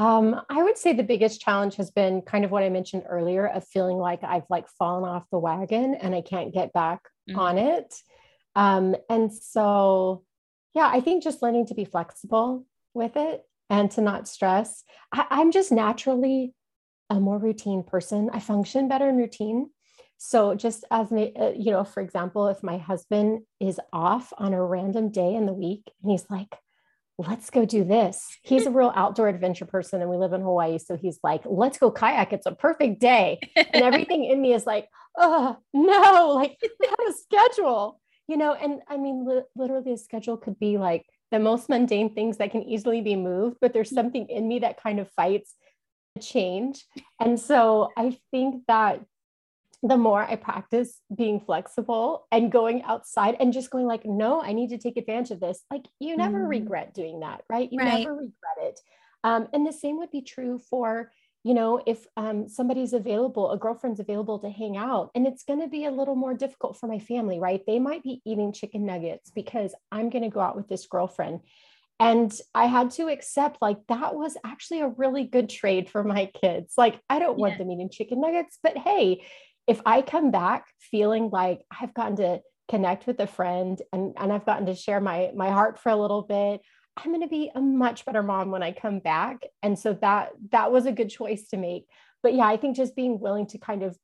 um, 0.00 0.40
I 0.48 0.62
would 0.62 0.78
say 0.78 0.94
the 0.94 1.02
biggest 1.02 1.42
challenge 1.42 1.76
has 1.76 1.90
been 1.90 2.22
kind 2.22 2.46
of 2.46 2.50
what 2.50 2.62
I 2.62 2.70
mentioned 2.70 3.02
earlier 3.06 3.46
of 3.46 3.68
feeling 3.68 3.98
like 3.98 4.24
I've 4.24 4.48
like 4.48 4.66
fallen 4.78 5.04
off 5.04 5.28
the 5.30 5.38
wagon 5.38 5.94
and 5.94 6.14
I 6.14 6.22
can't 6.22 6.54
get 6.54 6.72
back 6.72 7.02
mm-hmm. 7.28 7.38
on 7.38 7.58
it. 7.58 7.94
Um, 8.56 8.96
and 9.10 9.30
so, 9.30 10.24
yeah, 10.74 10.88
I 10.90 11.02
think 11.02 11.22
just 11.22 11.42
learning 11.42 11.66
to 11.66 11.74
be 11.74 11.84
flexible 11.84 12.64
with 12.94 13.12
it 13.16 13.42
and 13.68 13.90
to 13.90 14.00
not 14.00 14.26
stress. 14.26 14.84
I, 15.12 15.26
I'm 15.28 15.52
just 15.52 15.70
naturally 15.70 16.54
a 17.10 17.20
more 17.20 17.38
routine 17.38 17.82
person. 17.82 18.30
I 18.32 18.40
function 18.40 18.88
better 18.88 19.06
in 19.06 19.18
routine. 19.18 19.68
So, 20.16 20.54
just 20.54 20.82
as 20.90 21.10
an, 21.10 21.32
uh, 21.38 21.52
you 21.54 21.72
know, 21.72 21.84
for 21.84 22.00
example, 22.00 22.48
if 22.48 22.62
my 22.62 22.78
husband 22.78 23.40
is 23.60 23.78
off 23.92 24.32
on 24.38 24.54
a 24.54 24.64
random 24.64 25.10
day 25.10 25.34
in 25.34 25.44
the 25.44 25.52
week 25.52 25.82
and 26.02 26.10
he's 26.10 26.24
like, 26.30 26.56
let's 27.28 27.50
go 27.50 27.64
do 27.64 27.84
this. 27.84 28.26
He's 28.42 28.66
a 28.66 28.70
real 28.70 28.92
outdoor 28.94 29.28
adventure 29.28 29.64
person 29.64 30.00
and 30.00 30.10
we 30.10 30.16
live 30.16 30.32
in 30.32 30.40
Hawaii. 30.40 30.78
So 30.78 30.96
he's 30.96 31.18
like, 31.22 31.42
let's 31.44 31.78
go 31.78 31.90
kayak. 31.90 32.32
It's 32.32 32.46
a 32.46 32.52
perfect 32.52 33.00
day. 33.00 33.38
And 33.56 33.82
everything 33.82 34.24
in 34.24 34.40
me 34.40 34.54
is 34.54 34.66
like, 34.66 34.88
oh, 35.16 35.56
no, 35.72 36.32
like 36.34 36.56
we 36.62 36.86
have 36.86 37.08
a 37.08 37.12
schedule, 37.12 38.00
you 38.26 38.36
know? 38.36 38.54
And 38.54 38.80
I 38.88 38.96
mean, 38.96 39.26
li- 39.26 39.42
literally, 39.54 39.92
a 39.92 39.96
schedule 39.98 40.36
could 40.36 40.58
be 40.58 40.78
like 40.78 41.06
the 41.30 41.38
most 41.38 41.68
mundane 41.68 42.14
things 42.14 42.38
that 42.38 42.50
can 42.50 42.62
easily 42.62 43.00
be 43.00 43.16
moved, 43.16 43.58
but 43.60 43.72
there's 43.72 43.94
something 43.94 44.26
in 44.28 44.48
me 44.48 44.60
that 44.60 44.82
kind 44.82 44.98
of 44.98 45.10
fights 45.10 45.54
the 46.14 46.22
change. 46.22 46.84
And 47.20 47.38
so 47.38 47.90
I 47.96 48.18
think 48.30 48.64
that 48.66 49.00
the 49.82 49.96
more 49.96 50.22
I 50.22 50.36
practice 50.36 51.00
being 51.14 51.40
flexible 51.40 52.26
and 52.30 52.52
going 52.52 52.82
outside 52.82 53.36
and 53.40 53.52
just 53.52 53.70
going 53.70 53.86
like, 53.86 54.04
no, 54.04 54.42
I 54.42 54.52
need 54.52 54.70
to 54.70 54.78
take 54.78 54.98
advantage 54.98 55.30
of 55.30 55.40
this. 55.40 55.62
Like 55.70 55.86
you 55.98 56.16
never 56.16 56.40
mm. 56.40 56.48
regret 56.48 56.92
doing 56.92 57.20
that, 57.20 57.42
right? 57.48 57.68
You 57.72 57.78
right. 57.78 58.00
never 58.00 58.12
regret 58.12 58.58
it. 58.60 58.80
Um, 59.24 59.48
and 59.52 59.66
the 59.66 59.72
same 59.72 59.98
would 59.98 60.10
be 60.10 60.20
true 60.22 60.58
for, 60.58 61.10
you 61.44 61.54
know, 61.54 61.82
if 61.86 62.06
um, 62.18 62.48
somebody's 62.48 62.92
available, 62.92 63.50
a 63.50 63.58
girlfriend's 63.58 64.00
available 64.00 64.38
to 64.40 64.50
hang 64.50 64.76
out, 64.76 65.10
and 65.14 65.26
it's 65.26 65.44
going 65.44 65.60
to 65.60 65.68
be 65.68 65.86
a 65.86 65.90
little 65.90 66.16
more 66.16 66.34
difficult 66.34 66.76
for 66.78 66.86
my 66.86 66.98
family, 66.98 67.38
right? 67.38 67.62
They 67.66 67.78
might 67.78 68.02
be 68.02 68.20
eating 68.26 68.52
chicken 68.52 68.84
nuggets 68.84 69.30
because 69.30 69.74
I'm 69.90 70.10
going 70.10 70.24
to 70.24 70.28
go 70.28 70.40
out 70.40 70.56
with 70.56 70.68
this 70.68 70.86
girlfriend. 70.86 71.40
And 71.98 72.34
I 72.54 72.64
had 72.64 72.92
to 72.92 73.08
accept 73.08 73.60
like 73.60 73.76
that 73.88 74.14
was 74.14 74.36
actually 74.44 74.80
a 74.80 74.88
really 74.88 75.24
good 75.24 75.50
trade 75.50 75.90
for 75.90 76.02
my 76.02 76.26
kids. 76.26 76.74
Like, 76.78 76.98
I 77.10 77.18
don't 77.18 77.38
want 77.38 77.58
them 77.58 77.70
eating 77.70 77.90
chicken 77.90 78.22
nuggets, 78.22 78.58
but 78.62 78.78
hey, 78.78 79.22
if 79.70 79.80
I 79.86 80.02
come 80.02 80.32
back 80.32 80.66
feeling 80.80 81.30
like 81.30 81.62
I've 81.70 81.94
gotten 81.94 82.16
to 82.16 82.40
connect 82.68 83.06
with 83.06 83.20
a 83.20 83.26
friend 83.28 83.80
and, 83.92 84.14
and 84.16 84.32
I've 84.32 84.44
gotten 84.44 84.66
to 84.66 84.74
share 84.74 85.00
my 85.00 85.30
my 85.32 85.50
heart 85.50 85.78
for 85.78 85.90
a 85.90 85.96
little 85.96 86.22
bit, 86.22 86.60
I'm 86.96 87.12
going 87.12 87.20
to 87.20 87.28
be 87.28 87.52
a 87.54 87.60
much 87.60 88.04
better 88.04 88.24
mom 88.24 88.50
when 88.50 88.64
I 88.64 88.72
come 88.72 88.98
back. 88.98 89.42
And 89.62 89.78
so 89.78 89.96
that 90.00 90.32
that 90.50 90.72
was 90.72 90.86
a 90.86 90.92
good 90.92 91.08
choice 91.08 91.46
to 91.50 91.56
make. 91.56 91.86
But 92.20 92.34
yeah, 92.34 92.46
I 92.46 92.56
think 92.56 92.76
just 92.76 92.96
being 92.96 93.20
willing 93.20 93.46
to 93.46 93.58
kind 93.58 93.84
of 93.84 93.96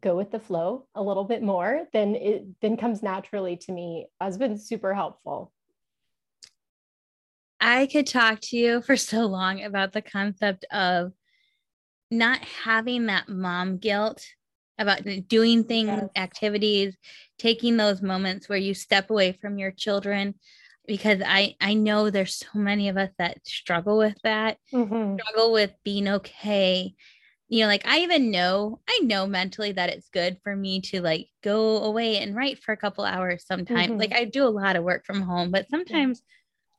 go 0.00 0.16
with 0.16 0.30
the 0.30 0.38
flow 0.38 0.86
a 0.94 1.02
little 1.02 1.24
bit 1.24 1.42
more 1.42 1.88
than 1.92 2.14
it 2.14 2.44
then 2.62 2.76
comes 2.76 3.02
naturally 3.02 3.56
to 3.56 3.72
me 3.72 4.06
has 4.20 4.38
been 4.38 4.56
super 4.56 4.94
helpful. 4.94 5.52
I 7.60 7.86
could 7.86 8.06
talk 8.06 8.38
to 8.42 8.56
you 8.56 8.80
for 8.80 8.96
so 8.96 9.26
long 9.26 9.64
about 9.64 9.92
the 9.92 10.02
concept 10.02 10.66
of 10.70 11.12
not 12.12 12.38
having 12.64 13.06
that 13.06 13.28
mom 13.28 13.78
guilt 13.78 14.24
about 14.80 15.02
doing 15.28 15.64
things, 15.64 15.88
yes. 15.88 16.08
activities, 16.16 16.96
taking 17.38 17.76
those 17.76 18.02
moments 18.02 18.48
where 18.48 18.58
you 18.58 18.74
step 18.74 19.10
away 19.10 19.32
from 19.32 19.58
your 19.58 19.70
children 19.70 20.34
because 20.86 21.22
I 21.24 21.54
I 21.60 21.74
know 21.74 22.10
there's 22.10 22.34
so 22.34 22.58
many 22.58 22.88
of 22.88 22.96
us 22.96 23.10
that 23.18 23.46
struggle 23.46 23.98
with 23.98 24.16
that, 24.24 24.58
mm-hmm. 24.72 25.16
struggle 25.18 25.52
with 25.52 25.72
being 25.84 26.08
okay. 26.08 26.94
You 27.48 27.60
know, 27.60 27.66
like 27.66 27.86
I 27.86 28.00
even 28.00 28.30
know, 28.30 28.80
I 28.88 29.00
know 29.02 29.26
mentally 29.26 29.72
that 29.72 29.90
it's 29.90 30.08
good 30.08 30.38
for 30.42 30.54
me 30.56 30.80
to 30.82 31.00
like 31.00 31.28
go 31.42 31.84
away 31.84 32.18
and 32.18 32.34
write 32.34 32.62
for 32.62 32.72
a 32.72 32.76
couple 32.76 33.04
hours 33.04 33.44
sometimes. 33.46 33.90
Mm-hmm. 33.90 33.98
Like 33.98 34.12
I 34.12 34.24
do 34.24 34.44
a 34.44 34.48
lot 34.48 34.76
of 34.76 34.84
work 34.84 35.04
from 35.04 35.22
home, 35.22 35.50
but 35.50 35.68
sometimes 35.68 36.22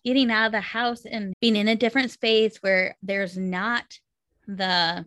yeah. 0.03 0.13
getting 0.13 0.31
out 0.31 0.47
of 0.47 0.51
the 0.51 0.61
house 0.61 1.05
and 1.05 1.33
being 1.39 1.55
in 1.55 1.67
a 1.67 1.75
different 1.75 2.11
space 2.11 2.57
where 2.57 2.97
there's 3.01 3.37
not 3.37 3.97
the 4.47 5.05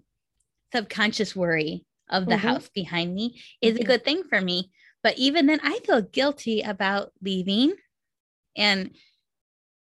subconscious 0.73 1.37
worry 1.37 1.85
of 2.11 2.27
the 2.27 2.33
mm-hmm. 2.33 2.47
house 2.47 2.69
behind 2.75 3.15
me 3.15 3.41
is 3.61 3.75
mm-hmm. 3.75 3.83
a 3.83 3.87
good 3.87 4.05
thing 4.05 4.23
for 4.29 4.41
me. 4.41 4.71
But 5.03 5.19
even 5.19 5.47
then, 5.47 5.61
I 5.63 5.81
feel 5.85 6.01
guilty 6.01 6.63
about 6.63 7.13
leaving 7.23 7.75
and 8.57 8.91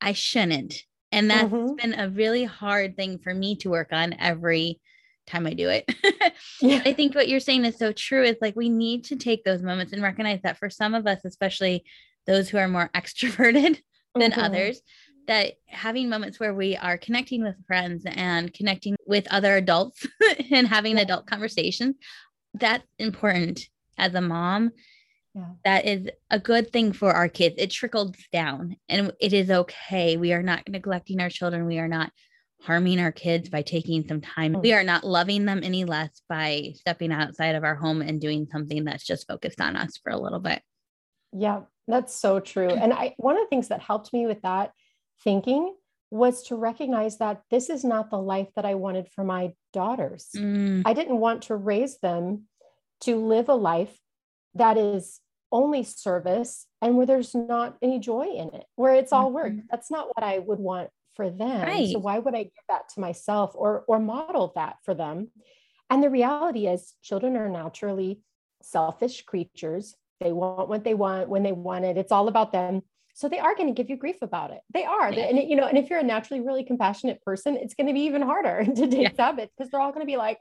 I 0.00 0.12
shouldn't. 0.12 0.82
And 1.12 1.30
that's 1.30 1.44
mm-hmm. 1.44 1.76
been 1.76 1.98
a 1.98 2.10
really 2.10 2.44
hard 2.44 2.96
thing 2.96 3.18
for 3.18 3.32
me 3.32 3.56
to 3.56 3.70
work 3.70 3.92
on 3.92 4.14
every 4.18 4.80
time 5.26 5.46
I 5.46 5.54
do 5.54 5.68
it. 5.68 5.88
yeah. 6.60 6.82
I 6.84 6.92
think 6.92 7.14
what 7.14 7.28
you're 7.28 7.40
saying 7.40 7.64
is 7.64 7.78
so 7.78 7.92
true. 7.92 8.24
It's 8.24 8.42
like 8.42 8.56
we 8.56 8.68
need 8.68 9.04
to 9.04 9.16
take 9.16 9.44
those 9.44 9.62
moments 9.62 9.92
and 9.92 10.02
recognize 10.02 10.40
that 10.42 10.58
for 10.58 10.68
some 10.68 10.94
of 10.94 11.06
us, 11.06 11.24
especially 11.24 11.84
those 12.26 12.48
who 12.48 12.58
are 12.58 12.68
more 12.68 12.90
extroverted 12.94 13.80
than 14.14 14.32
mm-hmm. 14.32 14.40
others, 14.40 14.80
that 15.26 15.54
having 15.66 16.08
moments 16.08 16.38
where 16.38 16.54
we 16.54 16.76
are 16.76 16.98
connecting 16.98 17.42
with 17.42 17.54
friends 17.66 18.04
and 18.06 18.52
connecting 18.52 18.96
with 19.06 19.26
other 19.30 19.56
adults 19.56 20.06
and 20.50 20.66
having 20.66 20.98
adult 20.98 21.26
conversations 21.26 21.96
that's 22.54 22.86
important 22.98 23.60
as 23.98 24.14
a 24.14 24.20
mom. 24.20 24.70
Yeah. 25.36 25.46
that 25.64 25.84
is 25.84 26.08
a 26.30 26.38
good 26.38 26.72
thing 26.72 26.92
for 26.92 27.10
our 27.10 27.28
kids. 27.28 27.56
It 27.58 27.72
trickles 27.72 28.14
down 28.32 28.76
and 28.88 29.10
it 29.20 29.32
is 29.32 29.50
okay. 29.50 30.16
We 30.16 30.32
are 30.32 30.44
not 30.44 30.62
neglecting 30.68 31.20
our 31.20 31.28
children. 31.28 31.66
We 31.66 31.80
are 31.80 31.88
not 31.88 32.12
harming 32.62 33.00
our 33.00 33.10
kids 33.10 33.48
by 33.48 33.62
taking 33.62 34.06
some 34.06 34.20
time. 34.20 34.52
We 34.60 34.72
are 34.72 34.84
not 34.84 35.02
loving 35.02 35.44
them 35.44 35.62
any 35.64 35.84
less 35.84 36.22
by 36.28 36.74
stepping 36.76 37.10
outside 37.10 37.56
of 37.56 37.64
our 37.64 37.74
home 37.74 38.00
and 38.00 38.20
doing 38.20 38.46
something 38.52 38.84
that's 38.84 39.04
just 39.04 39.26
focused 39.26 39.60
on 39.60 39.74
us 39.74 39.96
for 39.96 40.12
a 40.12 40.16
little 40.20 40.38
bit. 40.38 40.62
Yeah 41.32 41.62
that's 41.86 42.14
so 42.14 42.40
true. 42.40 42.70
And 42.70 42.92
i 42.92 43.14
one 43.18 43.36
of 43.36 43.42
the 43.42 43.48
things 43.48 43.68
that 43.68 43.80
helped 43.80 44.12
me 44.12 44.26
with 44.26 44.42
that 44.42 44.72
thinking 45.22 45.74
was 46.10 46.44
to 46.44 46.56
recognize 46.56 47.18
that 47.18 47.42
this 47.50 47.70
is 47.70 47.84
not 47.84 48.10
the 48.10 48.18
life 48.18 48.48
that 48.56 48.64
I 48.64 48.74
wanted 48.74 49.08
for 49.12 49.24
my 49.24 49.52
daughters. 49.72 50.28
Mm. 50.36 50.82
I 50.84 50.92
didn't 50.92 51.18
want 51.18 51.42
to 51.42 51.56
raise 51.56 51.98
them 51.98 52.44
to 53.00 53.16
live 53.16 53.48
a 53.48 53.54
life 53.54 53.98
that 54.54 54.76
is 54.76 55.20
only 55.50 55.82
service 55.82 56.66
and 56.80 56.96
where 56.96 57.06
there's 57.06 57.34
not 57.34 57.76
any 57.82 57.98
joy 57.98 58.26
in 58.26 58.54
it, 58.54 58.64
where 58.76 58.94
it's 58.94 59.12
all 59.12 59.32
work. 59.32 59.52
Mm-hmm. 59.52 59.66
That's 59.70 59.90
not 59.90 60.08
what 60.14 60.24
I 60.24 60.38
would 60.38 60.58
want 60.58 60.90
for 61.14 61.30
them. 61.30 61.62
Right. 61.62 61.92
So 61.92 61.98
why 61.98 62.18
would 62.18 62.34
I 62.34 62.44
give 62.44 62.52
that 62.68 62.88
to 62.94 63.00
myself 63.00 63.52
or 63.54 63.84
or 63.86 63.98
model 63.98 64.52
that 64.56 64.76
for 64.84 64.94
them? 64.94 65.30
And 65.90 66.02
the 66.02 66.10
reality 66.10 66.66
is 66.66 66.94
children 67.02 67.36
are 67.36 67.48
naturally 67.48 68.20
selfish 68.62 69.22
creatures. 69.22 69.94
They 70.20 70.32
want 70.32 70.68
what 70.68 70.84
they 70.84 70.94
want 70.94 71.28
when 71.28 71.42
they 71.42 71.52
want 71.52 71.84
it. 71.84 71.96
It's 71.96 72.12
all 72.12 72.28
about 72.28 72.52
them. 72.52 72.82
So 73.14 73.28
they 73.28 73.38
are 73.38 73.54
going 73.54 73.68
to 73.68 73.74
give 73.74 73.88
you 73.88 73.96
grief 73.96 74.16
about 74.22 74.50
it. 74.50 74.58
They 74.72 74.84
are. 74.84 75.12
Yeah. 75.12 75.26
And 75.26 75.38
you 75.48 75.54
know, 75.54 75.66
and 75.66 75.78
if 75.78 75.88
you're 75.88 76.00
a 76.00 76.04
naturally 76.04 76.40
really 76.40 76.64
compassionate 76.64 77.22
person, 77.22 77.56
it's 77.56 77.74
going 77.74 77.86
to 77.86 77.92
be 77.92 78.00
even 78.00 78.22
harder 78.22 78.64
to 78.76 78.88
take 78.88 79.02
yeah. 79.02 79.14
Sabbath 79.16 79.50
because 79.56 79.70
they're 79.70 79.80
all 79.80 79.92
going 79.92 80.04
to 80.04 80.10
be 80.10 80.16
like, 80.16 80.38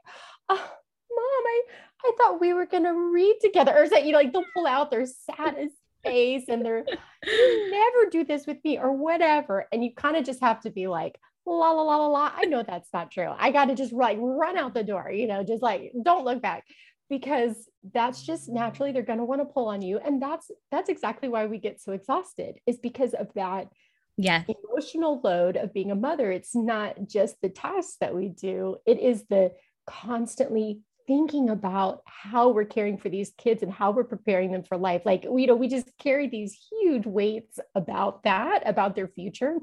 oh, 0.48 0.56
Mom, 0.56 1.44
I, 1.46 1.62
I 2.04 2.12
thought 2.18 2.40
we 2.40 2.52
were 2.52 2.66
going 2.66 2.82
to 2.82 2.92
read 2.92 3.38
together. 3.40 3.72
Or 3.76 3.84
is 3.84 3.90
that, 3.90 4.04
you 4.04 4.12
know, 4.12 4.18
like 4.18 4.32
they'll 4.32 4.44
pull 4.54 4.66
out 4.66 4.90
their 4.90 5.06
saddest 5.06 5.76
face 6.02 6.44
and 6.48 6.64
they're, 6.64 6.84
you 7.24 7.70
never 7.70 8.10
do 8.10 8.24
this 8.24 8.44
with 8.44 8.58
me 8.64 8.76
or 8.76 8.92
whatever. 8.92 9.66
And 9.72 9.84
you 9.84 9.94
kind 9.94 10.16
of 10.16 10.24
just 10.24 10.40
have 10.40 10.60
to 10.62 10.70
be 10.70 10.88
like, 10.88 11.16
la, 11.46 11.70
la, 11.70 11.82
la, 11.82 11.96
la, 11.96 12.06
la. 12.08 12.32
I 12.34 12.46
know 12.46 12.64
that's 12.66 12.88
not 12.92 13.12
true. 13.12 13.32
I 13.38 13.52
got 13.52 13.66
to 13.66 13.76
just 13.76 13.92
like 13.92 14.18
run 14.20 14.58
out 14.58 14.74
the 14.74 14.82
door, 14.82 15.12
you 15.12 15.28
know, 15.28 15.44
just 15.44 15.62
like, 15.62 15.92
don't 16.02 16.24
look 16.24 16.42
back 16.42 16.64
because 17.08 17.68
that's 17.92 18.22
just 18.22 18.48
naturally 18.48 18.92
they're 18.92 19.02
going 19.02 19.18
to 19.18 19.24
want 19.24 19.40
to 19.40 19.44
pull 19.44 19.68
on 19.68 19.82
you. 19.82 19.98
And 19.98 20.20
that's 20.20 20.50
that's 20.70 20.88
exactly 20.88 21.28
why 21.28 21.46
we 21.46 21.58
get 21.58 21.80
so 21.80 21.92
exhausted 21.92 22.58
is 22.66 22.78
because 22.78 23.14
of 23.14 23.32
that 23.34 23.68
yeah 24.16 24.44
emotional 24.48 25.20
load 25.22 25.56
of 25.56 25.74
being 25.74 25.90
a 25.90 25.96
mother. 25.96 26.30
It's 26.30 26.54
not 26.54 27.06
just 27.06 27.36
the 27.42 27.48
tasks 27.48 27.96
that 28.00 28.14
we 28.14 28.28
do. 28.28 28.76
It 28.86 29.00
is 29.00 29.24
the 29.28 29.52
constantly 29.86 30.80
thinking 31.06 31.50
about 31.50 32.00
how 32.06 32.48
we're 32.48 32.64
caring 32.64 32.96
for 32.96 33.10
these 33.10 33.32
kids 33.36 33.62
and 33.62 33.70
how 33.70 33.90
we're 33.90 34.04
preparing 34.04 34.50
them 34.52 34.62
for 34.62 34.78
life. 34.78 35.02
Like 35.04 35.24
you 35.24 35.46
know 35.46 35.56
we 35.56 35.68
just 35.68 35.90
carry 35.98 36.28
these 36.28 36.56
huge 36.70 37.06
weights 37.06 37.58
about 37.74 38.22
that 38.24 38.62
about 38.66 38.96
their 38.96 39.08
future. 39.08 39.56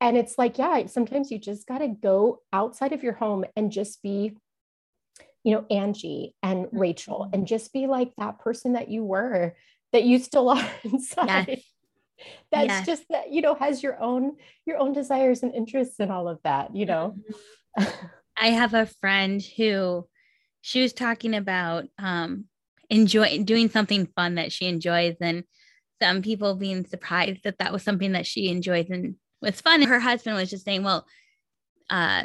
And 0.00 0.16
it's 0.16 0.36
like 0.36 0.58
yeah 0.58 0.86
sometimes 0.86 1.30
you 1.30 1.38
just 1.38 1.66
got 1.66 1.78
to 1.78 1.88
go 1.88 2.42
outside 2.52 2.92
of 2.92 3.02
your 3.02 3.14
home 3.14 3.46
and 3.56 3.72
just 3.72 4.02
be 4.02 4.36
you 5.48 5.54
know 5.54 5.64
angie 5.70 6.34
and 6.42 6.66
rachel 6.72 7.20
mm-hmm. 7.20 7.34
and 7.34 7.46
just 7.46 7.72
be 7.72 7.86
like 7.86 8.10
that 8.18 8.38
person 8.38 8.74
that 8.74 8.90
you 8.90 9.02
were 9.02 9.56
that 9.92 10.04
you 10.04 10.18
still 10.18 10.50
are 10.50 10.70
inside 10.84 11.46
yes 11.48 11.60
that's 12.50 12.68
yes. 12.68 12.86
just 12.86 13.04
that 13.10 13.32
you 13.32 13.40
know 13.40 13.54
has 13.54 13.82
your 13.82 13.98
own 14.00 14.36
your 14.66 14.78
own 14.78 14.92
desires 14.92 15.42
and 15.42 15.54
interests 15.54 16.00
and 16.00 16.10
all 16.10 16.28
of 16.28 16.38
that 16.44 16.74
you 16.74 16.86
know 16.86 17.14
mm-hmm. 17.78 18.06
i 18.36 18.48
have 18.48 18.74
a 18.74 18.86
friend 19.00 19.42
who 19.56 20.06
she 20.60 20.82
was 20.82 20.92
talking 20.92 21.34
about 21.34 21.84
um 21.98 22.44
enjoy 22.90 23.42
doing 23.44 23.70
something 23.70 24.06
fun 24.16 24.34
that 24.34 24.52
she 24.52 24.66
enjoys 24.66 25.16
and 25.20 25.44
some 26.02 26.22
people 26.22 26.54
being 26.54 26.84
surprised 26.86 27.40
that 27.44 27.58
that 27.58 27.72
was 27.72 27.82
something 27.82 28.12
that 28.12 28.26
she 28.26 28.48
enjoys 28.48 28.88
and 28.90 29.14
was 29.40 29.60
fun 29.60 29.80
And 29.80 29.90
her 29.90 30.00
husband 30.00 30.36
was 30.36 30.50
just 30.50 30.64
saying 30.64 30.82
well 30.82 31.06
uh 31.90 32.24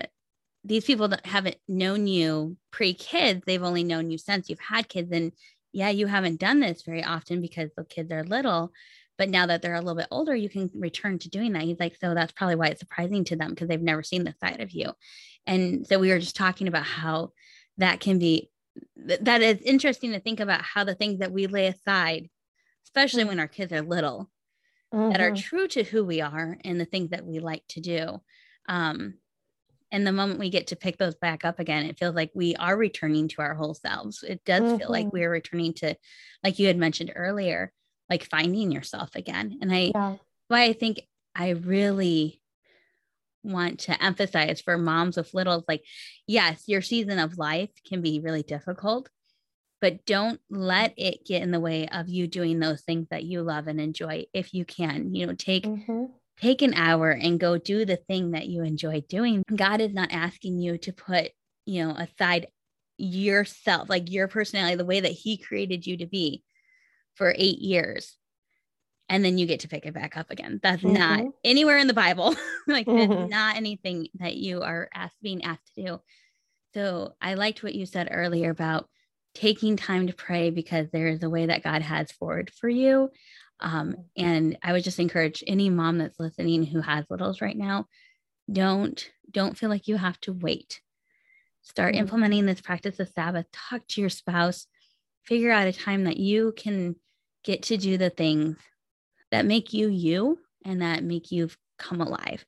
these 0.64 0.86
people 0.86 1.08
that 1.10 1.26
haven't 1.26 1.58
known 1.68 2.08
you 2.08 2.58
pre-kids 2.72 3.42
they've 3.46 3.64
only 3.64 3.84
known 3.84 4.10
you 4.10 4.18
since 4.18 4.50
you've 4.50 4.60
had 4.60 4.88
kids 4.88 5.12
and 5.12 5.32
yeah 5.72 5.90
you 5.90 6.08
haven't 6.08 6.40
done 6.40 6.60
this 6.60 6.84
very 6.84 7.04
often 7.04 7.42
because 7.42 7.70
the 7.76 7.84
kids 7.84 8.12
are 8.12 8.24
little 8.24 8.72
but 9.18 9.30
now 9.30 9.46
that 9.46 9.62
they're 9.62 9.76
a 9.76 9.80
little 9.80 9.96
bit 9.96 10.08
older 10.12 10.36
you 10.36 10.50
can 10.50 10.70
return 10.74 11.20
to 11.20 11.30
doing 11.30 11.54
that 11.54 11.64
he's 11.64 11.80
like 11.80 11.96
so 12.00 12.14
that's 12.14 12.32
probably 12.32 12.56
why 12.56 12.68
it's 12.68 12.80
surprising 12.80 13.24
to 13.24 13.36
them 13.36 13.50
because 13.50 13.68
they've 13.68 13.82
never 13.82 14.04
seen 14.04 14.24
the 14.24 14.36
side 14.44 14.62
of 14.62 14.72
you 14.72 14.92
and 15.46 15.86
so 15.86 16.00
we 16.00 16.10
were 16.10 16.20
just 16.20 16.36
talking 16.36 16.68
about 16.68 16.86
how 16.86 17.32
that 17.78 18.00
can 18.00 18.20
be 18.20 18.50
that 18.96 19.42
is 19.42 19.62
interesting 19.62 20.14
to 20.14 20.20
think 20.20 20.40
about 20.40 20.62
how 20.62 20.84
the 20.84 20.96
things 20.96 21.20
that 21.20 21.32
we 21.32 21.48
lay 21.48 21.68
aside 21.68 22.30
especially 22.86 23.24
when 23.24 23.40
our 23.40 23.48
kids 23.48 23.72
are 23.72 23.82
little 23.82 24.30
mm-hmm. 24.94 25.12
that 25.12 25.22
are 25.22 25.32
mm-hmm. 25.32 25.36
true 25.36 25.68
to 25.68 25.84
who 25.84 26.04
we 26.04 26.22
are 26.22 26.58
and 26.64 26.80
the 26.80 26.86
things 26.86 27.10
that 27.10 27.26
we 27.26 27.40
like 27.40 27.64
to 27.68 27.82
do 27.82 28.20
um, 28.70 29.16
and 29.94 30.06
the 30.06 30.12
moment 30.12 30.40
we 30.40 30.50
get 30.50 30.68
to 30.68 30.76
pick 30.76 30.98
those 30.98 31.16
back 31.16 31.46
up 31.46 31.60
again 31.60 31.86
it 31.86 31.98
feels 31.98 32.16
like 32.16 32.32
we 32.34 32.56
are 32.58 32.76
returning 32.76 33.30
to 33.30 33.42
our 33.42 33.54
whole 33.54 33.74
selves 33.74 34.24
it 34.24 34.44
does 34.44 34.62
mm-hmm. 34.62 34.78
feel 34.78 34.90
like 34.90 35.06
mm-hmm. 35.06 35.18
we're 35.18 35.32
returning 35.32 35.74
to 35.74 35.96
like 36.44 36.60
you 36.60 36.68
had 36.68 36.78
mentioned 36.78 37.14
earlier 37.16 37.72
like 38.10 38.30
finding 38.30 38.72
yourself 38.72 39.16
again. 39.16 39.58
And 39.62 39.74
I, 39.74 39.92
yeah. 39.94 40.16
why 40.48 40.64
I 40.64 40.74
think 40.74 41.02
I 41.36 41.50
really 41.50 42.42
want 43.44 43.80
to 43.80 44.04
emphasize 44.04 44.62
for 44.62 44.78
moms 44.78 45.18
with 45.18 45.34
littles 45.34 45.64
like, 45.68 45.84
yes, 46.28 46.64
your 46.68 46.82
season 46.82 47.20
of 47.20 47.38
life 47.38 47.72
can 47.88 48.02
be 48.02 48.20
really 48.20 48.44
difficult, 48.44 49.10
but 49.82 50.06
don't 50.06 50.40
let 50.50 50.94
it 50.96 51.26
get 51.26 51.42
in 51.42 51.52
the 51.52 51.60
way 51.60 51.88
of 51.88 52.08
you 52.08 52.28
doing 52.28 52.60
those 52.60 52.82
things 52.82 53.08
that 53.10 53.24
you 53.24 53.42
love 53.42 53.68
and 53.68 53.82
enjoy 53.82 54.26
if 54.34 54.54
you 54.54 54.64
can. 54.64 55.14
You 55.16 55.28
know, 55.28 55.34
take, 55.34 55.66
mm-hmm. 55.66 56.06
Take 56.44 56.62
an 56.62 56.74
hour 56.74 57.10
and 57.10 57.40
go 57.40 57.58
do 57.58 57.86
the 57.86 57.96
thing 57.96 58.32
that 58.32 58.48
you 58.48 58.64
enjoy 58.64 59.02
doing. 59.08 59.44
God 59.54 59.80
is 59.80 59.94
not 59.94 60.12
asking 60.12 60.60
you 60.60 60.78
to 60.80 60.92
put, 60.92 61.32
you 61.66 61.86
know, 61.86 61.92
aside 61.92 62.48
yourself, 62.98 63.90
like 63.90 64.12
your 64.12 64.28
personality, 64.28 64.76
the 64.76 64.84
way 64.84 65.00
that 65.00 65.14
He 65.14 65.38
created 65.38 65.88
you 65.88 65.98
to 65.98 66.06
be 66.06 66.44
for 67.16 67.34
eight 67.38 67.60
years 67.60 68.18
and 69.10 69.24
then 69.24 69.38
you 69.38 69.46
get 69.46 69.62
to 69.62 69.68
pick 69.68 69.86
it 69.86 69.94
back 69.94 70.18
up 70.18 70.32
again. 70.32 70.60
That's 70.64 70.82
mm-hmm. 70.82 70.94
not 70.94 71.34
anywhere 71.44 71.78
in 71.78 71.88
the 71.88 71.94
Bible. 71.94 72.36
like 72.68 72.88
mm-hmm. 72.88 73.12
it's 73.12 73.32
not 73.32 73.56
anything 73.56 74.08
that 74.16 74.36
you 74.36 74.62
are 74.62 74.90
asked 74.94 75.22
being 75.22 75.44
asked 75.44 75.76
to 75.76 75.84
do. 75.84 76.02
So 76.74 77.14
I 77.22 77.36
liked 77.36 77.62
what 77.62 77.76
you 77.76 77.86
said 77.86 78.10
earlier 78.12 78.50
about 78.50 78.90
taking 79.36 79.78
time 79.78 80.08
to 80.08 80.14
pray 80.14 80.50
because 80.50 80.90
there 80.92 81.08
is 81.08 81.24
a 81.24 81.30
way 81.30 81.48
that 81.48 81.64
God 81.64 81.82
has 81.82 82.12
forward 82.12 82.52
for 82.60 82.70
you. 82.70 83.12
Um, 83.64 83.96
and 84.18 84.58
I 84.62 84.74
would 84.74 84.84
just 84.84 85.00
encourage 85.00 85.44
any 85.48 85.70
mom 85.70 85.98
that's 85.98 86.20
listening 86.20 86.66
who 86.66 86.82
has 86.82 87.06
littles 87.10 87.42
right 87.42 87.58
now, 87.58 87.88
don't 88.52 89.10
don't 89.32 89.58
feel 89.58 89.70
like 89.70 89.88
you 89.88 89.98
have 89.98 90.20
to 90.22 90.34
wait. 90.34 90.82
Start 91.62 91.94
mm-hmm. 91.94 92.02
implementing 92.02 92.46
this 92.46 92.62
practice 92.62 93.00
of 93.00 93.10
Sabbath. 93.10 93.46
Talk 93.52 93.88
to 93.88 94.02
your 94.02 94.10
spouse. 94.10 94.68
Figure 95.24 95.52
out 95.52 95.68
a 95.68 95.74
time 95.74 96.04
that 96.04 96.18
you 96.18 96.54
can 96.58 96.98
get 97.44 97.64
to 97.64 97.78
do 97.78 97.98
the 97.98 98.10
things 98.10 98.58
that 99.32 99.46
make 99.46 99.74
you 99.74 99.88
you 99.88 100.40
and 100.66 100.82
that 100.82 101.04
make 101.04 101.32
you 101.32 101.50
come 101.80 102.02
alive 102.02 102.46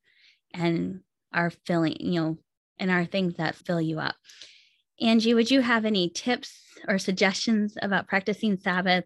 and 0.54 1.00
are 1.34 1.50
filling, 1.50 1.96
you 2.00 2.22
know, 2.22 2.38
and 2.78 2.92
are 2.92 3.06
things 3.06 3.36
that 3.36 3.56
fill 3.56 3.82
you 3.82 4.00
up. 4.00 4.16
Angie, 5.02 5.34
would 5.34 5.50
you 5.50 5.62
have 5.62 5.86
any 5.86 6.10
tips 6.10 6.58
or 6.88 6.98
suggestions 6.98 7.78
about 7.82 8.08
practicing 8.08 8.58
Sabbath 8.58 9.06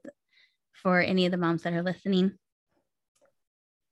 for 0.82 0.99
any 0.99 1.25
of 1.25 1.32
the 1.32 1.38
moms 1.38 1.63
that 1.63 1.73
are 1.73 1.84
listening? 1.84 2.34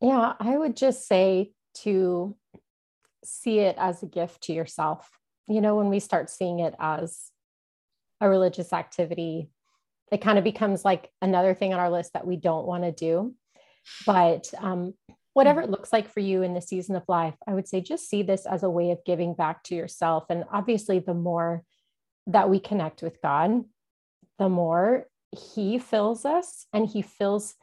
Yeah, 0.01 0.33
I 0.39 0.57
would 0.57 0.75
just 0.75 1.07
say 1.07 1.51
to 1.83 2.35
see 3.23 3.59
it 3.59 3.75
as 3.77 4.03
a 4.03 4.07
gift 4.07 4.43
to 4.43 4.53
yourself. 4.53 5.09
You 5.47 5.61
know, 5.61 5.75
when 5.75 5.89
we 5.89 5.99
start 5.99 6.29
seeing 6.29 6.59
it 6.59 6.75
as 6.79 7.31
a 8.21 8.29
religious 8.29 8.73
activity, 8.73 9.49
it 10.11 10.21
kind 10.21 10.38
of 10.38 10.43
becomes 10.43 10.85
like 10.85 11.09
another 11.21 11.53
thing 11.53 11.73
on 11.73 11.79
our 11.79 11.89
list 11.89 12.13
that 12.13 12.27
we 12.27 12.38
don't 12.38 12.65
want 12.65 12.83
to 12.83 12.91
do. 12.91 13.35
But 14.05 14.53
um, 14.57 14.93
whatever 15.33 15.61
it 15.61 15.69
looks 15.69 15.93
like 15.93 16.09
for 16.09 16.19
you 16.19 16.41
in 16.41 16.53
the 16.53 16.61
season 16.61 16.95
of 16.95 17.03
life, 17.07 17.35
I 17.47 17.53
would 17.53 17.67
say 17.67 17.81
just 17.81 18.09
see 18.09 18.23
this 18.23 18.45
as 18.45 18.63
a 18.63 18.69
way 18.69 18.91
of 18.91 19.03
giving 19.05 19.33
back 19.33 19.63
to 19.63 19.75
yourself. 19.75 20.25
And 20.29 20.45
obviously, 20.51 20.99
the 20.99 21.13
more 21.13 21.63
that 22.27 22.49
we 22.49 22.59
connect 22.59 23.01
with 23.01 23.21
God, 23.21 23.63
the 24.39 24.49
more 24.49 25.05
He 25.32 25.80
fills 25.80 26.25
us 26.25 26.65
and 26.73 26.88
He 26.88 27.01
fills 27.01 27.55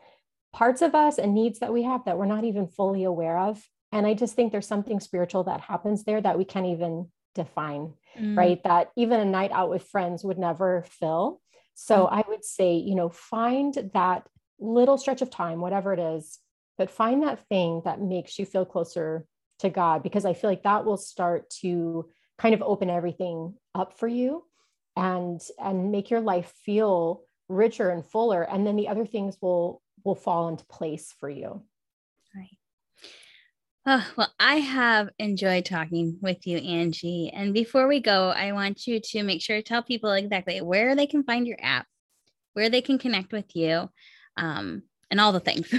parts 0.53 0.83
of 0.83 0.95
us 0.95 1.19
and 1.19 1.35
needs 1.35 1.59
that 1.59 1.73
we 1.73 1.83
have 1.83 2.05
that 2.05 2.19
we're 2.19 2.27
not 2.27 2.45
even 2.45 2.67
fully 2.67 3.05
aware 3.05 3.39
of. 3.39 3.62
And 3.93 4.07
I 4.07 4.15
just 4.15 4.35
think 4.35 4.53
there's 4.53 4.67
something 4.67 5.01
spiritual 5.01 5.45
that 5.45 5.61
happens 5.61 6.05
there 6.05 6.21
that 6.21 6.39
we 6.39 6.45
can't 6.45 6.67
even 6.67 7.09
define, 7.35 7.95
mm. 8.19 8.37
right? 8.37 8.62
That 8.65 8.91
even 8.97 9.21
a 9.21 9.25
night 9.25 9.53
out 9.53 9.71
with 9.71 9.83
friends 9.85 10.25
would 10.25 10.39
never 10.39 10.85
fill. 10.89 11.41
So 11.75 12.07
mm. 12.07 12.09
I 12.12 12.25
would 12.29 12.45
say, 12.45 12.75
you 12.77 12.95
know, 12.95 13.09
find 13.09 13.91
that 13.95 14.27
little 14.61 14.99
stretch 14.99 15.23
of 15.23 15.31
time, 15.31 15.61
whatever 15.61 15.93
it 15.93 15.99
is, 15.99 16.39
but 16.79 16.91
find 16.91 17.23
that 17.23 17.47
thing 17.49 17.83
that 17.85 18.01
makes 18.01 18.39
you 18.39 18.47
feel 18.47 18.65
closer 18.65 19.27
to 19.61 19.71
God, 19.71 20.03
because 20.03 20.25
I 20.25 20.35
feel 20.35 20.51
like 20.51 20.65
that 20.65 20.85
will 20.85 20.97
start 20.97 21.51
to 21.61 22.09
kind 22.39 22.55
of 22.55 22.62
open 22.62 22.91
everything 22.91 23.55
up 23.75 23.99
for 23.99 24.09
you 24.09 24.45
and 24.97 25.41
and 25.59 25.93
make 25.93 26.11
your 26.11 26.21
life 26.21 26.53
feel 26.65 27.23
richer 27.49 27.91
and 27.91 28.05
fuller 28.05 28.43
and 28.43 28.67
then 28.67 28.77
the 28.77 28.89
other 28.89 29.07
things 29.07 29.37
will 29.41 29.83
will 30.05 30.15
fall 30.15 30.49
into 30.49 30.65
place 30.67 31.15
for 31.19 31.29
you 31.29 31.63
right 32.35 32.57
oh, 33.87 34.07
well 34.17 34.33
i 34.41 34.57
have 34.57 35.09
enjoyed 35.19 35.65
talking 35.65 36.19
with 36.23 36.47
you 36.47 36.59
angie 36.59 37.31
and 37.35 37.53
before 37.53 37.87
we 37.87 38.01
go 38.01 38.31
i 38.31 38.53
want 38.53 38.87
you 38.87 39.01
to 39.01 39.23
make 39.23 39.43
sure 39.43 39.57
to 39.57 39.63
tell 39.63 39.83
people 39.83 40.13
exactly 40.13 40.61
where 40.61 40.97
they 40.97 41.07
can 41.07 41.23
find 41.23 41.47
your 41.47 41.59
app 41.61 41.87
where 42.55 42.71
they 42.71 42.81
can 42.81 42.99
connect 42.99 43.33
with 43.33 43.55
you 43.55 43.91
um, 44.37 44.83
and 45.11 45.21
all 45.21 45.33
the 45.33 45.41
things. 45.41 45.73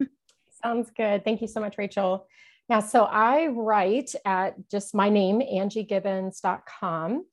Sounds 0.62 0.90
good. 0.90 1.24
Thank 1.24 1.40
you 1.40 1.48
so 1.48 1.60
much, 1.60 1.78
Rachel. 1.78 2.26
Yeah, 2.68 2.80
so 2.80 3.04
I 3.04 3.48
write 3.48 4.14
at 4.24 4.54
just 4.70 4.94
my 4.94 5.10
name, 5.10 5.40
angiegibbons.com. 5.40 7.26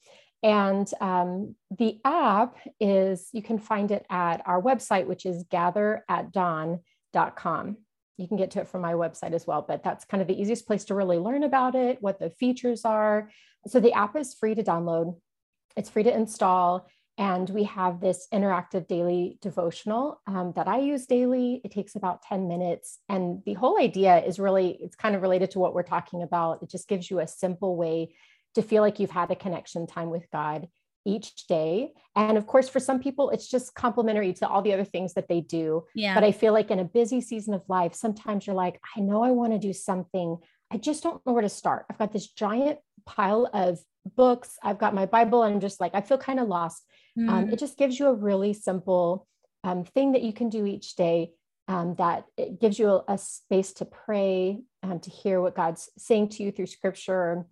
And 0.43 0.91
um, 0.99 1.55
the 1.77 1.99
app 2.03 2.57
is, 2.79 3.29
you 3.31 3.43
can 3.43 3.59
find 3.59 3.91
it 3.91 4.05
at 4.09 4.41
our 4.45 4.59
website, 4.61 5.05
which 5.05 5.25
is 5.25 5.45
gatheratdawn.com. 5.45 7.77
You 8.17 8.27
can 8.27 8.35
get 8.37 8.51
to 8.51 8.59
it 8.61 8.67
from 8.67 8.81
my 8.81 8.93
website 8.93 9.33
as 9.33 9.47
well, 9.47 9.65
but 9.67 9.83
that's 9.83 10.05
kind 10.05 10.21
of 10.21 10.27
the 10.27 10.39
easiest 10.39 10.67
place 10.67 10.85
to 10.85 10.95
really 10.95 11.19
learn 11.19 11.43
about 11.43 11.75
it, 11.75 12.01
what 12.01 12.19
the 12.19 12.31
features 12.31 12.85
are. 12.85 13.29
So 13.67 13.79
the 13.79 13.93
app 13.93 14.15
is 14.15 14.33
free 14.33 14.55
to 14.55 14.63
download, 14.63 15.15
it's 15.75 15.89
free 15.89 16.03
to 16.03 16.13
install. 16.13 16.87
And 17.17 17.49
we 17.49 17.65
have 17.65 17.99
this 17.99 18.27
interactive 18.33 18.87
daily 18.87 19.37
devotional 19.41 20.21
um, 20.25 20.53
that 20.55 20.67
I 20.67 20.79
use 20.79 21.05
daily. 21.05 21.61
It 21.63 21.71
takes 21.71 21.95
about 21.95 22.23
10 22.23 22.47
minutes. 22.47 22.97
And 23.09 23.43
the 23.45 23.53
whole 23.53 23.79
idea 23.79 24.23
is 24.23 24.39
really, 24.39 24.79
it's 24.81 24.95
kind 24.95 25.15
of 25.15 25.21
related 25.21 25.51
to 25.51 25.59
what 25.59 25.75
we're 25.75 25.83
talking 25.83 26.23
about. 26.23 26.63
It 26.63 26.69
just 26.69 26.87
gives 26.87 27.11
you 27.11 27.19
a 27.19 27.27
simple 27.27 27.75
way 27.75 28.15
to 28.55 28.61
feel 28.61 28.81
like 28.81 28.99
you've 28.99 29.11
had 29.11 29.31
a 29.31 29.35
connection 29.35 29.87
time 29.87 30.09
with 30.09 30.25
God. 30.31 30.67
each 31.03 31.47
day. 31.47 31.91
And 32.15 32.37
of 32.37 32.45
course, 32.45 32.69
for 32.69 32.79
some 32.79 32.99
people, 32.99 33.31
it's 33.31 33.47
just 33.49 33.73
complementary 33.73 34.33
to 34.33 34.47
all 34.47 34.61
the 34.61 34.73
other 34.73 34.83
things 34.85 35.15
that 35.15 35.27
they 35.27 35.41
do. 35.41 35.85
Yeah. 35.95 36.13
But 36.13 36.23
I 36.23 36.31
feel 36.31 36.53
like 36.53 36.69
in 36.69 36.79
a 36.79 36.83
busy 36.83 37.21
season 37.21 37.55
of 37.55 37.63
life, 37.67 37.95
sometimes 37.95 38.45
you're 38.45 38.55
like, 38.55 38.79
I 38.95 38.99
know 38.99 39.23
I 39.23 39.31
want 39.31 39.51
to 39.53 39.57
do 39.57 39.73
something. 39.73 40.37
I 40.71 40.77
just 40.77 41.01
don't 41.01 41.25
know 41.25 41.33
where 41.33 41.41
to 41.41 41.49
start. 41.49 41.85
I've 41.89 41.97
got 41.97 42.13
this 42.13 42.27
giant 42.27 42.77
pile 43.05 43.49
of 43.51 43.79
books. 44.15 44.57
I've 44.61 44.77
got 44.77 44.93
my 44.93 45.07
Bible. 45.07 45.41
And 45.43 45.55
I'm 45.55 45.59
just 45.59 45.81
like, 45.81 45.95
I 45.95 46.01
feel 46.01 46.19
kind 46.19 46.39
of 46.39 46.47
lost. 46.47 46.83
Um, 47.17 47.25
Mm. 47.25 47.29
Um, 47.29 47.49
it 47.49 47.59
just 47.59 47.77
gives 47.77 47.99
you 47.99 48.07
a 48.07 48.13
really 48.13 48.53
simple 48.53 49.27
um, 49.63 49.83
thing 49.83 50.13
that 50.13 50.21
you 50.21 50.31
can 50.33 50.49
do 50.49 50.65
each 50.65 50.95
day 50.95 51.31
um, 51.67 51.95
that 51.97 52.25
it 52.37 52.61
gives 52.61 52.79
you 52.79 52.87
a, 52.89 53.03
a 53.09 53.17
space 53.17 53.73
to 53.73 53.85
pray, 53.85 54.61
um, 54.83 54.99
to 54.99 55.09
hear 55.09 55.41
what 55.41 55.55
God's 55.55 55.89
saying 55.97 56.29
to 56.29 56.43
you 56.43 56.51
through 56.51 56.67
scripture, 56.67 57.45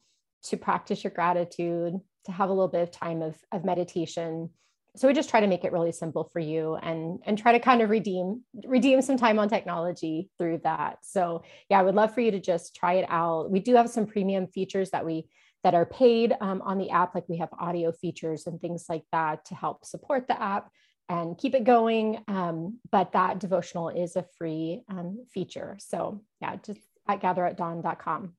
to 0.44 0.58
practice 0.58 1.04
your 1.04 1.12
gratitude, 1.12 1.94
to 2.26 2.32
have 2.32 2.50
a 2.50 2.54
little 2.54 2.68
bit 2.68 2.82
of 2.82 2.92
time 2.92 3.22
of, 3.22 3.36
of 3.52 3.66
meditation. 3.66 4.50
So 4.96 5.08
we 5.08 5.14
just 5.14 5.30
try 5.30 5.40
to 5.40 5.48
make 5.48 5.64
it 5.64 5.72
really 5.72 5.92
simple 5.92 6.30
for 6.34 6.40
you 6.40 6.76
and, 6.76 7.20
and 7.26 7.38
try 7.38 7.52
to 7.52 7.60
kind 7.60 7.82
of 7.82 7.90
redeem, 7.90 8.44
redeem 8.66 9.02
some 9.02 9.18
time 9.18 9.40
on 9.40 9.48
technology 9.48 10.30
through 10.38 10.62
that. 10.64 10.98
So 11.04 11.44
yeah, 11.70 11.80
I 11.80 11.84
would 11.84 11.96
love 11.96 12.14
for 12.14 12.22
you 12.22 12.32
to 12.32 12.40
just 12.40 12.76
try 12.76 12.94
it 12.94 13.06
out. 13.10 13.52
We 13.52 13.60
do 13.60 13.76
have 13.76 13.90
some 13.90 14.08
premium 14.08 14.48
features 14.48 14.90
that 14.92 15.06
we 15.06 15.28
that 15.64 15.76
are 15.76 15.86
paid 15.86 16.34
um, 16.40 16.62
on 16.62 16.78
the 16.78 16.90
app, 16.90 17.14
like 17.14 17.28
we 17.28 17.38
have 17.38 17.50
audio 17.60 17.92
features 17.92 18.48
and 18.48 18.62
things 18.62 18.86
like 18.88 19.04
that 19.12 19.46
to 19.46 19.56
help 19.56 19.86
support 19.86 20.28
the 20.28 20.42
app 20.42 20.72
and 21.10 21.38
keep 21.38 21.56
it 21.56 21.64
going. 21.64 22.24
Um, 22.28 22.80
but 22.92 23.12
that 23.14 23.40
devotional 23.40 23.90
is 23.90 24.16
a 24.16 24.26
free 24.38 24.84
um, 24.90 25.26
feature. 25.34 25.78
So 25.80 26.22
yeah, 26.42 26.56
just 26.58 26.80
at 27.08 27.22
gatheratdawn.com. 27.22 28.34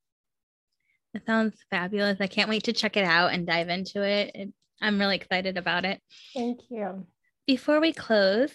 That 1.15 1.27
sounds 1.27 1.55
fabulous. 1.71 2.19
I 2.21 2.27
can't 2.29 2.49
wait 2.49 2.65
to 2.65 2.73
check 2.73 2.97
it 2.97 3.05
out 3.05 3.33
and 3.33 3.47
dive 3.47 3.69
into 3.69 4.03
it. 4.03 4.31
it. 4.35 4.53
I'm 4.81 4.99
really 4.99 5.17
excited 5.17 5.59
about 5.59 5.85
it. 5.85 6.01
Thank 6.35 6.61
you. 6.71 7.07
Before 7.47 7.81
we 7.81 7.93
close 7.93 8.53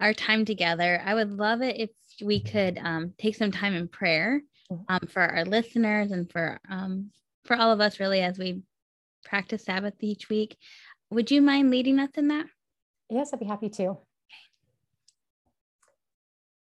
our 0.00 0.14
time 0.14 0.44
together, 0.44 1.00
I 1.04 1.14
would 1.14 1.30
love 1.30 1.60
it 1.60 1.76
if 1.78 1.90
we 2.22 2.40
could 2.40 2.78
um, 2.78 3.12
take 3.18 3.36
some 3.36 3.52
time 3.52 3.74
in 3.74 3.88
prayer 3.88 4.42
Mhm. 4.70 4.84
um, 4.88 5.08
for 5.08 5.22
our 5.22 5.44
listeners 5.44 6.12
and 6.12 6.30
for 6.30 6.58
um, 6.68 7.10
for 7.44 7.56
all 7.56 7.72
of 7.72 7.80
us, 7.80 7.98
really, 8.00 8.20
as 8.20 8.38
we 8.38 8.62
practice 9.24 9.64
Sabbath 9.64 9.94
each 10.00 10.28
week. 10.28 10.56
Would 11.10 11.30
you 11.30 11.42
mind 11.42 11.70
leading 11.70 11.98
us 11.98 12.10
in 12.16 12.28
that? 12.28 12.46
Yes, 13.10 13.30
I'd 13.34 13.40
be 13.40 13.46
happy 13.46 13.68
to. 13.70 13.98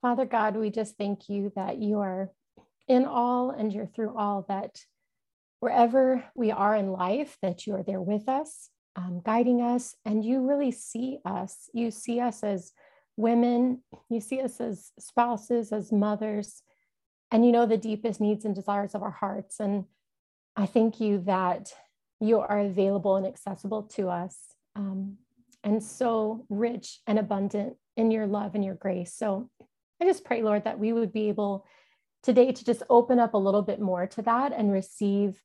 Father 0.01 0.25
God, 0.25 0.55
we 0.57 0.69
just 0.69 0.97
thank 0.97 1.27
you 1.29 1.51
that 1.55 1.81
you 1.81 1.99
are 1.99 2.29
in 2.87 3.05
all 3.05 3.49
and 3.49 3.73
you're 3.73 3.87
through 3.87 4.15
all, 4.15 4.45
that 4.47 4.79
wherever 5.59 6.23
we 6.35 6.51
are 6.51 6.75
in 6.75 6.91
life, 6.91 7.37
that 7.41 7.65
you 7.65 7.75
are 7.75 7.83
there 7.83 8.01
with 8.01 8.29
us, 8.29 8.69
um, 8.95 9.21
guiding 9.25 9.61
us, 9.61 9.95
and 10.05 10.23
you 10.23 10.47
really 10.47 10.71
see 10.71 11.19
us. 11.25 11.69
You 11.73 11.91
see 11.91 12.19
us 12.19 12.43
as 12.43 12.73
women, 13.15 13.81
you 14.09 14.21
see 14.21 14.41
us 14.41 14.61
as 14.61 14.91
spouses, 14.99 15.71
as 15.71 15.91
mothers, 15.91 16.61
and 17.31 17.45
you 17.45 17.51
know 17.51 17.65
the 17.65 17.77
deepest 17.77 18.21
needs 18.21 18.45
and 18.45 18.55
desires 18.55 18.95
of 18.95 19.03
our 19.03 19.11
hearts. 19.11 19.59
And 19.59 19.85
I 20.55 20.65
thank 20.65 20.99
you 20.99 21.23
that 21.25 21.73
you 22.19 22.39
are 22.39 22.59
available 22.59 23.15
and 23.15 23.25
accessible 23.25 23.83
to 23.83 24.09
us. 24.09 24.37
Um, 24.75 25.17
and 25.63 25.83
so 25.83 26.45
rich 26.49 27.01
and 27.07 27.19
abundant 27.19 27.75
in 27.95 28.11
your 28.11 28.27
love 28.27 28.55
and 28.55 28.63
your 28.63 28.75
grace. 28.75 29.13
So 29.13 29.49
I 30.01 30.05
just 30.05 30.23
pray, 30.23 30.41
Lord, 30.41 30.63
that 30.63 30.79
we 30.79 30.93
would 30.93 31.11
be 31.11 31.29
able 31.29 31.65
today 32.23 32.51
to 32.51 32.65
just 32.65 32.83
open 32.89 33.19
up 33.19 33.33
a 33.33 33.37
little 33.37 33.61
bit 33.61 33.79
more 33.79 34.07
to 34.07 34.21
that 34.23 34.53
and 34.53 34.71
receive 34.71 35.41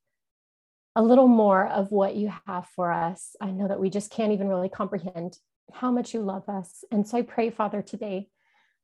a 0.95 1.03
little 1.03 1.27
more 1.27 1.67
of 1.67 1.91
what 1.91 2.15
you 2.15 2.31
have 2.45 2.67
for 2.75 2.91
us. 2.91 3.35
I 3.41 3.51
know 3.51 3.67
that 3.67 3.79
we 3.79 3.89
just 3.89 4.11
can't 4.11 4.31
even 4.31 4.47
really 4.47 4.69
comprehend 4.69 5.37
how 5.71 5.91
much 5.91 6.13
you 6.13 6.21
love 6.21 6.47
us. 6.49 6.83
And 6.91 7.07
so 7.07 7.17
I 7.17 7.21
pray, 7.23 7.49
Father, 7.49 7.81
today 7.81 8.29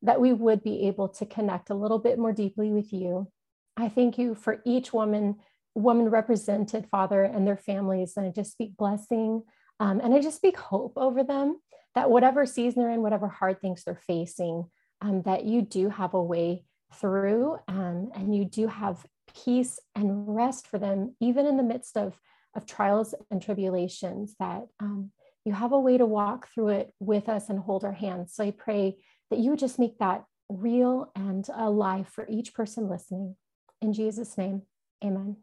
that 0.02 0.20
we 0.20 0.32
would 0.32 0.64
be 0.64 0.86
able 0.88 1.08
to 1.08 1.26
connect 1.26 1.70
a 1.70 1.74
little 1.74 1.98
bit 1.98 2.18
more 2.18 2.32
deeply 2.32 2.72
with 2.72 2.92
you. 2.92 3.30
I 3.76 3.88
thank 3.88 4.18
you 4.18 4.34
for 4.34 4.60
each 4.64 4.92
woman 4.92 5.36
woman 5.76 6.08
represented, 6.08 6.88
Father, 6.90 7.22
and 7.22 7.46
their 7.46 7.56
families. 7.56 8.14
And 8.16 8.26
I 8.26 8.30
just 8.30 8.52
speak 8.52 8.76
blessing 8.76 9.44
um, 9.78 10.00
and 10.00 10.12
I 10.14 10.20
just 10.20 10.36
speak 10.36 10.56
hope 10.56 10.94
over 10.96 11.22
them 11.22 11.58
that 11.94 12.10
whatever 12.10 12.46
season 12.46 12.82
they're 12.82 12.90
in, 12.90 13.02
whatever 13.02 13.28
hard 13.28 13.60
things 13.60 13.84
they're 13.84 14.00
facing, 14.06 14.64
um, 15.00 15.22
that 15.22 15.44
you 15.44 15.62
do 15.62 15.88
have 15.88 16.14
a 16.14 16.22
way 16.22 16.64
through 16.94 17.58
um, 17.68 18.10
and 18.14 18.34
you 18.34 18.44
do 18.44 18.66
have 18.66 19.04
peace 19.44 19.78
and 19.94 20.34
rest 20.34 20.66
for 20.66 20.78
them, 20.78 21.14
even 21.20 21.46
in 21.46 21.56
the 21.56 21.62
midst 21.62 21.96
of, 21.96 22.18
of 22.54 22.66
trials 22.66 23.14
and 23.30 23.40
tribulations, 23.40 24.34
that 24.38 24.66
um, 24.80 25.10
you 25.44 25.52
have 25.52 25.72
a 25.72 25.80
way 25.80 25.96
to 25.98 26.06
walk 26.06 26.48
through 26.52 26.68
it 26.68 26.92
with 27.00 27.28
us 27.28 27.48
and 27.48 27.58
hold 27.58 27.84
our 27.84 27.92
hands. 27.92 28.34
So 28.34 28.44
I 28.44 28.50
pray 28.50 28.96
that 29.30 29.38
you 29.38 29.50
would 29.50 29.58
just 29.58 29.78
make 29.78 29.98
that 29.98 30.24
real 30.48 31.10
and 31.14 31.46
alive 31.54 32.08
for 32.08 32.26
each 32.28 32.54
person 32.54 32.88
listening. 32.88 33.36
In 33.80 33.92
Jesus' 33.92 34.36
name, 34.36 34.62
amen. 35.04 35.36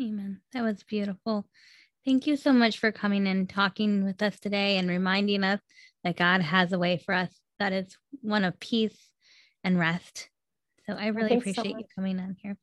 Amen. 0.00 0.40
That 0.52 0.62
was 0.62 0.82
beautiful. 0.82 1.46
Thank 2.04 2.26
you 2.26 2.36
so 2.36 2.52
much 2.52 2.78
for 2.78 2.92
coming 2.92 3.26
and 3.26 3.48
talking 3.48 4.04
with 4.04 4.22
us 4.22 4.38
today 4.38 4.78
and 4.78 4.88
reminding 4.88 5.44
us 5.44 5.60
that 6.04 6.16
God 6.16 6.40
has 6.40 6.72
a 6.72 6.78
way 6.78 6.96
for 6.98 7.14
us 7.14 7.30
that 7.58 7.72
is 7.72 7.96
one 8.22 8.44
of 8.44 8.58
peace 8.58 9.10
and 9.62 9.78
rest. 9.78 10.30
So 10.90 10.96
I 10.96 11.08
really 11.08 11.28
thanks 11.28 11.44
so 11.44 11.50
appreciate 11.50 11.78
you 11.78 11.84
coming 11.94 12.18
on 12.18 12.36
here. 12.42 12.56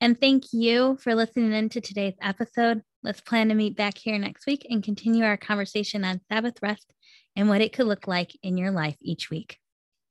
And 0.00 0.20
thank 0.20 0.44
you 0.52 0.98
for 1.00 1.14
listening 1.14 1.52
in 1.52 1.68
to 1.70 1.80
today's 1.80 2.14
episode. 2.20 2.82
Let's 3.02 3.20
plan 3.20 3.48
to 3.48 3.54
meet 3.54 3.76
back 3.76 3.96
here 3.96 4.18
next 4.18 4.46
week 4.46 4.66
and 4.68 4.82
continue 4.82 5.24
our 5.24 5.36
conversation 5.36 6.04
on 6.04 6.20
Sabbath 6.30 6.56
rest 6.62 6.92
and 7.36 7.48
what 7.48 7.60
it 7.60 7.72
could 7.72 7.86
look 7.86 8.06
like 8.06 8.36
in 8.42 8.58
your 8.58 8.70
life 8.70 8.96
each 9.00 9.30
week. 9.30 9.58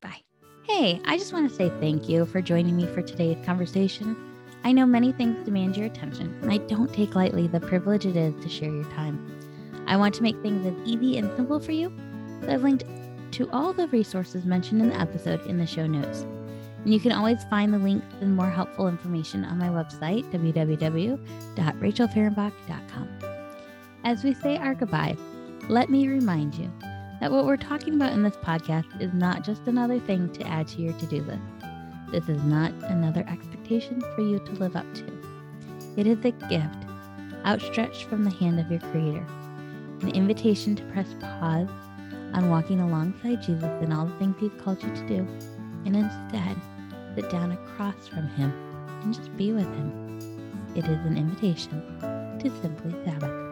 Bye. 0.02 0.22
Hey, 0.64 1.00
I 1.06 1.18
just 1.18 1.32
want 1.32 1.50
to 1.50 1.56
say 1.56 1.70
thank 1.80 2.10
you 2.10 2.26
for 2.26 2.42
joining 2.42 2.76
me 2.76 2.88
for 2.88 3.02
today's 3.02 3.44
conversation. 3.46 4.16
I 4.64 4.72
know 4.72 4.86
many 4.86 5.12
things 5.12 5.46
demand 5.46 5.78
your 5.78 5.86
attention, 5.86 6.38
and 6.42 6.52
I 6.52 6.58
don't 6.58 6.94
take 6.94 7.16
lightly 7.16 7.48
the 7.48 7.60
privilege 7.60 8.06
it 8.06 8.18
is 8.18 8.34
to 8.44 8.50
share 8.50 8.72
your 8.72 8.92
time. 8.92 9.40
I 9.86 9.96
want 9.96 10.16
to 10.16 10.24
make 10.24 10.42
things 10.42 10.66
as 10.66 10.88
easy 10.88 11.18
and 11.18 11.34
simple 11.38 11.60
for 11.60 11.72
you, 11.72 11.96
so 12.42 12.52
I've 12.52 12.64
linked 12.64 12.84
to 13.34 13.50
all 13.52 13.72
the 13.74 13.88
resources 13.90 14.44
mentioned 14.44 14.82
in 14.82 14.90
the 14.90 15.00
episode 15.00 15.46
in 15.46 15.58
the 15.58 15.68
show 15.68 15.86
notes. 15.88 16.26
And 16.88 16.94
you 16.94 17.02
can 17.02 17.12
always 17.12 17.44
find 17.44 17.74
the 17.74 17.80
links 17.80 18.16
and 18.22 18.34
more 18.34 18.50
helpful 18.50 18.88
information 18.88 19.44
on 19.44 19.58
my 19.58 19.68
website, 19.68 20.24
www.rachelfahrenbach.com. 20.32 23.10
As 24.06 24.24
we 24.24 24.34
say 24.34 24.56
our 24.56 24.74
goodbye, 24.74 25.18
let 25.68 25.90
me 25.90 26.08
remind 26.08 26.56
you 26.56 26.72
that 27.20 27.30
what 27.30 27.46
we're 27.46 27.58
talking 27.58 27.96
about 27.96 28.14
in 28.14 28.24
this 28.24 28.38
podcast 28.38 29.02
is 29.02 29.12
not 29.12 29.44
just 29.44 29.68
another 29.68 30.00
thing 30.00 30.32
to 30.32 30.48
add 30.48 30.70
to 30.70 30.82
your 30.82 30.94
to 30.94 31.06
do 31.08 31.22
list. 31.24 31.42
This 32.10 32.30
is 32.30 32.42
not 32.44 32.72
another 32.84 33.26
expectation 33.28 34.00
for 34.16 34.22
you 34.22 34.40
to 34.40 34.52
live 34.54 34.78
up 34.78 34.86
to. 34.94 35.04
It 35.98 36.08
is 36.08 36.24
a 36.24 36.32
gift 36.32 36.86
outstretched 37.46 38.06
from 38.06 38.24
the 38.24 38.32
hand 38.32 38.62
of 38.62 38.72
your 38.72 38.80
Creator, 38.80 39.28
an 40.04 40.12
invitation 40.12 40.78
to 40.78 40.84
press 40.84 41.14
pause 41.20 41.68
on 42.34 42.50
walking 42.50 42.80
alongside 42.80 43.42
Jesus 43.42 43.84
in 43.84 43.92
all 43.92 44.06
the 44.06 44.16
things 44.20 44.38
He's 44.40 44.52
called 44.62 44.82
you 44.82 44.96
to 44.96 45.06
do, 45.06 45.28
and 45.86 45.94
instead 45.94 46.56
sit 47.18 47.32
down 47.32 47.52
across 47.52 48.08
from 48.08 48.28
Him 48.28 48.54
and 49.02 49.12
just 49.12 49.36
be 49.38 49.52
with 49.52 49.66
Him. 49.66 50.20
It 50.76 50.86
is 50.86 51.00
an 51.04 51.18
invitation 51.18 51.82
to 52.40 52.62
simply 52.62 52.94
Sabbath. 53.04 53.47